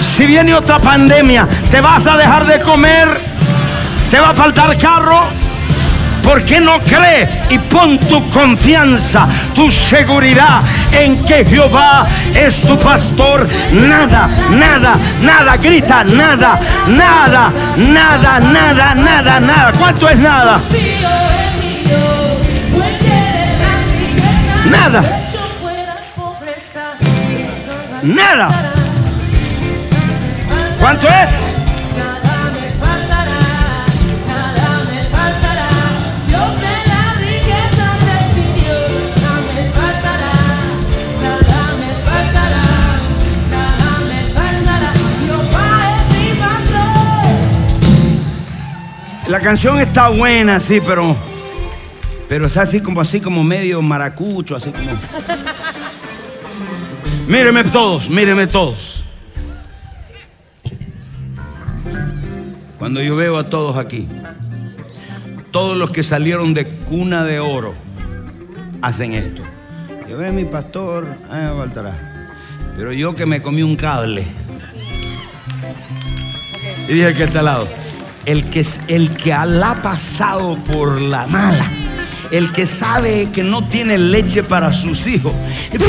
Si 0.00 0.26
viene 0.26 0.54
otra 0.54 0.78
pandemia, 0.78 1.48
¿te 1.70 1.80
vas 1.80 2.06
a 2.06 2.16
dejar 2.16 2.46
de 2.46 2.60
comer? 2.60 3.20
¿Te 4.10 4.20
va 4.20 4.30
a 4.30 4.34
faltar 4.34 4.76
carro? 4.76 5.43
¿Por 6.24 6.42
qué 6.42 6.58
no 6.58 6.78
crees 6.78 7.28
y 7.50 7.58
pon 7.58 7.98
tu 7.98 8.28
confianza, 8.30 9.28
tu 9.54 9.70
seguridad 9.70 10.62
en 10.90 11.22
que 11.26 11.44
Jehová 11.44 12.06
es 12.34 12.62
tu 12.62 12.78
pastor? 12.78 13.46
Nada, 13.72 14.28
nada, 14.50 14.94
nada, 15.20 15.56
grita, 15.58 16.02
nada, 16.02 16.58
nada, 16.88 17.52
nada, 17.76 18.40
nada, 18.40 18.94
nada, 18.94 19.40
nada. 19.40 19.72
¿Cuánto 19.78 20.08
es 20.08 20.18
nada? 20.18 20.60
Nada. 24.70 25.02
Nada. 28.02 28.48
¿Cuánto 30.80 31.06
es? 31.06 31.63
La 49.34 49.40
canción 49.40 49.80
está 49.80 50.10
buena, 50.10 50.60
sí, 50.60 50.80
pero. 50.80 51.16
Pero 52.28 52.46
está 52.46 52.62
así 52.62 52.80
como 52.80 53.00
así 53.00 53.20
como 53.20 53.42
medio 53.42 53.82
maracucho, 53.82 54.54
así 54.54 54.70
como. 54.70 54.86
Míreme 57.26 57.64
todos, 57.64 58.08
míreme 58.08 58.46
todos. 58.46 59.02
Cuando 62.78 63.02
yo 63.02 63.16
veo 63.16 63.36
a 63.36 63.50
todos 63.50 63.76
aquí, 63.76 64.08
todos 65.50 65.76
los 65.76 65.90
que 65.90 66.04
salieron 66.04 66.54
de 66.54 66.68
cuna 66.68 67.24
de 67.24 67.40
oro 67.40 67.74
hacen 68.82 69.14
esto. 69.14 69.42
Yo 70.08 70.16
veo 70.16 70.28
a 70.28 70.32
mi 70.32 70.44
pastor, 70.44 71.08
ah, 71.28 71.50
me 71.50 71.58
faltará. 71.58 72.28
Pero 72.76 72.92
yo 72.92 73.16
que 73.16 73.26
me 73.26 73.42
comí 73.42 73.64
un 73.64 73.74
cable. 73.74 74.24
Y 76.86 76.92
dije 76.92 77.08
el 77.08 77.16
que 77.16 77.24
está 77.24 77.40
al 77.40 77.46
lado. 77.46 77.83
El 78.26 78.48
que, 78.50 78.66
el 78.88 79.10
que 79.10 79.32
ha 79.32 79.74
pasado 79.82 80.56
por 80.56 81.00
la 81.00 81.26
mala. 81.26 81.66
El 82.30 82.52
que 82.52 82.66
sabe 82.66 83.28
que 83.32 83.42
no 83.42 83.64
tiene 83.64 83.98
leche 83.98 84.42
para 84.42 84.72
sus 84.72 85.06
hijos. 85.06 85.32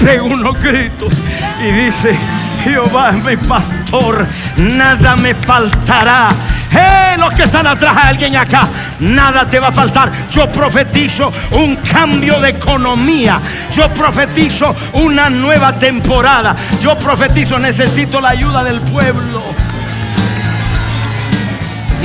Pega 0.03 0.23
unos 0.23 0.59
gritos 0.59 1.13
y 1.61 1.71
dice, 1.71 2.17
Jehová 2.63 3.11
es 3.11 3.23
mi 3.23 3.37
pastor, 3.37 4.27
nada 4.57 5.15
me 5.15 5.33
faltará. 5.33 6.29
¡Hey! 6.71 7.05
Los 7.17 7.33
que 7.33 7.43
están 7.43 7.65
atrás, 7.65 7.95
alguien 8.03 8.35
acá, 8.35 8.67
nada 8.99 9.47
te 9.47 9.59
va 9.59 9.69
a 9.69 9.71
faltar. 9.71 10.11
Yo 10.29 10.51
profetizo 10.51 11.31
un 11.51 11.77
cambio 11.77 12.39
de 12.39 12.49
economía. 12.49 13.39
Yo 13.71 13.89
profetizo 13.89 14.75
una 14.93 15.29
nueva 15.29 15.79
temporada. 15.79 16.55
Yo 16.81 16.97
profetizo, 16.99 17.57
necesito 17.57 18.19
la 18.19 18.29
ayuda 18.29 18.63
del 18.63 18.81
pueblo. 18.81 19.41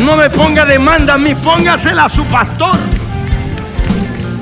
No 0.04 0.16
me 0.16 0.30
ponga 0.30 0.64
demanda 0.64 1.14
a 1.14 1.18
mí, 1.18 1.34
póngasela 1.34 2.04
a 2.04 2.08
su 2.08 2.24
pastor. 2.24 2.76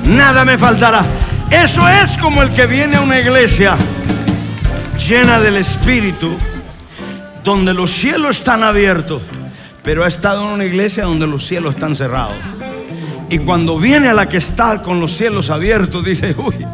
Nada 0.07 0.45
me 0.45 0.57
faltará. 0.57 1.05
Eso 1.49 1.87
es 1.87 2.17
como 2.17 2.41
el 2.41 2.49
que 2.51 2.65
viene 2.65 2.97
a 2.97 3.01
una 3.01 3.19
iglesia 3.19 3.75
llena 5.07 5.39
del 5.39 5.57
Espíritu, 5.57 6.37
donde 7.43 7.73
los 7.73 7.91
cielos 7.91 8.37
están 8.37 8.63
abiertos, 8.63 9.21
pero 9.83 10.03
ha 10.03 10.07
estado 10.07 10.47
en 10.47 10.53
una 10.53 10.65
iglesia 10.65 11.03
donde 11.05 11.27
los 11.27 11.45
cielos 11.45 11.75
están 11.75 11.95
cerrados. 11.95 12.35
Y 13.31 13.39
cuando 13.39 13.77
viene 13.77 14.09
a 14.09 14.13
la 14.13 14.27
que 14.27 14.37
está 14.37 14.81
con 14.81 14.99
los 14.99 15.11
cielos 15.11 15.51
abiertos, 15.51 16.03
dice, 16.03 16.33
uy, 16.37 16.65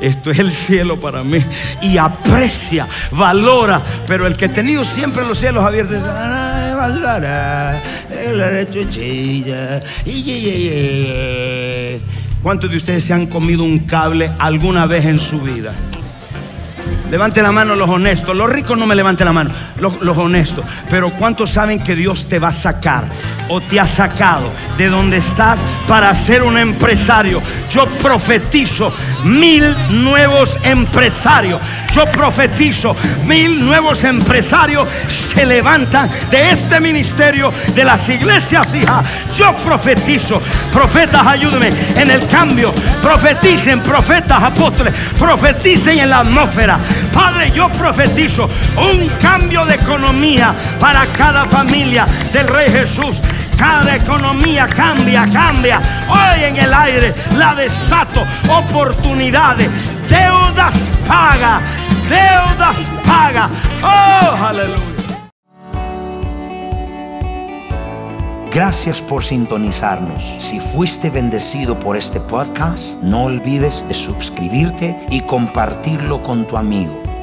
esto 0.00 0.30
es 0.32 0.40
el 0.40 0.50
cielo 0.50 1.00
para 1.00 1.22
mí. 1.22 1.44
Y 1.82 1.98
aprecia, 1.98 2.88
valora. 3.12 3.80
Pero 4.08 4.26
el 4.26 4.36
que 4.36 4.46
ha 4.46 4.52
tenido 4.52 4.82
siempre 4.82 5.24
los 5.24 5.38
cielos 5.38 5.62
abiertos, 5.64 5.98
"Ay, 6.04 6.69
valora, 6.80 7.82
el 8.10 8.40
rechuchilla, 8.40 9.80
y, 10.06 10.22
ye, 10.22 10.40
ye, 10.40 10.58
ye". 10.62 12.00
¿cuántos 12.42 12.70
de 12.70 12.78
ustedes 12.78 13.04
se 13.04 13.12
han 13.12 13.26
comido 13.26 13.64
un 13.64 13.80
cable 13.80 14.30
alguna 14.38 14.86
vez 14.86 15.04
en 15.04 15.18
su 15.18 15.40
vida? 15.40 15.74
Levante 17.10 17.42
la 17.42 17.52
mano 17.52 17.74
los 17.74 17.88
honestos. 17.88 18.36
Los 18.36 18.48
ricos 18.48 18.78
no 18.78 18.86
me 18.86 18.94
levanten 18.94 19.26
la 19.26 19.32
mano. 19.32 19.50
Los, 19.80 20.00
los 20.00 20.16
honestos. 20.16 20.64
Pero 20.88 21.10
¿cuántos 21.10 21.50
saben 21.50 21.80
que 21.80 21.96
Dios 21.96 22.28
te 22.28 22.38
va 22.38 22.48
a 22.48 22.52
sacar 22.52 23.04
o 23.50 23.60
te 23.60 23.78
ha 23.78 23.86
sacado 23.86 24.52
de 24.78 24.88
donde 24.88 25.18
estás 25.18 25.62
para 25.86 26.14
ser 26.14 26.42
un 26.42 26.56
empresario? 26.56 27.42
Yo 27.68 27.84
profetizo 28.02 28.92
mil 29.24 29.74
nuevos 29.90 30.58
empresarios. 30.62 31.60
Yo 31.94 32.04
profetizo 32.04 32.96
mil 33.24 33.64
nuevos 33.64 34.04
empresarios 34.04 34.88
se 35.08 35.44
levantan 35.44 36.08
de 36.30 36.50
este 36.50 36.78
ministerio 36.78 37.52
de 37.74 37.84
las 37.84 38.08
iglesias 38.08 38.74
hija. 38.74 39.02
Yo 39.36 39.54
profetizo. 39.56 40.40
Profetas, 40.72 41.26
ayúdenme 41.26 41.72
en 41.96 42.10
el 42.10 42.26
cambio. 42.28 42.72
Profeticen, 43.02 43.80
profetas, 43.80 44.42
apóstoles. 44.42 44.94
Profeticen 45.18 45.98
en 45.98 46.10
la 46.10 46.20
atmósfera. 46.20 46.78
Padre, 47.12 47.50
yo 47.50 47.68
profetizo 47.70 48.48
un 48.76 49.08
cambio 49.20 49.66
de 49.66 49.74
economía 49.74 50.54
para 50.78 51.06
cada 51.06 51.44
familia 51.46 52.06
del 52.32 52.46
Rey 52.46 52.70
Jesús. 52.70 53.20
Cada 53.60 53.94
economía 53.94 54.66
cambia, 54.66 55.28
cambia. 55.30 55.82
Hoy 56.08 56.44
en 56.44 56.56
el 56.56 56.72
aire 56.72 57.14
la 57.36 57.54
desato. 57.54 58.24
Oportunidades. 58.48 59.70
Deudas 60.08 60.74
paga. 61.06 61.60
Deudas 62.08 62.78
paga. 63.06 63.50
Oh, 63.82 64.44
aleluya. 64.46 64.80
Gracias 68.50 69.02
por 69.02 69.22
sintonizarnos. 69.22 70.24
Si 70.38 70.58
fuiste 70.58 71.10
bendecido 71.10 71.78
por 71.78 71.98
este 71.98 72.18
podcast, 72.18 72.98
no 73.02 73.24
olvides 73.24 73.84
de 73.86 73.94
suscribirte 73.94 74.96
y 75.10 75.20
compartirlo 75.20 76.22
con 76.22 76.46
tu 76.46 76.56
amigo. 76.56 76.99